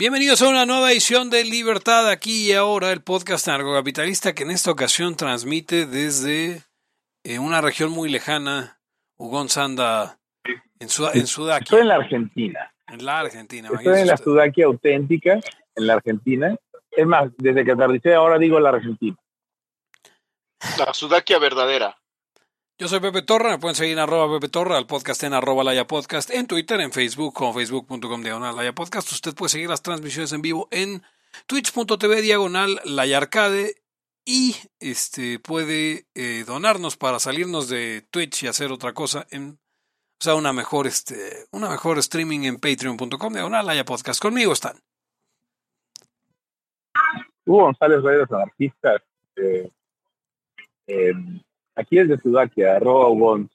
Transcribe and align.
Bienvenidos 0.00 0.40
a 0.40 0.48
una 0.48 0.64
nueva 0.64 0.92
edición 0.92 1.28
de 1.28 1.44
Libertad 1.44 2.08
aquí 2.08 2.48
y 2.48 2.52
ahora, 2.54 2.90
el 2.90 3.02
podcast 3.02 3.46
narcocapitalista 3.46 4.34
que 4.34 4.44
en 4.44 4.50
esta 4.50 4.70
ocasión 4.70 5.14
transmite 5.14 5.84
desde 5.84 6.62
eh, 7.22 7.38
una 7.38 7.60
región 7.60 7.90
muy 7.90 8.08
lejana, 8.08 8.80
Ugón 9.18 9.50
Sanda, 9.50 10.18
en, 10.44 10.56
en 10.78 11.26
Sudakia. 11.26 11.58
Estoy 11.58 11.80
en 11.80 11.88
la 11.88 11.96
Argentina. 11.96 12.72
En 12.88 13.04
la 13.04 13.20
Argentina. 13.20 13.68
Estoy 13.70 14.00
en 14.00 14.06
la 14.06 14.16
Sudakia 14.16 14.64
auténtica, 14.64 15.38
en 15.74 15.86
la 15.86 15.92
Argentina. 15.92 16.56
Es 16.90 17.06
más, 17.06 17.30
desde 17.36 17.62
que 17.62 17.72
aterricé 17.72 18.14
ahora 18.14 18.38
digo 18.38 18.58
la 18.58 18.70
Argentina. 18.70 19.18
La 20.78 20.94
Sudakia 20.94 21.38
verdadera. 21.38 21.99
Yo 22.80 22.88
soy 22.88 23.00
Pepe 23.00 23.20
Torra, 23.20 23.50
me 23.50 23.58
pueden 23.58 23.74
seguir 23.74 23.92
en 23.92 23.98
arroba 23.98 24.32
Pepe 24.36 24.48
Torra, 24.48 24.78
al 24.78 24.86
podcast 24.86 25.22
en 25.24 25.34
arroba 25.34 25.62
Laya 25.62 25.86
Podcast, 25.86 26.30
en 26.30 26.46
Twitter, 26.46 26.80
en 26.80 26.92
Facebook, 26.92 27.34
como 27.34 27.52
facebook.com 27.52 28.22
diagonal 28.22 28.56
Laya 28.56 28.74
Podcast. 28.74 29.12
Usted 29.12 29.34
puede 29.34 29.50
seguir 29.50 29.68
las 29.68 29.82
transmisiones 29.82 30.32
en 30.32 30.40
vivo 30.40 30.66
en 30.70 31.02
twitch.tv 31.46 32.22
diagonal 32.22 32.80
Laya 32.86 33.18
Arcade 33.18 33.74
y 34.24 34.56
este 34.78 35.38
puede 35.40 36.06
eh, 36.14 36.44
donarnos 36.46 36.96
para 36.96 37.18
salirnos 37.18 37.68
de 37.68 38.00
Twitch 38.10 38.44
y 38.44 38.46
hacer 38.46 38.72
otra 38.72 38.94
cosa 38.94 39.26
en 39.30 39.58
o 40.18 40.24
sea, 40.24 40.34
una 40.34 40.54
mejor 40.54 40.86
este 40.86 41.48
una 41.52 41.68
mejor 41.68 41.98
streaming 41.98 42.44
en 42.44 42.60
patreon.com 42.60 43.34
diagonal 43.34 43.66
Laya 43.66 43.84
Podcast. 43.84 44.22
Conmigo 44.22 44.54
están. 44.54 44.78
Hugo 47.44 47.64
González 47.64 48.02
Reyes, 48.02 48.32
anarquista, 48.32 48.96
eh, 49.36 49.70
eh, 50.86 51.12
Aquí 51.80 51.96
desde 51.96 52.20
Sudakia, 52.20 52.76
arroba 52.76 53.08
Ubon. 53.08 53.50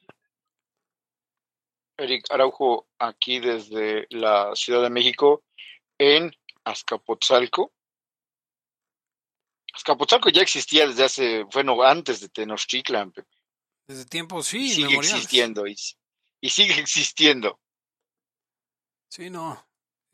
Eric 1.97 2.25
Araujo, 2.31 2.87
aquí 2.97 3.39
desde 3.39 4.07
la 4.09 4.55
Ciudad 4.55 4.81
de 4.81 4.89
México, 4.89 5.43
en 5.99 6.35
Azcapotzalco. 6.63 7.71
Azcapotzalco 9.73 10.29
ya 10.29 10.41
existía 10.41 10.87
desde 10.87 11.03
hace, 11.03 11.43
bueno, 11.43 11.81
antes 11.83 12.19
de 12.19 12.29
Tenochtitlan. 12.29 13.13
Desde 13.87 14.05
tiempo, 14.05 14.41
sí, 14.41 14.69
sigue 14.69 14.95
existiendo 14.95 15.67
y, 15.67 15.75
sigue 16.49 16.79
existiendo. 16.79 17.59
Sí, 19.07 19.29
no. 19.29 19.63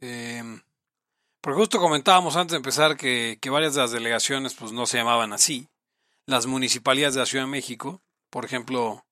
Eh, 0.02 0.44
porque 1.39 1.59
justo 1.59 1.80
comentábamos 1.80 2.36
antes 2.36 2.52
de 2.52 2.58
empezar 2.58 2.98
que, 2.98 3.38
que 3.42 3.50
varias 3.50 3.76
de 3.76 3.82
las 3.82 3.92
delegaciones 3.92 4.54
pues 4.54 4.73
no 4.73 4.86
se 4.86 4.98
llamaban 4.98 5.32
así 5.32 5.70
las 6.32 6.48
municipalidades 6.48 7.16
de 7.16 7.20
la 7.22 7.26
Ciudad 7.26 7.46
de 7.46 7.52
México. 7.52 8.02
Por 8.30 8.46
ejemplo, 8.46 9.06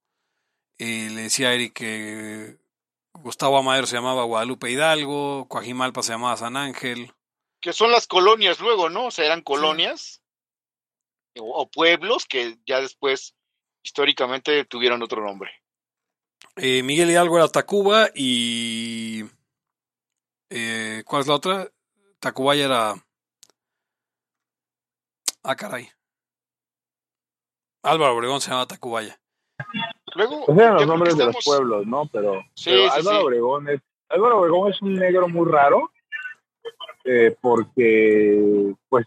eh, 0.78 1.10
le 1.12 1.24
decía 1.24 1.50
a 1.50 1.54
Eric 1.54 1.74
que 1.74 2.58
Gustavo 3.14 3.58
Amadero 3.58 3.86
se 3.86 3.96
llamaba 3.96 4.24
Guadalupe 4.24 4.72
Hidalgo, 4.72 5.48
Coajimalpa 5.48 6.04
se 6.04 6.14
llamaba 6.14 6.38
San 6.38 6.58
Ángel. 6.58 7.14
Que 7.62 7.74
son 7.74 7.92
las 7.92 8.08
colonias 8.08 8.60
luego, 8.60 8.90
¿no? 8.90 9.08
O 9.08 9.12
sea, 9.12 9.26
eran 9.26 9.42
colonias 9.42 10.22
o, 11.38 11.70
pueblos 11.70 12.26
que 12.26 12.58
ya 12.66 12.82
después 12.82 13.36
históricamente 13.84 14.66
tuvieron 14.66 15.04
otro 15.04 15.24
nombre. 15.24 15.52
Eh, 16.56 16.84
Miguel 16.84 17.10
Hidalgo 17.10 17.38
era 17.38 17.48
Tacuba 17.48 18.10
y... 18.16 19.26
Eh, 20.50 21.04
¿Cuál 21.06 21.22
es 21.22 21.28
la 21.28 21.36
otra? 21.36 21.72
Tacubaya 22.20 22.66
era... 22.66 23.06
Ah, 25.44 25.56
caray. 25.56 25.90
Álvaro 27.84 28.16
Obregón 28.16 28.42
se 28.42 28.52
llama 28.52 28.68
Tacubaya. 28.68 29.20
Luego, 30.16 30.46
pues 30.46 30.58
eran 30.58 30.76
los 30.76 30.88
nombres 30.88 31.18
de 31.18 31.26
los 31.26 31.36
pueblos, 31.44 31.86
¿no? 31.86 32.08
Pero, 32.12 32.44
Álvaro 32.92 33.26
Obregón 33.26 33.70
es 33.70 33.82
Álvaro 34.10 34.40
Obregón 34.40 34.72
es 34.72 34.82
un 34.82 34.96
negro 34.96 35.28
muy 35.30 35.50
raro 35.50 35.92
eh, 37.06 37.36
porque, 37.40 38.74
pues, 38.90 39.06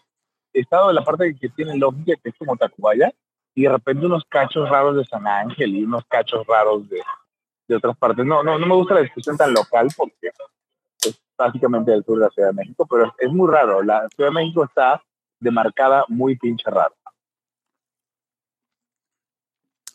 he 0.52 0.60
estado 0.60 0.90
en 0.90 0.96
la 0.96 1.04
parte 1.04 1.36
que 1.38 1.48
tiene 1.50 1.76
lógica, 1.76 2.14
que 2.22 2.30
es 2.30 2.34
como 2.38 2.56
Tacubaya, 2.56 3.12
y 3.54 3.62
de 3.62 3.68
repente 3.68 4.06
unos 4.06 4.24
cachos 4.28 4.68
raros 4.68 4.96
de 4.96 5.04
San 5.04 5.26
Ángel 5.26 5.76
y 5.76 5.84
unos 5.84 6.04
cachos 6.06 6.46
raros 6.46 6.88
de, 6.88 7.02
de 7.68 7.76
otras 7.76 7.96
partes. 7.96 8.24
No, 8.24 8.42
no, 8.42 8.58
no 8.58 8.66
me 8.66 8.74
gusta 8.74 8.94
la 8.94 9.02
discusión 9.02 9.36
tan 9.36 9.52
local 9.52 9.88
porque 9.96 10.30
es 11.04 11.20
básicamente 11.36 11.90
del 11.90 12.04
sur 12.04 12.18
de 12.18 12.24
la 12.24 12.30
Ciudad 12.30 12.48
de 12.48 12.54
México, 12.54 12.86
pero 12.88 13.14
es 13.18 13.30
muy 13.30 13.50
raro. 13.50 13.82
La 13.82 14.08
Ciudad 14.14 14.30
de 14.30 14.34
México 14.34 14.64
está 14.64 15.02
demarcada 15.40 16.04
muy 16.08 16.36
pinche 16.36 16.70
raro. 16.70 16.94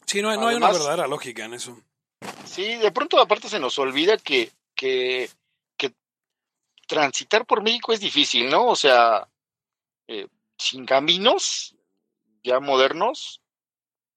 Sí, 0.07 0.21
no 0.21 0.29
hay, 0.29 0.37
no 0.37 0.47
hay 0.47 0.55
una 0.55 0.71
verdadera 0.71 1.05
lógica 1.05 1.43
en 1.43 1.53
eso. 1.53 1.77
Sí, 2.45 2.75
de 2.77 2.91
pronto 2.91 3.19
aparte 3.19 3.49
se 3.49 3.59
nos 3.59 3.77
olvida 3.77 4.17
que, 4.17 4.51
que, 4.73 5.29
que 5.75 5.93
transitar 6.87 7.45
por 7.45 7.61
México 7.61 7.91
es 7.91 7.99
difícil, 7.99 8.49
¿no? 8.49 8.67
O 8.67 8.75
sea, 8.75 9.27
eh, 10.07 10.27
sin 10.57 10.85
caminos 10.85 11.75
ya 12.41 12.61
modernos, 12.61 13.41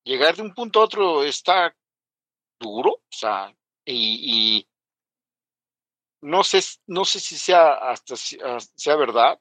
llegar 0.05 0.37
de 0.37 0.43
un 0.43 0.55
punto 0.55 0.81
a 0.81 0.85
otro 0.85 1.25
está 1.25 1.75
duro, 2.61 2.93
o 2.93 3.03
sea, 3.11 3.53
y, 3.85 4.61
y 4.61 4.69
no 6.21 6.45
sé, 6.45 6.61
no 6.87 7.05
sé 7.05 7.19
si 7.19 7.37
sea 7.37 7.73
hasta 7.73 8.15
sea 8.17 8.95
verdad, 8.95 9.41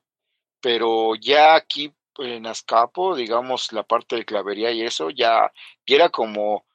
pero 0.59 1.13
ya 1.15 1.53
aquí 1.53 1.93
en 2.17 2.45
Azcapo, 2.47 3.15
digamos, 3.15 3.71
la 3.71 3.83
parte 3.83 4.15
de 4.15 4.25
clavería 4.25 4.71
y 4.71 4.81
eso, 4.83 5.09
ya, 5.09 5.51
era 5.85 6.09
como 6.09 6.65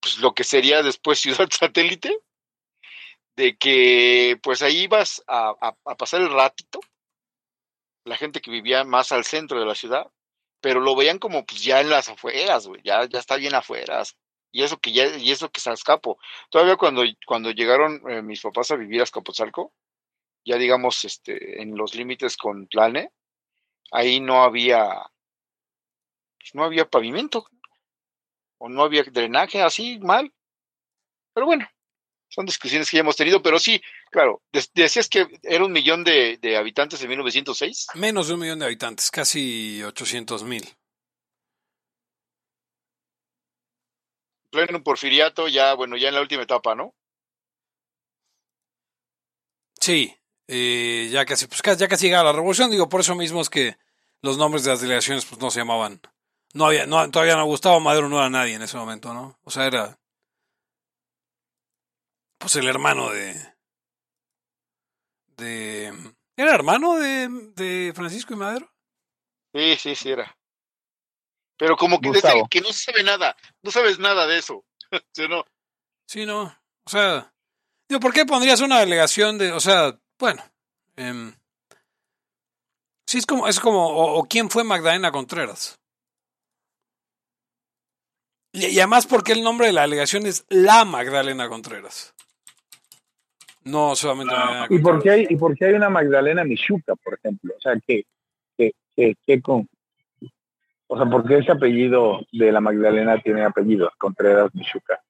pues, 0.00 0.18
lo 0.18 0.34
que 0.34 0.44
sería 0.44 0.82
después 0.82 1.20
Ciudad 1.20 1.48
Satélite, 1.50 2.18
de 3.36 3.56
que 3.56 4.38
pues 4.42 4.62
ahí 4.62 4.84
ibas 4.84 5.22
a, 5.26 5.74
pasar 5.98 6.22
el 6.22 6.32
ratito, 6.32 6.80
la 8.04 8.16
gente 8.16 8.40
que 8.40 8.50
vivía 8.50 8.84
más 8.84 9.12
al 9.12 9.24
centro 9.24 9.60
de 9.60 9.66
la 9.66 9.74
ciudad, 9.74 10.10
pero 10.60 10.80
lo 10.80 10.96
veían 10.96 11.18
como 11.18 11.44
pues 11.44 11.62
ya 11.62 11.80
en 11.80 11.90
las 11.90 12.08
afueras, 12.08 12.66
güey, 12.66 12.80
ya, 12.82 13.04
ya 13.06 13.18
está 13.18 13.36
bien 13.36 13.54
afueras. 13.54 14.16
Y 14.52 14.62
eso 14.62 14.78
que 14.78 14.92
ya, 14.92 15.16
y 15.18 15.30
eso 15.32 15.50
que 15.50 15.58
es 15.58 15.66
Azcapo. 15.66 16.18
Todavía 16.50 16.76
cuando, 16.76 17.02
cuando 17.26 17.50
llegaron 17.50 18.00
eh, 18.08 18.22
mis 18.22 18.40
papás 18.40 18.70
a 18.70 18.76
vivir 18.76 19.00
a 19.00 19.02
Azcapotzalco, 19.02 19.74
ya 20.46 20.56
digamos, 20.56 21.04
este, 21.04 21.60
en 21.60 21.76
los 21.76 21.94
límites 21.94 22.36
con 22.36 22.66
Plane, 22.68 23.12
ahí 23.92 24.20
no 24.20 24.42
había, 24.42 25.10
pues, 26.38 26.54
no 26.54 26.64
había 26.64 26.88
pavimento 26.88 27.46
o 28.58 28.68
no 28.68 28.82
había 28.82 29.02
drenaje 29.04 29.62
así 29.62 29.98
mal. 29.98 30.32
Pero 31.34 31.46
bueno, 31.46 31.68
son 32.28 32.46
discusiones 32.46 32.90
que 32.90 32.96
ya 32.96 33.00
hemos 33.02 33.16
tenido, 33.16 33.42
pero 33.42 33.58
sí, 33.58 33.80
claro, 34.10 34.42
decías 34.74 35.08
que 35.08 35.26
era 35.42 35.64
un 35.64 35.72
millón 35.72 36.04
de, 36.04 36.56
habitantes 36.58 37.02
en 37.02 37.08
1906. 37.10 37.88
Menos 37.94 38.28
de 38.28 38.34
un 38.34 38.40
millón 38.40 38.58
de 38.58 38.66
habitantes, 38.66 39.10
casi 39.10 39.82
800 39.82 40.44
mil. 40.44 40.64
Pleno 44.50 44.82
porfiriato, 44.82 45.48
ya, 45.48 45.74
bueno, 45.74 45.96
ya 45.96 46.08
en 46.08 46.14
la 46.14 46.20
última 46.22 46.42
etapa, 46.42 46.74
¿no? 46.74 46.94
Sí, 49.80 50.16
eh, 50.48 51.08
ya 51.10 51.24
casi, 51.24 51.46
pues 51.46 51.62
ya 51.78 51.88
casi 51.88 52.06
llegaba 52.06 52.30
la 52.30 52.32
revolución, 52.32 52.70
digo, 52.70 52.88
por 52.88 53.00
eso 53.00 53.14
mismo 53.14 53.40
es 53.40 53.50
que 53.50 53.76
los 54.22 54.38
nombres 54.38 54.64
de 54.64 54.70
las 54.70 54.80
delegaciones 54.80 55.24
pues 55.24 55.40
no 55.40 55.50
se 55.50 55.60
llamaban, 55.60 56.00
no 56.54 56.66
había, 56.66 56.86
no, 56.86 57.10
todavía 57.10 57.36
no 57.36 57.44
Gustavo 57.44 57.80
Madero 57.80 58.08
no 58.08 58.18
era 58.18 58.30
nadie 58.30 58.54
en 58.54 58.62
ese 58.62 58.76
momento, 58.76 59.12
¿no? 59.12 59.38
O 59.44 59.50
sea, 59.50 59.66
era 59.66 59.98
pues 62.38 62.56
el 62.56 62.68
hermano 62.68 63.10
de, 63.10 63.34
de, 65.36 66.14
¿era 66.36 66.54
hermano 66.54 66.96
de, 66.96 67.28
de 67.56 67.92
Francisco 67.94 68.34
y 68.34 68.36
Madero? 68.36 68.72
Sí, 69.52 69.76
sí, 69.76 69.94
sí 69.94 70.10
era. 70.10 70.36
Pero 71.58 71.76
como 71.76 72.00
que, 72.00 72.12
que 72.50 72.60
no 72.60 72.72
se 72.72 72.92
sabe 72.92 73.02
nada, 73.02 73.36
no 73.62 73.70
sabes 73.70 73.98
nada 73.98 74.26
de 74.26 74.38
eso, 74.38 74.64
¿sí 75.12 75.26
no? 75.28 75.44
Sí, 76.06 76.24
no, 76.24 76.42
o 76.42 76.90
sea, 76.90 77.34
digo, 77.88 78.00
¿por 78.00 78.12
qué 78.12 78.24
pondrías 78.24 78.60
una 78.60 78.80
delegación 78.80 79.38
de, 79.38 79.52
o 79.52 79.60
sea, 79.60 79.98
bueno, 80.18 80.42
eh, 80.96 81.32
sí 83.06 83.18
es 83.18 83.26
como, 83.26 83.48
es 83.48 83.60
como, 83.60 83.86
o, 83.86 84.24
quién 84.24 84.50
fue 84.50 84.64
Magdalena 84.64 85.12
Contreras. 85.12 85.78
Y, 88.52 88.78
además 88.78 89.06
porque 89.06 89.32
el 89.32 89.42
nombre 89.42 89.66
de 89.66 89.72
la 89.72 89.82
delegación 89.82 90.26
es 90.26 90.44
la 90.48 90.84
Magdalena 90.84 91.48
Contreras. 91.48 92.14
No 93.64 93.96
solamente 93.96 94.32
ah, 94.36 94.66
¿Y 94.70 94.78
por, 94.78 95.02
qué 95.02 95.10
hay, 95.10 95.26
¿Y 95.28 95.36
por 95.36 95.56
qué 95.56 95.66
hay 95.66 95.74
una 95.74 95.90
Magdalena 95.90 96.44
Michuca, 96.44 96.94
por 96.94 97.14
ejemplo? 97.14 97.52
O 97.56 97.60
sea, 97.60 97.74
que, 97.86 98.06
que, 98.56 98.72
que, 99.26 99.42
con... 99.42 99.68
O 100.86 100.96
sea, 100.96 101.04
¿por 101.06 101.26
qué 101.26 101.38
ese 101.38 101.50
apellido 101.50 102.20
de 102.30 102.52
la 102.52 102.60
Magdalena 102.60 103.20
tiene 103.20 103.44
apellidos? 103.44 103.92
Contreras 103.98 104.54
Michuca. 104.54 105.02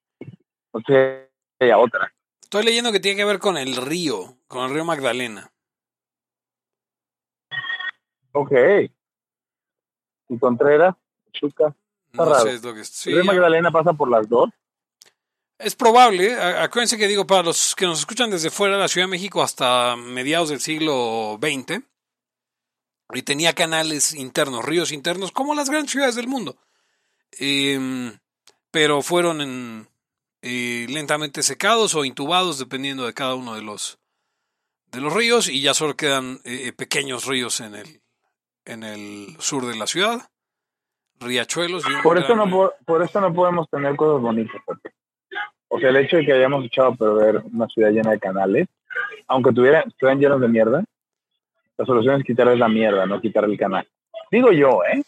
O 0.71 0.81
sea, 0.81 1.23
hay 1.59 1.71
otra. 1.71 2.11
Estoy 2.47 2.63
leyendo 2.63 2.93
que 2.93 3.01
tiene 3.01 3.17
que 3.17 3.25
ver 3.25 3.39
con 3.39 3.57
el 3.57 3.75
río, 3.75 4.37
con 4.47 4.63
el 4.63 4.73
río 4.73 4.85
Magdalena. 4.85 5.51
Ok. 8.31 8.53
¿Y 10.29 10.39
Contreras? 10.39 10.95
Chuca. 11.33 11.75
no 12.13 12.35
Sé, 12.39 12.53
es 12.53 12.63
lo 12.63 12.73
que... 12.73 12.85
sí, 12.85 13.09
¿El 13.09 13.17
río 13.17 13.25
Magdalena 13.25 13.69
pasa 13.69 13.91
por 13.91 14.09
las 14.09 14.29
dos? 14.29 14.49
Es 15.57 15.75
probable, 15.75 16.39
acuérdense 16.39 16.97
que 16.97 17.09
digo, 17.09 17.27
para 17.27 17.43
los 17.43 17.75
que 17.75 17.85
nos 17.85 17.99
escuchan 17.99 18.31
desde 18.31 18.49
fuera 18.49 18.75
de 18.75 18.81
la 18.81 18.87
Ciudad 18.87 19.07
de 19.07 19.11
México 19.11 19.43
hasta 19.43 19.97
mediados 19.97 20.47
del 20.47 20.61
siglo 20.61 21.37
XX, 21.41 21.81
y 23.13 23.23
tenía 23.23 23.55
canales 23.55 24.13
internos, 24.13 24.63
ríos 24.63 24.93
internos, 24.93 25.33
como 25.33 25.53
las 25.53 25.69
grandes 25.69 25.91
ciudades 25.91 26.15
del 26.15 26.29
mundo. 26.29 26.55
Em, 27.31 28.17
pero 28.71 29.01
fueron 29.01 29.41
eh, 30.41 30.85
lentamente 30.89 31.43
secados 31.43 31.95
o 31.95 32.05
intubados, 32.05 32.59
dependiendo 32.59 33.05
de 33.05 33.13
cada 33.13 33.35
uno 33.35 33.55
de 33.55 33.61
los, 33.61 33.99
de 34.91 35.01
los 35.01 35.13
ríos, 35.13 35.49
y 35.49 35.61
ya 35.61 35.73
solo 35.73 35.95
quedan 35.95 36.39
eh, 36.43 36.71
pequeños 36.73 37.25
ríos 37.25 37.59
en 37.59 37.75
el, 37.75 38.01
en 38.65 38.83
el 38.83 39.35
sur 39.39 39.65
de 39.65 39.75
la 39.75 39.87
ciudad, 39.87 40.29
riachuelos. 41.19 41.83
por, 42.03 42.17
eso 42.17 42.35
no, 42.35 42.71
por, 42.85 43.03
eso 43.03 43.21
no 43.21 43.33
podemos 43.33 43.69
tener 43.69 43.95
cosas 43.95 44.21
bonitas. 44.21 44.61
O 45.69 45.79
sea, 45.79 45.89
el 45.89 45.97
hecho 45.97 46.17
de 46.17 46.25
que 46.25 46.33
hayamos 46.33 46.65
echado 46.65 46.89
a 46.89 46.95
perder 46.95 47.43
una 47.51 47.67
ciudad 47.67 47.89
llena 47.89 48.11
de 48.11 48.19
canales, 48.19 48.67
aunque 49.27 49.51
tuviera, 49.51 49.81
estuvieran 49.81 50.19
llenos 50.19 50.41
de 50.41 50.47
mierda, 50.47 50.83
la 51.77 51.85
solución 51.85 52.19
es 52.19 52.25
quitarles 52.25 52.57
la 52.57 52.69
mierda, 52.69 53.05
no 53.05 53.21
quitar 53.21 53.43
el 53.45 53.57
canal. 53.57 53.87
Digo 54.31 54.51
yo, 54.51 54.83
¿eh? 54.83 55.03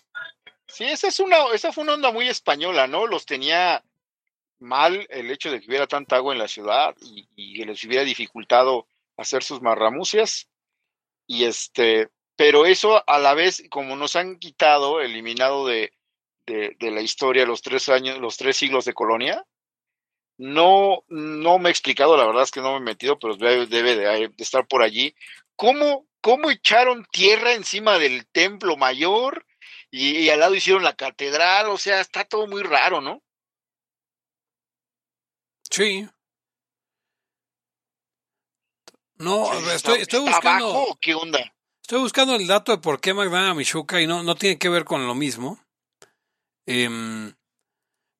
Sí, 0.67 0.83
esa, 0.83 1.07
es 1.07 1.19
una, 1.19 1.37
esa 1.53 1.71
fue 1.71 1.83
una 1.83 1.95
onda 1.95 2.11
muy 2.11 2.27
española, 2.27 2.87
¿no? 2.87 3.07
Los 3.07 3.25
tenía 3.25 3.81
mal 4.59 5.07
el 5.09 5.31
hecho 5.31 5.51
de 5.51 5.59
que 5.59 5.67
hubiera 5.67 5.87
tanta 5.87 6.17
agua 6.17 6.33
en 6.33 6.39
la 6.39 6.47
ciudad 6.47 6.95
y, 7.01 7.57
que 7.57 7.65
les 7.65 7.83
hubiera 7.83 8.03
dificultado 8.03 8.87
hacer 9.17 9.43
sus 9.43 9.61
marramucias. 9.61 10.49
Y 11.27 11.45
este, 11.45 12.09
pero 12.35 12.65
eso 12.65 13.03
a 13.07 13.19
la 13.19 13.33
vez, 13.33 13.63
como 13.69 13.95
nos 13.95 14.15
han 14.15 14.37
quitado, 14.39 15.01
eliminado 15.01 15.67
de, 15.67 15.93
de, 16.45 16.91
la 16.91 17.01
historia 17.01 17.45
los 17.45 17.61
tres 17.61 17.89
años, 17.89 18.17
los 18.19 18.37
tres 18.37 18.57
siglos 18.57 18.85
de 18.85 18.93
colonia, 18.93 19.45
no, 20.37 21.03
no 21.07 21.59
me 21.59 21.69
he 21.69 21.71
explicado, 21.71 22.17
la 22.17 22.25
verdad 22.25 22.43
es 22.43 22.51
que 22.51 22.61
no 22.61 22.71
me 22.71 22.77
he 22.77 22.93
metido, 22.93 23.19
pero 23.19 23.35
debe, 23.35 23.67
de, 23.67 24.31
estar 24.37 24.67
por 24.67 24.81
allí. 24.81 25.13
¿Cómo 25.55 26.07
cómo 26.21 26.49
echaron 26.49 27.05
tierra 27.11 27.53
encima 27.53 27.97
del 27.97 28.27
templo 28.27 28.77
mayor 28.77 29.45
y, 29.91 30.29
al 30.29 30.39
lado 30.39 30.55
hicieron 30.55 30.83
la 30.83 30.95
catedral, 30.95 31.67
o 31.69 31.77
sea, 31.77 31.99
está 31.99 32.23
todo 32.23 32.45
muy 32.45 32.61
raro, 32.61 33.01
¿no? 33.01 33.23
Sí. 35.69 36.07
No, 39.15 39.51
estoy, 39.71 40.01
estoy 40.01 40.21
buscando. 40.21 40.97
¿Qué 41.01 41.13
onda? 41.13 41.53
Estoy 41.81 41.99
buscando 41.99 42.35
el 42.35 42.47
dato 42.47 42.71
de 42.71 42.77
por 42.77 43.01
qué 43.01 43.13
Magdalena 43.13 43.53
Michuca 43.53 43.99
y 43.99 44.07
no, 44.07 44.23
no 44.23 44.35
tiene 44.35 44.57
que 44.57 44.69
ver 44.69 44.85
con 44.85 45.05
lo 45.07 45.15
mismo. 45.15 45.59
Em, 46.65 47.33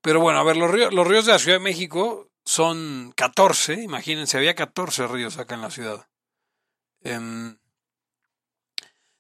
pero 0.02 0.20
bueno, 0.20 0.40
a 0.40 0.44
ver, 0.44 0.58
los 0.58 0.72
ríos, 0.72 0.94
los 0.94 1.08
ríos 1.08 1.26
de 1.26 1.34
la 1.34 1.40
Ciudad 1.40 1.58
de 1.58 1.64
México 1.64 2.32
son 2.44 3.14
14, 3.16 3.76
imagínense, 3.76 4.38
había 4.38 4.56
14 4.56 5.08
ríos 5.08 5.38
acá 5.38 5.56
en 5.56 5.62
la 5.62 5.72
ciudad. 5.72 6.10
Eh, 7.04 7.56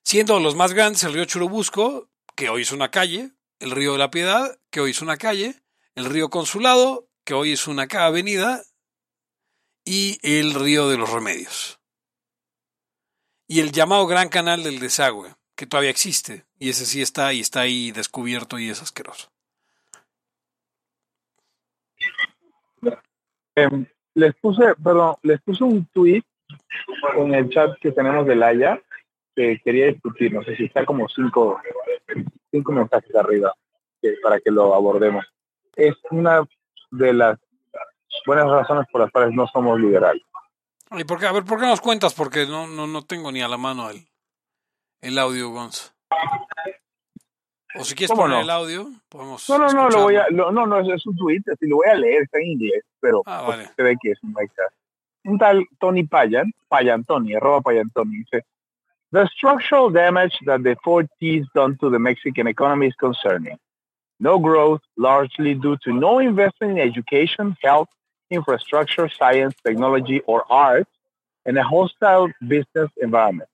siendo 0.03 0.39
los 0.39 0.55
más 0.55 0.73
grandes 0.73 1.03
el 1.03 1.13
río 1.13 1.25
Churubusco, 1.25 2.09
que 2.35 2.49
hoy 2.49 2.63
es 2.63 2.71
una 2.71 2.89
calle, 2.89 3.31
el 3.59 3.71
río 3.71 3.93
de 3.93 3.99
la 3.99 4.09
Piedad, 4.09 4.59
que 4.71 4.81
hoy 4.81 4.91
es 4.91 5.01
una 5.01 5.17
calle, 5.17 5.61
el 5.95 6.05
río 6.05 6.29
Consulado, 6.29 7.08
que 7.29 7.35
hoy 7.35 7.51
es 7.51 7.67
una 7.67 7.83
avenida, 7.83 8.63
y 9.85 10.17
el 10.23 10.55
río 10.55 10.89
de 10.89 10.97
los 10.97 11.13
Remedios. 11.13 11.79
Y 13.47 13.59
el 13.59 13.71
llamado 13.71 14.07
Gran 14.07 14.29
Canal 14.29 14.63
del 14.63 14.79
Desagüe, 14.79 15.35
que 15.55 15.67
todavía 15.67 15.91
existe, 15.91 16.45
y 16.57 16.71
ese 16.71 16.87
sí 16.87 17.03
está 17.03 17.31
y 17.31 17.41
está 17.41 17.61
ahí 17.61 17.91
descubierto 17.91 18.57
y 18.57 18.71
es 18.71 18.81
asqueroso. 18.81 19.29
Em, 23.53 23.85
les 24.15 24.33
puse, 24.37 24.73
perdón, 24.83 25.15
les 25.21 25.39
puse 25.41 25.63
un 25.63 25.85
tweet 25.85 26.23
en 27.15 27.35
el 27.35 27.47
chat 27.51 27.77
que 27.79 27.91
tenemos 27.91 28.25
de 28.25 28.37
Laia 28.37 28.81
quería 29.35 29.85
discutir, 29.85 30.33
no 30.33 30.43
sé 30.43 30.55
si 30.55 30.65
está 30.65 30.83
como 30.83 31.07
cinco, 31.07 31.61
cinco 32.49 32.71
mensajes 32.71 33.15
arriba 33.15 33.53
para 34.23 34.39
que 34.39 34.49
lo 34.49 34.73
abordemos. 34.73 35.25
Es 35.75 35.95
una 36.09 36.43
de 36.91 37.13
las 37.13 37.39
buenas 38.25 38.49
razones 38.49 38.85
por 38.91 39.01
las 39.01 39.11
cuales 39.11 39.33
no 39.33 39.47
somos 39.47 39.79
liberales. 39.79 40.23
¿Y 40.91 41.03
por 41.03 41.19
qué? 41.19 41.27
A 41.27 41.31
ver, 41.31 41.43
¿por 41.43 41.59
qué 41.59 41.67
nos 41.67 41.81
cuentas? 41.81 42.13
Porque 42.13 42.45
no, 42.45 42.67
no, 42.67 42.87
no 42.87 43.03
tengo 43.03 43.31
ni 43.31 43.41
a 43.41 43.47
la 43.47 43.57
mano 43.57 43.89
el, 43.89 44.07
el 45.01 45.19
audio, 45.19 45.49
Gonz. 45.49 45.93
O 47.75 47.83
si 47.83 47.93
quieres 47.93 48.15
poner 48.15 48.41
el 48.41 48.49
audio, 48.49 48.87
podemos. 49.09 49.47
No, 49.47 49.59
no, 49.59 49.67
no, 49.69 49.89
lo 49.89 50.01
voy 50.01 50.15
a, 50.15 50.25
no, 50.31 50.51
no, 50.51 50.79
es 50.79 51.05
un 51.05 51.15
tweet, 51.15 51.43
así 51.53 51.67
lo 51.67 51.77
voy 51.77 51.87
a 51.87 51.93
leer, 51.93 52.23
está 52.23 52.39
en 52.39 52.47
inglés, 52.47 52.83
pero 52.99 53.21
ah, 53.27 53.43
pues, 53.45 53.71
se 53.75 53.83
ve 53.83 53.95
que 54.01 54.11
es 54.11 54.23
un 54.23 54.35
Un 55.25 55.37
tal 55.37 55.63
Tony 55.79 56.03
Payan, 56.03 56.51
Payan 56.67 57.03
Tony, 57.03 57.35
arroba 57.35 57.61
Payan 57.61 57.91
Tony, 57.91 58.17
dice: 58.17 58.43
The 59.11 59.27
structural 59.27 59.91
damage 59.91 60.35
that 60.45 60.61
the 60.63 60.75
four 60.83 61.05
T's 61.19 61.45
done 61.53 61.77
to 61.77 61.91
the 61.91 61.99
Mexican 61.99 62.47
economy 62.47 62.87
is 62.87 62.95
concerning. 62.95 63.59
No 64.19 64.37
growth, 64.39 64.81
largely 64.97 65.53
due 65.53 65.77
to 65.83 65.93
no 65.93 66.19
investment 66.19 66.73
in 66.73 66.79
education, 66.79 67.55
health, 67.61 67.89
infrastructure, 68.29 69.09
science, 69.09 69.55
technology, 69.65 70.21
or 70.27 70.43
arts, 70.51 70.89
and 71.45 71.57
a 71.57 71.63
hostile 71.63 72.29
business 72.47 72.89
environment. 73.01 73.49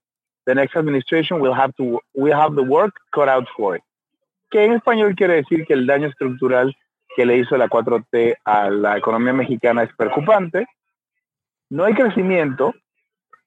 The 0.45 0.55
next 0.55 0.75
administration 0.75 1.39
will 1.39 1.53
have 1.53 1.75
to 1.77 1.99
will 2.13 2.35
have 2.35 2.55
the 2.55 2.63
work 2.63 2.93
cut 3.13 3.29
out 3.29 3.47
for 3.55 3.75
it. 3.75 3.83
Que 4.51 4.65
en 4.65 4.73
español 4.73 5.15
quiere 5.15 5.35
decir 5.35 5.65
que 5.65 5.73
el 5.73 5.87
daño 5.87 6.07
estructural 6.07 6.75
que 7.15 7.25
le 7.25 7.37
hizo 7.37 7.57
la 7.57 7.67
4T 7.67 8.35
a 8.43 8.69
la 8.69 8.97
economía 8.97 9.33
mexicana 9.33 9.83
es 9.83 9.93
preocupante. 9.95 10.67
No 11.69 11.85
hay 11.85 11.93
crecimiento, 11.93 12.73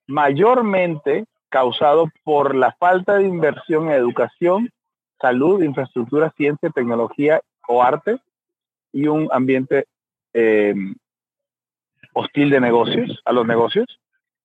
mayormente 0.06 1.26
causado 1.50 2.09
por 2.25 2.55
la 2.55 2.73
falta 2.73 3.17
de 3.17 3.26
inversión 3.26 3.87
en 3.87 3.93
educación, 3.93 4.71
salud, 5.20 5.62
infraestructura, 5.62 6.32
ciencia, 6.37 6.70
tecnología 6.70 7.41
o 7.67 7.82
arte 7.82 8.19
y 8.93 9.06
un 9.06 9.29
ambiente 9.32 9.87
eh, 10.32 10.75
hostil 12.12 12.50
de 12.50 12.61
negocios, 12.61 13.20
a 13.25 13.32
los 13.32 13.47
negocios. 13.47 13.87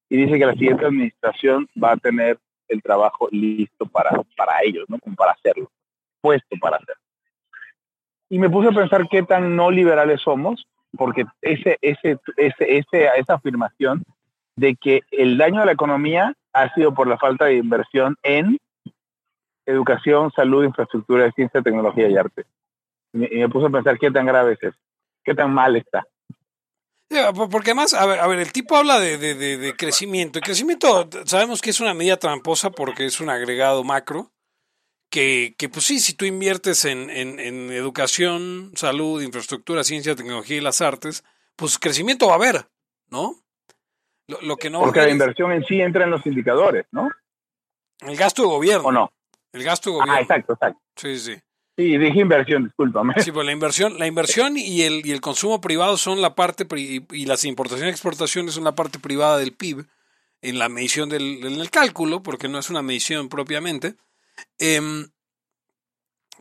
Y 0.09 0.17
dice 0.17 0.37
que 0.37 0.45
la 0.45 0.53
siguiente 0.53 0.85
administración 0.85 1.67
va 1.81 1.93
a 1.93 1.97
tener 1.97 2.37
el 2.67 2.81
trabajo 2.81 3.27
listo 3.31 3.85
para, 3.85 4.11
para 4.37 4.61
ellos, 4.63 4.85
¿no? 4.87 4.97
para 5.15 5.31
hacerlo, 5.31 5.71
puesto 6.21 6.55
para 6.59 6.77
hacerlo. 6.77 7.01
Y 8.29 8.39
me 8.39 8.49
puse 8.49 8.69
a 8.69 8.71
pensar 8.71 9.07
qué 9.09 9.23
tan 9.23 9.55
no 9.55 9.69
liberales 9.71 10.21
somos, 10.21 10.65
porque 10.97 11.25
ese, 11.41 11.77
ese, 11.81 12.17
ese, 12.37 12.77
ese, 12.77 13.09
esa 13.17 13.33
afirmación 13.35 14.03
de 14.55 14.75
que 14.75 15.01
el 15.11 15.37
daño 15.37 15.61
a 15.61 15.65
la 15.65 15.71
economía 15.71 16.33
ha 16.53 16.73
sido 16.73 16.93
por 16.93 17.07
la 17.07 17.17
falta 17.17 17.45
de 17.45 17.55
inversión 17.55 18.15
en 18.23 18.59
educación, 19.65 20.31
salud, 20.31 20.63
infraestructura, 20.63 21.31
ciencia, 21.31 21.61
tecnología 21.61 22.09
y 22.09 22.17
arte. 22.17 22.45
Y 23.13 23.17
me, 23.17 23.49
puse 23.49 23.67
a 23.67 23.69
pensar 23.69 23.97
qué 23.99 24.11
tan 24.11 24.25
grave 24.25 24.53
es 24.53 24.63
eso, 24.63 24.77
qué 25.23 25.33
tan 25.33 25.53
mal 25.53 25.75
está. 25.75 26.05
Porque 27.51 27.71
además, 27.71 27.93
a 27.93 28.05
ver, 28.07 28.19
a 28.19 28.27
ver 28.27 28.39
el 28.39 28.51
tipo 28.51 28.75
habla 28.75 28.99
de, 28.99 29.17
de, 29.17 29.75
crecimiento. 29.75 30.39
El 30.39 30.45
crecimiento 30.45 31.07
sabemos 31.25 31.61
que 31.61 31.69
es 31.69 31.79
una 31.79 31.93
medida 31.93 32.17
tramposa 32.17 32.71
porque 32.71 33.05
es 33.05 33.19
un 33.19 33.29
agregado 33.29 33.83
macro. 33.83 34.31
Que, 35.11 35.53
que 35.59 35.69
pues 35.69 35.85
sí, 35.85 35.99
si 35.99 36.15
tú 36.15 36.25
inviertes 36.25 36.85
en, 36.85 37.11
en, 37.11 37.39
en 37.39 37.71
educación, 37.71 38.71
salud, 38.73 39.21
infraestructura, 39.21 39.83
ciencia, 39.83 40.15
tecnología 40.15 40.57
y 40.57 40.61
las 40.61 40.81
artes, 40.81 41.23
pues 41.55 41.77
crecimiento 41.77 42.25
va 42.25 42.33
a 42.33 42.37
haber, 42.37 42.65
¿no? 43.11 43.35
Lo, 44.27 44.57
que 44.57 44.69
no 44.69 44.79
Porque 44.79 45.01
la 45.01 45.09
inversión 45.09 45.51
en 45.51 45.63
sí 45.65 45.81
entra 45.81 46.05
en 46.05 46.11
los 46.11 46.25
indicadores, 46.25 46.85
¿no? 46.91 47.09
El 47.99 48.15
gasto 48.15 48.41
de 48.41 48.47
gobierno. 48.47 48.87
¿O 48.87 48.91
no? 48.91 49.11
El 49.53 49.63
gasto 49.63 49.89
de 49.89 49.95
gobierno. 49.95 50.13
Ah, 50.13 50.21
exacto, 50.21 50.53
exacto. 50.53 50.81
Sí, 50.95 51.17
sí. 51.17 51.35
Sí, 51.77 51.97
dije 51.97 52.19
inversión, 52.19 52.65
discúlpame. 52.65 53.15
Sí, 53.17 53.31
pues 53.31 53.45
la 53.45 53.51
inversión, 53.51 53.97
la 53.97 54.05
inversión 54.05 54.57
y 54.57 54.81
el, 54.81 55.05
y 55.05 55.11
el 55.11 55.21
consumo 55.21 55.59
privado 55.61 55.97
son 55.97 56.21
la 56.21 56.35
parte, 56.35 56.67
y 56.77 57.25
las 57.25 57.45
importaciones 57.45 57.93
y 57.93 57.95
exportaciones 57.95 58.53
son 58.53 58.63
la 58.63 58.75
parte 58.75 58.99
privada 58.99 59.37
del 59.37 59.53
PIB 59.53 59.85
en 60.41 60.59
la 60.59 60.69
medición 60.69 61.09
del, 61.09 61.43
en 61.45 61.59
el 61.59 61.71
cálculo, 61.71 62.21
porque 62.21 62.47
no 62.47 62.59
es 62.59 62.69
una 62.69 62.83
medición 62.83 63.29
propiamente. 63.29 63.95
Eh, 64.59 65.07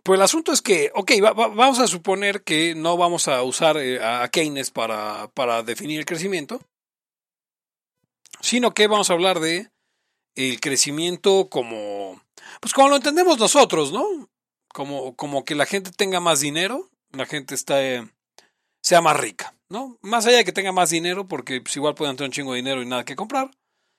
pues 0.03 0.19
el 0.19 0.23
asunto 0.23 0.53
es 0.53 0.63
que, 0.63 0.91
ok, 0.95 1.13
vamos 1.35 1.79
a 1.79 1.87
suponer 1.87 2.43
que 2.43 2.75
no 2.75 2.97
vamos 2.97 3.29
a 3.29 3.43
usar 3.43 3.77
eh, 3.77 4.05
a 4.05 4.29
Keynes 4.29 4.71
para, 4.73 5.29
para 5.29 5.63
definir 5.63 6.01
el 6.01 6.07
crecimiento, 6.07 6.61
sino 8.41 8.75
que 8.75 8.89
vamos 8.89 9.11
a 9.11 9.13
hablar 9.13 9.39
de 9.39 9.71
el 10.35 10.61
crecimiento 10.61 11.49
como, 11.49 12.02
pues 12.63 12.75
como 12.75 12.91
lo 12.91 12.97
entendemos 12.97 13.41
nosotros, 13.41 13.93
¿no? 13.93 14.31
Como, 14.73 15.17
como 15.17 15.45
que 15.45 15.57
la 15.57 15.67
gente 15.67 15.91
tenga 15.91 16.21
más 16.21 16.39
dinero, 16.39 16.91
la 17.11 17.27
gente 17.27 17.57
está, 17.57 17.75
sea 18.81 19.01
más 19.01 19.19
rica, 19.19 19.57
¿no? 19.69 19.99
Más 20.01 20.27
allá 20.27 20.37
de 20.37 20.45
que 20.45 20.53
tenga 20.53 20.71
más 20.71 20.91
dinero, 20.91 21.27
porque 21.27 21.61
pues, 21.61 21.75
igual 21.75 21.97
pueden 21.97 22.15
tener 22.15 22.29
un 22.29 22.33
chingo 22.33 22.53
de 22.53 22.59
dinero 22.59 22.81
y 22.81 22.87
nada 22.87 23.05
que 23.05 23.17
comprar, 23.17 23.51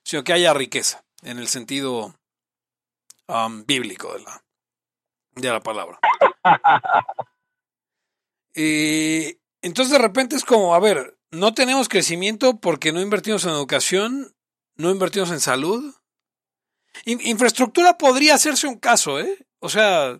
sino 0.06 0.24
que 0.24 0.32
haya 0.32 0.54
riqueza, 0.54 1.04
en 1.24 1.40
el 1.40 1.50
sentido 1.50 2.16
um, 3.28 3.66
bíblico 3.66 4.14
de 4.14 4.22
la, 4.22 4.46
de 5.36 5.50
la 5.50 5.60
palabra. 5.60 6.00
y 8.56 9.40
entonces 9.62 9.92
de 9.92 9.98
repente 9.98 10.38
es 10.38 10.46
como, 10.46 10.74
a 10.74 10.80
ver, 10.80 11.18
no 11.32 11.54
tenemos 11.54 11.90
crecimiento 11.90 12.62
porque 12.62 12.94
no 12.94 13.02
invertimos 13.02 13.44
en 13.44 13.50
educación, 13.52 14.34
no 14.78 14.90
invertimos 14.90 15.32
en 15.32 15.42
salud 15.42 15.94
infraestructura 17.06 17.98
podría 17.98 18.36
hacerse 18.36 18.68
un 18.68 18.78
caso, 18.78 19.20
¿eh? 19.20 19.38
O 19.60 19.70
sea, 19.70 20.20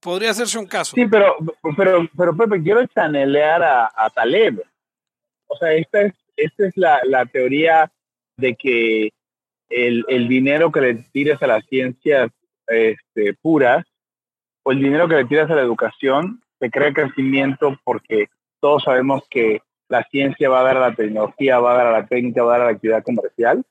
podría 0.00 0.30
hacerse 0.30 0.58
un 0.58 0.66
caso. 0.66 0.94
Sí, 0.94 1.06
pero, 1.06 1.36
pero, 1.76 2.08
pero 2.16 2.36
Pepe, 2.36 2.62
quiero 2.62 2.86
chanelear 2.86 3.62
a, 3.62 3.92
a 3.94 4.10
Taleb. 4.10 4.62
O 5.46 5.56
sea, 5.56 5.72
esta 5.72 6.02
es, 6.02 6.14
esta 6.36 6.66
es 6.66 6.76
la, 6.76 7.00
la 7.04 7.26
teoría 7.26 7.90
de 8.36 8.54
que 8.54 9.10
el, 9.68 10.04
el, 10.08 10.28
dinero 10.28 10.70
que 10.70 10.80
le 10.80 10.94
tires 11.12 11.42
a 11.42 11.46
las 11.46 11.64
ciencias 11.66 12.30
este, 12.66 13.34
puras 13.34 13.84
o 14.62 14.72
el 14.72 14.78
dinero 14.78 15.08
que 15.08 15.16
le 15.16 15.24
tiras 15.24 15.50
a 15.50 15.54
la 15.54 15.62
educación 15.62 16.42
te 16.58 16.70
crea 16.70 16.92
crecimiento 16.92 17.78
porque 17.84 18.28
todos 18.60 18.84
sabemos 18.84 19.22
que 19.30 19.62
la 19.88 20.04
ciencia 20.04 20.48
va 20.48 20.60
a 20.60 20.64
dar 20.64 20.76
a 20.76 20.88
la 20.88 20.94
tecnología, 20.94 21.60
va 21.60 21.72
a 21.72 21.76
dar 21.76 21.86
a 21.86 21.92
la 21.92 22.06
técnica, 22.06 22.42
va 22.42 22.54
a 22.54 22.58
dar 22.58 22.66
a 22.66 22.70
la 22.70 22.76
actividad 22.76 23.02
comercial. 23.02 23.64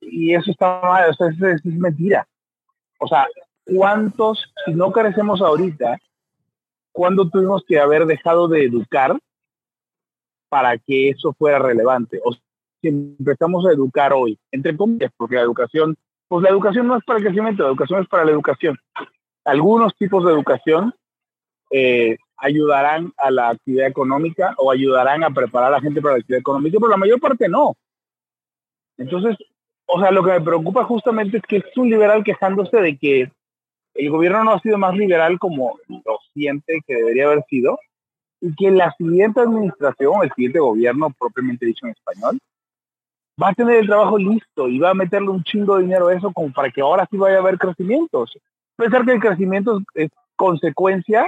Y 0.00 0.34
eso 0.34 0.50
está 0.50 0.80
mal, 0.82 1.10
eso 1.10 1.26
es, 1.26 1.64
mentira. 1.64 2.26
O 2.98 3.06
sea, 3.06 3.26
¿cuántos, 3.64 4.52
si 4.64 4.72
no 4.74 4.90
carecemos 4.92 5.40
ahorita, 5.40 5.98
cuándo 6.92 7.28
tuvimos 7.28 7.64
que 7.66 7.78
haber 7.78 8.06
dejado 8.06 8.48
de 8.48 8.64
educar 8.64 9.18
para 10.48 10.78
que 10.78 11.10
eso 11.10 11.34
fuera 11.34 11.58
relevante? 11.58 12.20
O 12.24 12.32
si 12.32 12.88
empezamos 12.88 13.66
a 13.66 13.72
educar 13.72 14.12
hoy, 14.12 14.38
entre 14.50 14.76
comillas, 14.76 15.12
porque 15.16 15.36
la 15.36 15.42
educación, 15.42 15.96
pues 16.28 16.42
la 16.42 16.50
educación 16.50 16.86
no 16.86 16.96
es 16.96 17.04
para 17.04 17.18
el 17.18 17.24
crecimiento, 17.24 17.62
la 17.62 17.70
educación 17.70 18.02
es 18.02 18.08
para 18.08 18.24
la 18.24 18.32
educación. 18.32 18.78
Algunos 19.44 19.94
tipos 19.96 20.24
de 20.24 20.32
educación 20.32 20.94
eh, 21.70 22.16
ayudarán 22.36 23.12
a 23.18 23.30
la 23.30 23.50
actividad 23.50 23.86
económica 23.86 24.54
o 24.56 24.70
ayudarán 24.70 25.24
a 25.24 25.30
preparar 25.30 25.68
a 25.68 25.76
la 25.76 25.80
gente 25.80 26.00
para 26.00 26.14
la 26.14 26.20
actividad 26.20 26.40
económica, 26.40 26.78
pero 26.78 26.90
la 26.90 26.96
mayor 26.96 27.20
parte 27.20 27.48
no. 27.48 27.74
Entonces, 28.96 29.36
o 29.92 30.00
sea, 30.00 30.10
lo 30.10 30.22
que 30.22 30.32
me 30.32 30.40
preocupa 30.40 30.84
justamente 30.84 31.38
es 31.38 31.42
que 31.44 31.58
es 31.58 31.76
un 31.76 31.90
liberal 31.90 32.22
quejándose 32.24 32.76
de 32.76 32.96
que 32.96 33.30
el 33.94 34.10
gobierno 34.10 34.44
no 34.44 34.52
ha 34.52 34.60
sido 34.60 34.78
más 34.78 34.96
liberal 34.96 35.38
como 35.38 35.78
lo 35.88 36.18
siente 36.32 36.80
que 36.86 36.94
debería 36.94 37.26
haber 37.26 37.44
sido 37.48 37.78
y 38.40 38.54
que 38.54 38.70
la 38.70 38.92
siguiente 38.92 39.40
administración, 39.40 40.22
el 40.22 40.32
siguiente 40.32 40.60
gobierno 40.60 41.12
propiamente 41.18 41.66
dicho 41.66 41.86
en 41.86 41.92
español, 41.92 42.38
va 43.42 43.48
a 43.48 43.54
tener 43.54 43.76
el 43.76 43.86
trabajo 43.86 44.16
listo 44.16 44.68
y 44.68 44.78
va 44.78 44.90
a 44.90 44.94
meterle 44.94 45.28
un 45.28 45.42
chingo 45.42 45.76
de 45.76 45.82
dinero 45.82 46.08
a 46.08 46.14
eso 46.14 46.32
como 46.32 46.52
para 46.52 46.70
que 46.70 46.80
ahora 46.80 47.06
sí 47.10 47.16
vaya 47.16 47.36
a 47.36 47.40
haber 47.40 47.58
crecimientos. 47.58 48.38
Pensar 48.76 49.04
que 49.04 49.12
el 49.12 49.20
crecimiento 49.20 49.80
es 49.94 50.10
consecuencia 50.36 51.26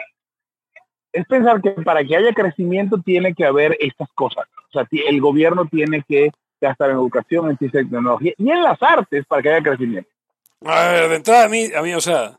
es 1.12 1.26
pensar 1.26 1.60
que 1.60 1.70
para 1.72 2.02
que 2.04 2.16
haya 2.16 2.32
crecimiento 2.32 2.98
tiene 2.98 3.34
que 3.34 3.44
haber 3.44 3.76
estas 3.80 4.10
cosas. 4.14 4.46
O 4.68 4.72
sea, 4.72 4.86
el 4.90 5.20
gobierno 5.20 5.66
tiene 5.66 6.02
que 6.08 6.30
gastar 6.68 6.90
en 6.90 6.96
educación, 6.96 7.50
en 7.50 7.58
ciencia 7.58 7.80
y 7.80 7.84
tecnología 7.84 8.32
y 8.36 8.50
en 8.50 8.62
las 8.62 8.82
artes 8.82 9.24
para 9.26 9.42
que 9.42 9.50
haya 9.50 9.62
crecimiento. 9.62 10.10
A 10.64 10.88
ver, 10.88 11.08
de 11.08 11.16
entrada 11.16 11.44
a 11.44 11.48
mí, 11.48 11.70
a 11.74 11.82
mí 11.82 11.92
o 11.94 12.00
sea, 12.00 12.38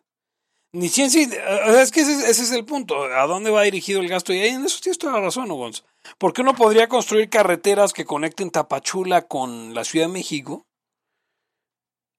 ni 0.73 0.89
ciencia, 0.89 1.27
o 1.67 1.71
sea, 1.71 1.81
es 1.81 1.91
que 1.91 2.01
ese, 2.01 2.29
es 2.29 2.51
el 2.51 2.65
punto, 2.65 3.03
¿a 3.03 3.27
dónde 3.27 3.51
va 3.51 3.61
dirigido 3.61 4.01
el 4.01 4.09
gasto? 4.09 4.33
Y 4.33 4.39
ahí 4.39 4.49
en 4.49 4.65
eso 4.65 4.79
tienes 4.81 4.97
toda 4.97 5.13
la 5.13 5.21
razón, 5.21 5.47
¿no, 5.47 5.55
Gonz? 5.55 5.83
¿Por 6.17 6.33
qué 6.33 6.41
uno 6.41 6.55
podría 6.55 6.87
construir 6.87 7.29
carreteras 7.29 7.93
que 7.93 8.05
conecten 8.05 8.49
Tapachula 8.49 9.23
con 9.27 9.73
la 9.73 9.83
Ciudad 9.83 10.07
de 10.07 10.13
México? 10.13 10.65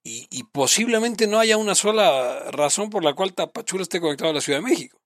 Y, 0.07 0.43
posiblemente 0.53 1.27
no 1.27 1.39
haya 1.39 1.57
una 1.57 1.75
sola 1.75 2.51
razón 2.51 2.91
por 2.91 3.03
la 3.03 3.15
cual 3.15 3.33
Tapachula 3.33 3.83
esté 3.83 4.03
conectado 4.03 4.31
a 4.31 4.35
la 4.35 4.43
Ciudad 4.43 4.59
de 4.59 4.67
México. 4.67 4.99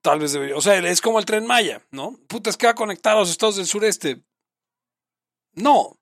Tal 0.00 0.20
vez 0.20 0.32
debería. 0.32 0.56
O 0.56 0.62
sea, 0.62 0.78
es 0.78 1.02
como 1.02 1.18
el 1.18 1.26
tren 1.26 1.46
Maya, 1.46 1.82
¿no? 1.90 2.18
Puta, 2.28 2.48
es 2.48 2.56
que 2.56 2.66
va 2.66 2.72
a 2.72 3.12
a 3.12 3.14
los 3.14 3.28
estados 3.28 3.56
del 3.56 3.66
sureste. 3.66 4.22
No. 5.56 5.98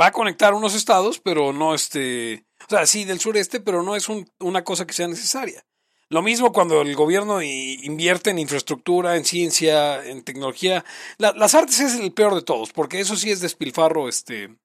Va 0.00 0.06
a 0.06 0.12
conectar 0.12 0.54
unos 0.54 0.74
estados, 0.74 1.18
pero 1.18 1.52
no 1.52 1.74
este. 1.74 2.44
O 2.66 2.70
sea, 2.70 2.86
sí, 2.86 3.04
del 3.04 3.20
sureste, 3.20 3.60
pero 3.60 3.82
no 3.82 3.96
es 3.96 4.06
una 4.38 4.62
cosa 4.62 4.86
que 4.86 4.92
sea 4.92 5.08
necesaria. 5.08 5.64
Lo 6.10 6.22
mismo 6.22 6.52
cuando 6.52 6.80
el 6.80 6.94
gobierno 6.94 7.42
invierte 7.42 8.30
en 8.30 8.38
infraestructura, 8.38 9.16
en 9.16 9.24
ciencia, 9.24 10.04
en 10.04 10.24
tecnología. 10.24 10.84
las 11.18 11.54
artes 11.54 11.80
es 11.80 11.94
el 11.96 12.12
peor 12.12 12.34
de 12.34 12.42
todos, 12.42 12.72
porque 12.72 13.00
eso 13.00 13.16
sí 13.16 13.30
es 13.30 13.40
despilfarro, 13.40 14.08
este. 14.08 14.56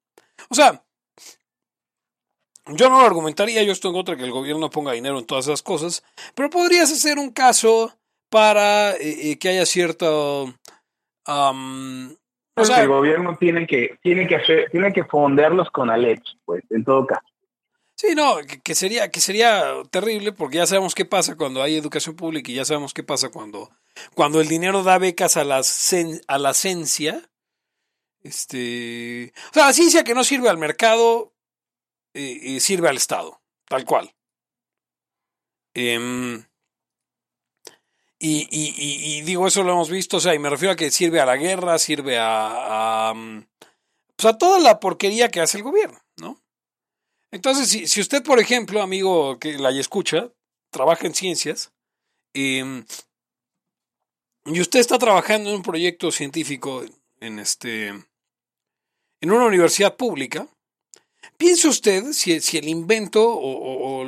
O 0.49 0.55
sea, 0.55 0.85
yo 2.67 2.89
no 2.89 2.99
lo 2.99 3.05
argumentaría, 3.05 3.61
yo 3.63 3.73
estoy 3.73 3.89
en 3.89 3.95
contra 3.95 4.15
que 4.15 4.23
el 4.23 4.31
gobierno 4.31 4.69
ponga 4.69 4.93
dinero 4.93 5.19
en 5.19 5.25
todas 5.25 5.47
esas 5.47 5.61
cosas, 5.61 6.03
pero 6.33 6.49
podrías 6.49 6.91
hacer 6.91 7.17
un 7.19 7.31
caso 7.31 7.93
para 8.29 8.93
eh, 8.95 9.31
eh, 9.31 9.37
que 9.37 9.49
haya 9.49 9.65
cierto... 9.65 10.53
o 11.25 12.65
sea, 12.65 12.81
el 12.81 12.87
gobierno 12.87 13.37
tiene 13.37 13.65
que, 13.65 13.97
tiene 14.01 14.27
que 14.27 14.35
hacer, 14.35 14.69
tiene 14.71 14.93
que 14.93 15.03
fondearlos 15.03 15.69
con 15.71 15.89
Alex, 15.89 16.37
pues, 16.45 16.63
en 16.69 16.83
todo 16.83 17.05
caso. 17.05 17.25
Sí, 17.95 18.15
no, 18.15 18.37
que, 18.63 18.75
sería, 18.75 19.09
que 19.09 19.21
sería 19.21 19.63
terrible 19.91 20.31
porque 20.33 20.57
ya 20.57 20.65
sabemos 20.65 20.95
qué 20.95 21.05
pasa 21.05 21.35
cuando 21.35 21.61
hay 21.61 21.77
educación 21.77 22.15
pública 22.15 22.51
y 22.51 22.55
ya 22.55 22.65
sabemos 22.65 22.93
qué 22.93 23.03
pasa 23.03 23.29
cuando, 23.29 23.69
cuando 24.15 24.41
el 24.41 24.47
dinero 24.47 24.83
da 24.83 24.97
becas 24.97 25.37
a 25.37 25.43
la, 25.43 25.61
a 26.27 26.37
la 26.37 26.53
ciencia. 26.53 27.21
Este, 28.23 29.31
o 29.51 29.53
sea, 29.53 29.67
la 29.67 29.73
ciencia 29.73 30.03
que 30.03 30.15
no 30.15 30.23
sirve 30.23 30.49
al 30.49 30.57
mercado, 30.57 31.33
y 32.13 32.59
sirve 32.59 32.89
al 32.89 32.97
Estado, 32.97 33.41
tal 33.67 33.85
cual. 33.85 34.13
Em, 35.73 36.45
y, 38.25 38.47
y, 38.51 39.21
digo, 39.23 39.47
eso 39.47 39.63
lo 39.63 39.73
hemos 39.73 39.89
visto, 39.89 40.17
o 40.17 40.19
sea, 40.19 40.33
y 40.33 40.39
me 40.39 40.49
refiero 40.49 40.73
a 40.73 40.75
que 40.75 40.91
sirve 40.91 41.19
a 41.19 41.25
la 41.25 41.35
guerra, 41.35 41.77
sirve 41.77 42.17
a, 42.19 43.13
mm, 43.15 43.45
pues 44.15 44.33
a 44.33 44.37
toda 44.37 44.59
la 44.59 44.79
porquería 44.79 45.29
que 45.29 45.41
hace 45.41 45.57
el 45.57 45.63
gobierno, 45.63 45.99
¿no? 46.17 46.39
Entonces, 47.31 47.67
si, 47.69 47.87
si 47.87 47.99
usted, 47.99 48.23
por 48.23 48.39
ejemplo, 48.39 48.81
amigo 48.81 49.39
que 49.39 49.57
la 49.57 49.71
escucha, 49.71 50.31
trabaja 50.71 51.05
en 51.05 51.15
ciencias, 51.15 51.73
em, 52.33 52.85
y 54.45 54.61
usted 54.61 54.79
está 54.79 54.97
trabajando 54.97 55.49
en 55.49 55.57
un 55.57 55.63
proyecto 55.63 56.11
científico 56.11 56.83
en 57.19 57.39
este 57.39 57.87
en 57.87 59.31
una 59.31 59.45
universidad 59.45 59.95
pública, 59.95 60.47
Piense 61.37 61.67
usted 61.67 62.13
si, 62.13 62.39
si 62.41 62.57
el 62.57 62.67
invento 62.67 63.21
o, 63.25 64.03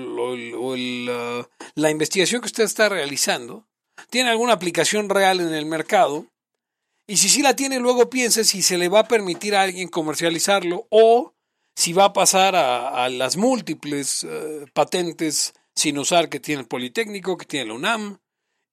la 1.76 1.90
investigación 1.90 2.42
que 2.42 2.48
usted 2.48 2.64
está 2.64 2.90
realizando 2.90 3.68
tiene 4.10 4.30
alguna 4.30 4.54
aplicación 4.54 5.10
real 5.10 5.40
en 5.40 5.54
el 5.54 5.66
mercado 5.66 6.28
y 7.08 7.18
si 7.18 7.30
sí 7.30 7.42
la 7.42 7.56
tiene, 7.56 7.80
luego 7.80 8.10
piense 8.10 8.44
si 8.44 8.62
se 8.62 8.78
le 8.78 8.90
va 8.90 9.02
a 9.02 9.08
permitir 9.08 9.56
a 9.56 9.62
alguien 9.62 9.90
comercializarlo 9.90 10.88
o 10.90 11.34
si 11.76 11.94
va 11.94 12.06
a 12.06 12.14
pasar 12.14 12.56
a, 12.56 13.08
las 13.10 13.38
múltiples 13.38 14.24
eh, 14.24 14.66
patentes 14.74 15.54
sin 15.76 16.00
usar 16.00 16.30
que 16.30 16.40
tiene 16.40 16.62
el 16.62 16.68
Politécnico, 16.68 17.38
que 17.38 17.46
tiene 17.46 17.68
la 17.68 17.74
UNAM, 17.74 18.20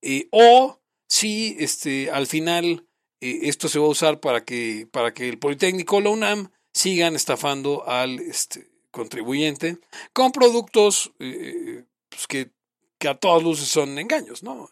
eh, 0.02 0.28
o 0.30 0.80
si 1.08 1.56
este, 1.58 2.10
al 2.10 2.26
final 2.26 2.86
eh, 3.20 3.40
esto 3.42 3.68
se 3.68 3.78
va 3.78 3.86
a 3.86 3.90
usar 3.90 4.20
para 4.20 4.44
que, 4.44 4.88
para 4.90 5.12
que 5.12 5.28
el 5.28 5.38
Politécnico 5.38 5.96
o 5.96 6.00
la 6.00 6.10
UNAM 6.10 6.50
sigan 6.72 7.16
estafando 7.16 7.86
al 7.86 8.20
este, 8.20 8.70
contribuyente 8.90 9.78
con 10.12 10.32
productos 10.32 11.12
pues 11.18 12.26
que, 12.28 12.50
que, 12.98 13.08
a 13.08 13.14
todas 13.14 13.42
luces 13.42 13.68
son 13.68 13.98
engaños, 13.98 14.42
¿no? 14.42 14.70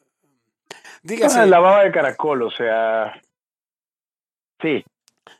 Dígase. 1.03 1.47
la 1.47 1.59
baba 1.59 1.85
de 1.85 1.93
caracol, 1.93 2.43
o 2.43 2.51
sea. 2.51 3.21
Sí. 4.61 4.85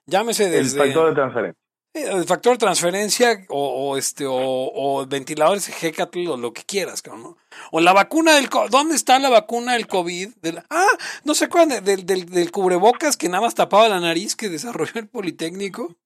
Llámese 0.07 0.49
desde. 0.49 0.81
El 0.81 0.87
factor 0.87 1.09
de 1.09 1.15
transferencia. 1.15 1.61
El 1.93 2.25
factor 2.25 2.53
de 2.53 2.59
transferencia 2.59 3.47
o, 3.49 3.97
este 3.97 4.25
o, 4.25 4.33
o, 4.37 5.07
ventiladores 5.07 5.69
Hecatl 5.83 6.29
o 6.29 6.37
lo 6.37 6.53
que 6.53 6.63
quieras, 6.63 7.03
¿no? 7.05 7.37
O 7.73 7.81
la 7.81 7.93
vacuna 7.93 8.37
del 8.37 8.49
¿dónde 8.71 8.95
está 8.95 9.19
la 9.19 9.29
vacuna 9.29 9.73
del 9.73 9.89
COVID? 9.89 10.29
ah, 10.71 10.87
no 11.25 11.35
sé 11.35 11.49
cuál 11.49 11.69
del, 11.69 12.07
del, 12.07 12.27
del, 12.27 12.53
cubrebocas 12.53 13.17
que 13.17 13.29
nada 13.29 13.43
más 13.43 13.57
tapaba 13.57 13.89
la 13.89 13.99
nariz 13.99 14.37
que 14.37 14.49
desarrolló 14.49 15.01
el 15.01 15.09
Politécnico. 15.09 15.97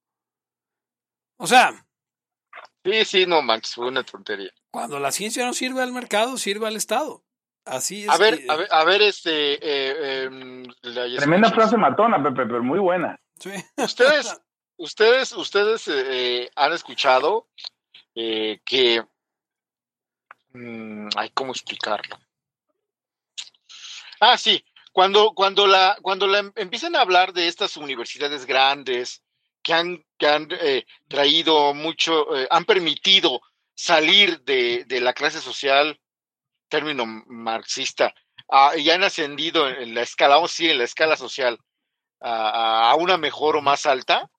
O 1.36 1.46
sea. 1.46 1.86
Sí, 2.82 3.04
sí, 3.04 3.26
no, 3.26 3.42
Max, 3.42 3.74
fue 3.74 3.88
una 3.88 4.04
tontería. 4.04 4.50
Cuando 4.70 4.98
la 4.98 5.12
ciencia 5.12 5.44
no 5.44 5.52
sirve 5.52 5.82
al 5.82 5.92
mercado, 5.92 6.38
sirve 6.38 6.66
al 6.66 6.76
Estado. 6.76 7.23
Así 7.64 8.04
es. 8.04 8.10
A 8.10 8.18
ver, 8.18 8.40
a 8.48 8.56
ver, 8.56 8.68
a 8.70 8.84
ver 8.84 9.02
este. 9.02 9.58
Eh, 9.60 10.24
em, 10.24 10.64
Tremenda 11.16 11.50
frase 11.50 11.76
matona, 11.76 12.22
Pepe, 12.22 12.46
pero 12.46 12.62
muy 12.62 12.78
buena. 12.78 13.18
Sí. 13.38 13.50
Ustedes, 13.76 14.40
ustedes, 14.76 15.32
ustedes 15.32 15.88
eh, 15.88 16.50
han 16.54 16.72
escuchado 16.72 17.48
eh, 18.14 18.60
que. 18.64 19.02
Mm, 20.52 21.08
ay, 21.16 21.30
¿cómo 21.34 21.52
explicarlo? 21.52 22.18
Ah, 24.20 24.38
sí. 24.38 24.64
Cuando, 24.92 25.32
cuando, 25.34 25.66
la, 25.66 25.98
cuando 26.02 26.28
la, 26.28 26.52
empiezan 26.54 26.94
a 26.94 27.00
hablar 27.00 27.32
de 27.32 27.48
estas 27.48 27.76
universidades 27.76 28.46
grandes, 28.46 29.24
que 29.64 29.72
han, 29.72 30.04
que 30.18 30.26
han 30.28 30.48
eh, 30.52 30.86
traído 31.08 31.74
mucho, 31.74 32.36
eh, 32.36 32.46
han 32.50 32.64
permitido 32.64 33.40
salir 33.74 34.40
de, 34.42 34.84
de, 34.84 35.00
la 35.00 35.12
clase 35.12 35.40
social, 35.40 35.98
término 36.68 37.04
marxista, 37.06 38.14
ah, 38.50 38.72
y 38.76 38.90
han 38.90 39.04
ascendido 39.04 39.68
en 39.68 39.94
la 39.94 40.02
escala, 40.02 40.36
a 40.36 40.40
decir, 40.40 40.70
en 40.70 40.78
la 40.78 40.84
escala 40.84 41.16
social, 41.16 41.58
a, 42.20 42.94
una 42.98 43.16
mejor 43.16 43.56
o 43.56 43.62
más 43.62 43.86
alta, 43.86 44.30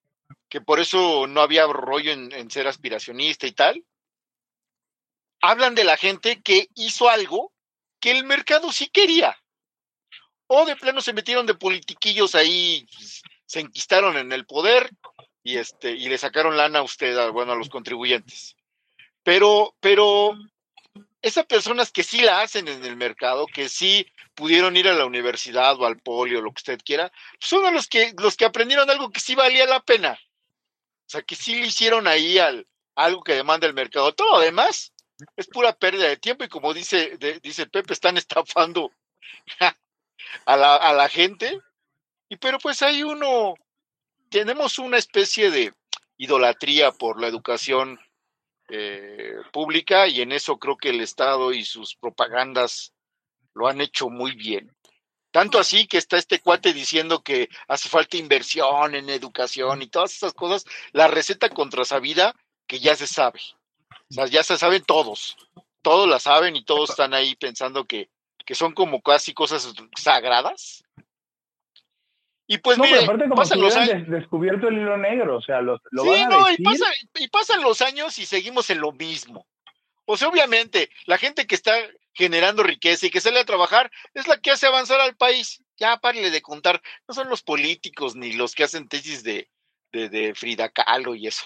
que 0.50 0.62
por 0.62 0.79
eso 0.79 1.27
no 1.27 1.41
había 1.41 1.67
rollo 1.67 2.12
en, 2.12 2.50
ser 2.50 2.67
aspiracionista 2.67 3.46
y 3.48 3.51
tal. 3.51 3.86
Hablan 5.41 5.75
de 5.75 5.84
la 5.84 5.98
gente 5.98 6.41
que 6.41 6.70
hizo 6.75 7.10
algo 7.10 7.53
que 8.00 8.12
el 8.12 8.24
mercado 8.24 8.72
sí 8.72 8.88
quería. 8.88 9.38
O 10.48 10.65
de 10.65 10.75
plano 10.75 11.01
se 11.01 11.13
metieron 11.13 11.46
de 11.46 11.55
politiquillos 11.55 12.36
ahí, 12.36 12.88
pues, 12.96 13.22
se 13.46 13.60
enquistaron 13.60 14.17
en 14.17 14.32
el 14.32 14.46
poder 14.46 14.89
y 15.44 15.58
este 15.58 15.91
y 15.91 16.08
le 16.08 16.17
sacaron 16.17 16.58
lana 16.58 16.79
a 16.79 16.84
usted, 16.84 17.29
bueno, 17.32 17.53
a 17.53 17.55
los 17.55 17.70
contribuyentes. 17.70 18.55
Pero, 19.24 19.75
pero 19.79 20.36
esas 21.25 21.48
personas 21.48 21.91
que 21.91 22.03
sí 22.03 22.22
la 22.22 22.41
hacen 22.41 22.67
en 22.67 22.86
el 22.86 22.96
mercado, 22.96 23.48
que 23.48 23.67
sí 23.67 24.05
pudieron 24.36 24.77
ir 24.77 24.88
a 24.88 24.94
la 24.94 25.08
universidad 25.08 25.75
o 25.82 25.88
al 25.88 25.98
polio, 25.98 26.39
lo 26.39 26.51
que 26.51 26.60
usted 26.60 26.79
quiera, 26.86 27.12
son 27.39 27.74
los 27.74 27.88
que, 27.88 28.13
los 28.20 28.38
que 28.38 28.46
aprendieron 28.46 28.88
algo 28.91 29.10
que 29.10 29.20
sí 29.20 29.34
valía 29.34 29.65
la 29.65 29.79
pena. 29.79 30.20
O 30.22 31.10
sea, 31.10 31.24
que 31.24 31.36
sí 31.36 31.55
le 31.55 31.65
hicieron 31.65 32.05
ahí 32.05 32.38
al, 32.38 32.67
algo 32.94 33.24
que 33.24 33.34
demanda 33.34 33.65
el 33.65 33.74
mercado. 33.74 34.13
Todo 34.13 34.38
lo 34.38 34.39
demás 34.41 34.94
es 35.36 35.48
pura 35.48 35.74
pérdida 35.74 36.08
de 36.08 36.17
tiempo 36.17 36.44
y 36.44 36.48
como 36.48 36.75
dice, 36.75 37.17
dice 37.41 37.65
Pepe, 37.65 37.94
están 37.94 38.17
estafando 38.17 38.91
a 40.46 40.55
la, 40.55 40.75
a 40.75 40.94
la 40.94 41.10
gente. 41.10 41.60
Y 42.29 42.38
pero 42.38 42.60
pues 42.60 42.84
hay 42.84 43.01
uno, 43.01 43.55
tenemos 44.29 44.77
una 44.77 45.00
especie 45.00 45.50
de 45.50 45.74
idolatría 46.17 46.91
por 46.91 47.20
la 47.20 47.25
educación 47.25 48.00
eh, 48.69 49.36
pública 49.51 50.07
y 50.07 50.22
en 50.22 50.31
eso 50.31 50.57
creo 50.57 50.77
que 50.77 50.89
el 50.89 51.01
Estado 51.01 51.53
y 51.53 51.63
sus 51.65 51.95
propagandas 51.95 52.93
lo 53.53 53.67
han 53.67 53.81
hecho 53.81 54.10
muy 54.10 54.36
bien. 54.36 54.75
Tanto 55.31 55.60
así 55.60 55.86
que 55.86 55.98
está 55.98 56.17
este 56.17 56.39
cuate 56.39 56.72
diciendo 56.72 57.22
que 57.22 57.50
hace 57.67 57.89
falta 57.89 58.15
inversión 58.15 58.95
en 58.95 59.10
educación 59.10 59.81
y 59.81 59.88
todas 59.88 60.15
esas 60.15 60.34
cosas, 60.34 60.63
la 60.93 61.07
receta 61.07 61.50
contra 61.50 61.84
sabida 61.84 62.34
que 62.67 62.79
ya 62.79 62.95
se 62.95 63.05
sabe. 63.05 63.41
O 64.10 64.13
sea, 64.13 64.27
ya 64.27 64.43
se 64.43 64.57
saben 64.57 64.84
todos, 64.84 65.36
todos 65.81 66.07
la 66.07 66.19
saben 66.19 66.55
y 66.55 66.63
todos 66.63 66.91
están 66.91 67.13
ahí 67.13 67.36
pensando 67.36 67.86
que, 67.86 68.10
que 68.45 68.55
son 68.55 68.74
como 68.74 69.01
casi 69.01 69.34
cosas 69.34 69.74
sagradas 69.98 70.84
y 72.47 72.59
pues 72.59 72.77
no, 72.77 72.83
aparte 72.83 73.23
como 73.23 73.35
pasan 73.35 73.59
los 73.59 73.75
años. 73.75 74.07
descubierto 74.07 74.67
el 74.67 74.77
hilo 74.77 74.97
negro, 74.97 75.37
o 75.37 75.41
sea, 75.41 75.61
lo, 75.61 75.79
van 75.91 76.31
a 76.31 76.49
decir. 76.49 76.65
Y, 77.15 77.27
pasan 77.27 77.63
los 77.63 77.81
años 77.81 78.19
y 78.19 78.25
seguimos 78.25 78.69
en 78.69 78.81
lo 78.81 78.91
mismo. 78.91 79.47
O 80.05 80.15
sea, 80.15 80.27
obviamente, 80.27 80.89
la 81.07 81.17
gente 81.17 81.47
que 81.47 81.55
está 81.55 81.73
generando 82.13 82.61
riqueza 82.61 83.07
y 83.07 83.09
que 83.09 83.19
sale 83.19 83.39
a 83.39 83.45
trabajar 83.45 83.91
es 84.13 84.27
la 84.27 84.39
que 84.39 84.51
hace 84.51 84.67
avanzar 84.67 85.01
al 85.01 85.15
país. 85.15 85.63
Ya 85.77 85.97
párale 85.97 86.29
de 86.29 86.41
contar, 86.41 86.81
no 87.07 87.15
son 87.15 87.29
los 87.29 87.41
políticos 87.41 88.15
ni 88.15 88.33
los 88.33 88.53
que 88.53 88.63
hacen 88.63 88.87
tesis 88.87 89.23
de, 89.23 89.49
de, 89.91 90.33
Frida 90.35 90.69
Kahlo 90.69 91.15
y 91.15 91.27
eso. 91.27 91.45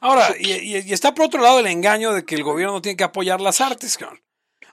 Ahora, 0.00 0.34
y, 0.38 0.52
y, 0.52 0.92
está 0.92 1.14
por 1.14 1.26
otro 1.26 1.40
lado 1.40 1.60
el 1.60 1.66
engaño 1.68 2.12
de 2.12 2.24
que 2.24 2.34
el 2.34 2.42
gobierno 2.42 2.82
tiene 2.82 2.96
que 2.96 3.04
apoyar 3.04 3.40
las 3.40 3.60
artes, 3.60 3.96
cabrón. 3.96 4.20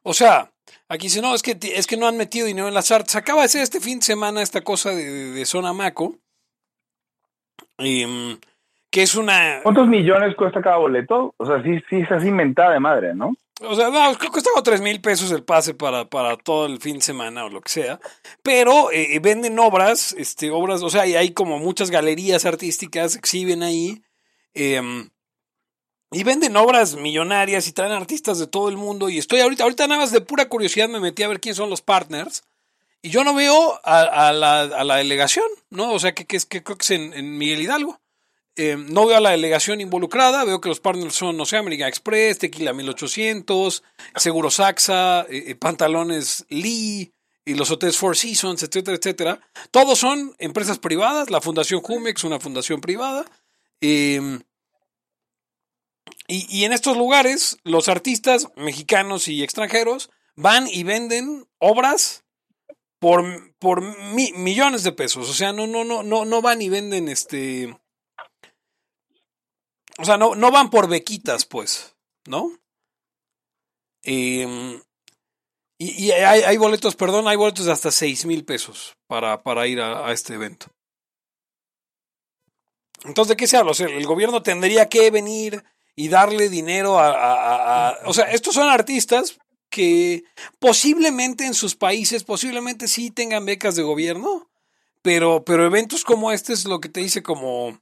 O 0.01 0.13
sea, 0.13 0.51
aquí 0.89 1.07
dice, 1.07 1.21
no, 1.21 1.33
es 1.33 1.41
que, 1.41 1.57
es 1.61 1.87
que 1.87 1.97
no 1.97 2.07
han 2.07 2.17
metido 2.17 2.47
dinero 2.47 2.67
en 2.67 2.73
las 2.73 2.91
artes. 2.91 3.15
Acaba 3.15 3.41
de 3.41 3.49
ser 3.49 3.61
este 3.61 3.79
fin 3.79 3.99
de 3.99 4.05
semana 4.05 4.41
esta 4.41 4.61
cosa 4.61 4.91
de, 4.91 5.31
de, 5.31 5.45
Zona 5.45 5.73
Maco. 5.73 6.15
Em, 7.77 8.37
que 8.89 9.03
es 9.03 9.15
una... 9.15 9.61
¿Cuántos 9.63 9.87
millones 9.87 10.35
cuesta 10.35 10.61
cada 10.61 10.77
boleto? 10.77 11.33
O 11.37 11.45
sea, 11.45 11.61
sí, 11.63 11.79
sí, 11.89 11.97
es 11.97 12.11
así 12.11 12.27
inventada 12.27 12.71
de 12.71 12.79
madre, 12.79 13.13
¿no? 13.13 13.35
O 13.61 13.75
sea, 13.75 13.89
no, 13.89 14.17
cuesta 14.31 14.51
como 14.51 14.63
3 14.63 14.81
mil 14.81 15.01
pesos 15.01 15.31
el 15.31 15.43
pase 15.43 15.73
para, 15.73 16.05
para 16.05 16.37
todo 16.37 16.67
el 16.67 16.79
fin 16.79 16.97
de 16.97 17.01
semana 17.01 17.45
o 17.45 17.49
lo 17.49 17.61
que 17.61 17.69
sea. 17.69 17.99
Pero 18.43 18.91
eh, 18.91 19.15
eh, 19.15 19.19
venden 19.19 19.57
obras, 19.57 20.13
este, 20.13 20.51
obras, 20.51 20.83
o 20.83 20.89
sea, 20.89 21.03
hay, 21.03 21.15
hay 21.15 21.31
como 21.31 21.57
muchas 21.57 21.89
galerías 21.89 22.45
artísticas, 22.45 23.15
exhiben 23.15 23.63
ahí. 23.63 24.03
Eh, 24.53 24.81
y 26.11 26.23
venden 26.23 26.55
obras 26.55 26.95
millonarias 26.95 27.67
y 27.67 27.73
traen 27.73 27.91
artistas 27.91 28.39
de 28.39 28.47
todo 28.47 28.69
el 28.69 28.77
mundo. 28.77 29.09
Y 29.09 29.17
estoy 29.17 29.41
ahorita, 29.41 29.63
ahorita 29.63 29.87
nada 29.87 30.01
más 30.01 30.11
de 30.11 30.21
pura 30.21 30.47
curiosidad 30.47 30.87
me 30.87 30.99
metí 30.99 31.23
a 31.23 31.27
ver 31.27 31.39
quiénes 31.39 31.57
son 31.57 31.69
los 31.69 31.81
partners. 31.81 32.43
Y 33.01 33.09
yo 33.09 33.23
no 33.23 33.33
veo 33.33 33.79
a, 33.83 34.31
la, 34.33 34.61
a 34.61 34.83
la, 34.83 34.95
delegación, 34.95 35.45
¿no? 35.69 35.91
O 35.91 35.99
sea, 35.99 36.13
que, 36.13 36.25
creo 36.25 36.63
que 36.63 36.73
es 36.81 36.91
en, 36.91 37.37
Miguel 37.37 37.61
Hidalgo. 37.61 37.99
Eh, 38.55 38.75
no 38.75 39.05
veo 39.05 39.17
a 39.17 39.21
la 39.21 39.31
delegación 39.31 39.81
involucrada, 39.81 40.43
veo 40.43 40.59
que 40.59 40.69
los 40.69 40.79
partners 40.79 41.13
son, 41.13 41.37
no 41.37 41.45
sé, 41.45 41.57
American 41.57 41.87
Express, 41.87 42.39
Tequila 42.39 42.73
1800, 42.73 43.83
Seguro 44.15 44.49
Saxa, 44.49 45.27
eh, 45.29 45.43
eh, 45.47 45.55
Pantalones 45.55 46.43
Lee 46.49 47.11
y 47.45 47.53
los 47.53 47.69
hoteles 47.69 47.97
Four 47.97 48.17
Seasons, 48.17 48.63
etcétera, 48.63 48.97
etcétera. 48.97 49.41
Todos 49.69 49.99
son 49.99 50.35
empresas 50.39 50.79
privadas, 50.79 51.29
la 51.29 51.39
Fundación 51.39 51.81
Jumex, 51.81 52.23
una 52.23 52.39
fundación 52.39 52.81
privada. 52.81 53.25
Eh, 53.79 54.39
y, 56.29 56.65
en 56.65 56.73
estos 56.73 56.97
lugares, 56.97 57.57
los 57.63 57.87
artistas 57.87 58.49
mexicanos 58.57 59.29
y 59.29 59.43
extranjeros 59.43 60.09
van 60.35 60.67
y 60.67 60.83
venden 60.83 61.47
obras 61.57 62.25
por, 62.99 63.55
por 63.59 63.81
millones 64.11 64.83
de 64.83 64.91
pesos. 64.91 65.29
O 65.29 65.33
sea, 65.33 65.53
no, 65.53 65.67
no, 65.67 65.85
no, 65.85 66.03
no, 66.03 66.25
no 66.25 66.41
van 66.41 66.61
y 66.61 66.67
venden 66.67 67.07
este. 67.07 67.77
O 69.97 70.03
sea, 70.03 70.17
no, 70.17 70.35
no 70.35 70.51
van 70.51 70.69
por 70.69 70.89
bequitas, 70.89 71.45
pues, 71.45 71.95
¿no? 72.25 72.51
Em, 74.03 74.81
y, 75.79 76.11
hay, 76.11 76.57
boletos, 76.57 76.95
perdón, 76.95 77.27
hay 77.27 77.37
boletos 77.37 77.65
de 77.65 77.71
hasta 77.71 77.91
6 77.91 78.25
mil 78.25 78.43
pesos 78.45 78.97
para, 79.07 79.43
para 79.43 79.67
ir 79.67 79.79
a, 79.79 80.11
este 80.11 80.33
evento. 80.33 80.67
Entonces, 83.03 83.29
¿de 83.29 83.37
qué 83.37 83.47
se 83.47 83.57
habla? 83.57 83.71
El 83.79 84.05
gobierno 84.05 84.41
tendría 84.43 84.89
que 84.89 85.09
venir 85.09 85.63
y 85.97 86.09
darle 86.09 86.47
dinero 86.47 86.99
a, 86.99 87.97
O 88.05 88.13
sea, 88.13 88.25
estos 88.25 88.53
son 88.53 88.69
artistas 88.69 89.39
que 89.69 90.23
posiblemente 90.59 91.45
en 91.45 91.55
sus 91.55 91.75
países, 91.75 92.23
posiblemente 92.23 92.87
sí 92.87 93.09
tengan 93.09 93.45
becas 93.45 93.75
de 93.75 93.81
gobierno, 93.81 94.49
pero, 95.01 95.43
pero 95.43 95.65
eventos 95.65 96.05
como 96.05 96.31
este 96.31 96.53
es 96.53 96.65
lo 96.65 96.79
que 96.79 96.87
te 96.87 97.01
dice 97.01 97.23
como... 97.23 97.81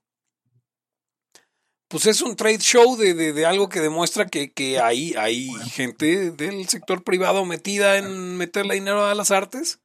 Pues 1.89 2.07
es 2.07 2.21
un 2.21 2.35
trade 2.35 2.59
show 2.59 2.95
de, 2.95 3.13
de, 3.13 3.45
algo 3.45 3.69
que 3.69 3.81
demuestra 3.81 4.25
que, 4.25 4.51
que 4.51 4.79
hay, 4.79 5.13
hay 5.17 5.49
gente 5.71 6.31
del 6.31 6.67
sector 6.67 7.03
privado 7.03 7.45
metida 7.45 7.97
en 7.97 8.37
meterle 8.37 8.75
dinero 8.75 9.05
a 9.05 9.13
las 9.13 9.29
artes 9.29 9.79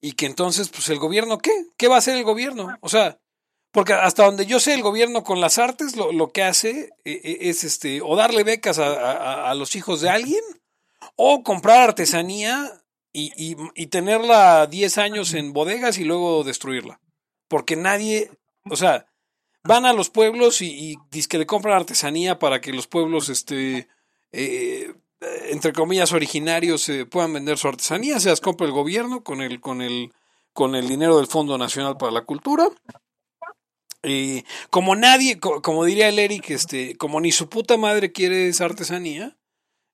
y 0.00 0.12
que 0.12 0.26
entonces, 0.26 0.70
pues 0.70 0.88
el 0.88 0.98
gobierno, 0.98 1.38
¿qué? 1.38 1.52
¿Qué 1.76 1.88
va 1.88 1.96
a 1.96 1.98
hacer 1.98 2.16
el 2.16 2.24
gobierno? 2.24 2.78
O 2.80 2.88
sea, 2.88 3.20
porque 3.72 3.92
hasta 3.92 4.24
donde 4.24 4.46
yo 4.46 4.58
sé, 4.58 4.74
el 4.74 4.82
gobierno 4.82 5.22
con 5.22 5.40
las 5.40 5.58
artes 5.58 5.96
lo, 5.96 6.12
lo 6.12 6.32
que 6.32 6.42
hace 6.42 6.90
eh, 7.04 7.20
eh, 7.22 7.38
es 7.42 7.62
este, 7.62 8.00
o 8.02 8.16
darle 8.16 8.42
becas 8.42 8.78
a, 8.78 9.48
a, 9.48 9.54
los 9.54 9.76
hijos 9.76 10.00
de 10.00 10.10
alguien, 10.10 10.42
o 11.14 11.42
comprar 11.44 11.88
artesanía 11.88 12.82
y, 13.12 13.32
y, 13.36 13.56
y, 13.74 13.86
tenerla 13.86 14.66
10 14.66 14.98
años 14.98 15.34
en 15.34 15.52
bodegas 15.52 15.98
y 15.98 16.04
luego 16.04 16.42
destruirla. 16.42 17.00
Porque 17.48 17.76
nadie, 17.76 18.30
o 18.68 18.76
sea, 18.76 19.06
van 19.62 19.86
a 19.86 19.92
los 19.92 20.10
pueblos 20.10 20.62
y, 20.62 20.96
y 21.12 21.22
que 21.24 21.38
le 21.38 21.46
compran 21.46 21.74
artesanía 21.74 22.38
para 22.38 22.60
que 22.60 22.72
los 22.72 22.86
pueblos, 22.86 23.28
este, 23.28 23.88
eh, 24.32 24.94
entre 25.50 25.72
comillas, 25.72 26.12
originarios 26.12 26.90
puedan 27.10 27.32
vender 27.32 27.56
su 27.58 27.68
artesanía, 27.68 28.20
se 28.20 28.30
las 28.30 28.40
compra 28.40 28.66
el 28.66 28.72
gobierno 28.72 29.22
con 29.22 29.42
el, 29.42 29.60
con 29.60 29.80
el, 29.80 30.12
con 30.52 30.74
el 30.74 30.88
dinero 30.88 31.18
del 31.18 31.26
Fondo 31.26 31.56
Nacional 31.58 31.96
para 31.96 32.12
la 32.12 32.22
Cultura 32.22 32.68
y 34.02 34.44
como 34.70 34.96
nadie, 34.96 35.38
como 35.38 35.84
diría 35.84 36.08
el 36.08 36.18
Eric, 36.18 36.50
este, 36.50 36.96
como 36.96 37.20
ni 37.20 37.32
su 37.32 37.48
puta 37.48 37.76
madre 37.76 38.12
quiere 38.12 38.48
esa 38.48 38.64
artesanía, 38.64 39.36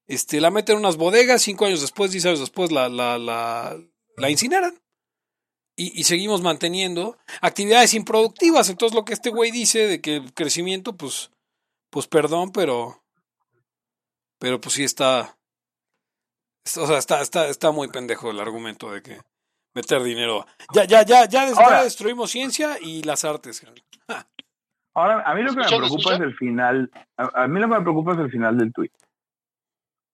este, 0.07 0.41
la 0.41 0.51
meten 0.51 0.75
en 0.75 0.81
unas 0.81 0.97
bodegas, 0.97 1.43
cinco 1.43 1.67
años 1.67 1.81
después, 1.81 2.13
diez 2.13 2.25
años 2.27 2.41
después 2.41 2.71
la, 2.71 2.89
la, 2.89 3.19
la, 3.19 3.77
la 4.17 4.31
incineran. 4.31 4.81
Y, 5.79 6.01
y, 6.01 6.05
seguimos 6.05 6.41
manteniendo 6.41 7.19
actividades 7.43 7.93
improductivas. 7.93 8.71
Entonces 8.71 8.97
lo 8.97 9.05
que 9.05 9.13
este 9.13 9.29
güey 9.29 9.51
dice 9.51 9.87
de 9.87 10.01
que 10.01 10.17
el 10.17 10.33
crecimiento, 10.33 10.97
pues, 10.97 11.31
pues 11.91 12.07
perdón, 12.07 12.51
pero, 12.51 13.03
pero 14.39 14.59
pues 14.59 14.77
sí 14.77 14.85
está, 14.85 15.37
o 16.77 16.87
sea, 16.87 16.97
está, 16.97 17.21
está, 17.21 17.49
está 17.49 17.73
muy 17.73 17.89
pendejo 17.89 18.31
el 18.31 18.41
argumento 18.41 18.91
de 18.91 19.03
que 19.03 19.21
meter 19.77 20.03
dinero. 20.03 20.47
Ya, 20.73 20.85
ya, 20.85 21.05
ya, 21.05 21.27
ya, 21.27 21.83
destruimos 21.83 22.31
ciencia 22.31 22.79
y 22.81 23.03
las 23.03 23.25
artes. 23.25 23.65
Ahora, 24.95 25.23
a 25.23 25.35
mí 25.35 25.43
lo 25.43 25.51
que 25.53 25.61
me 25.61 25.67
preocupa 25.67 26.15
es 26.15 26.21
el 26.21 26.35
final. 26.35 26.91
A, 27.19 27.47
mí 27.47 27.61
lo 27.61 27.69
que 27.69 27.75
me 27.75 27.83
preocupa 27.83 28.13
es 28.15 28.19
el 28.19 28.31
final 28.31 28.57
del 28.57 28.73
tweet. 28.73 28.91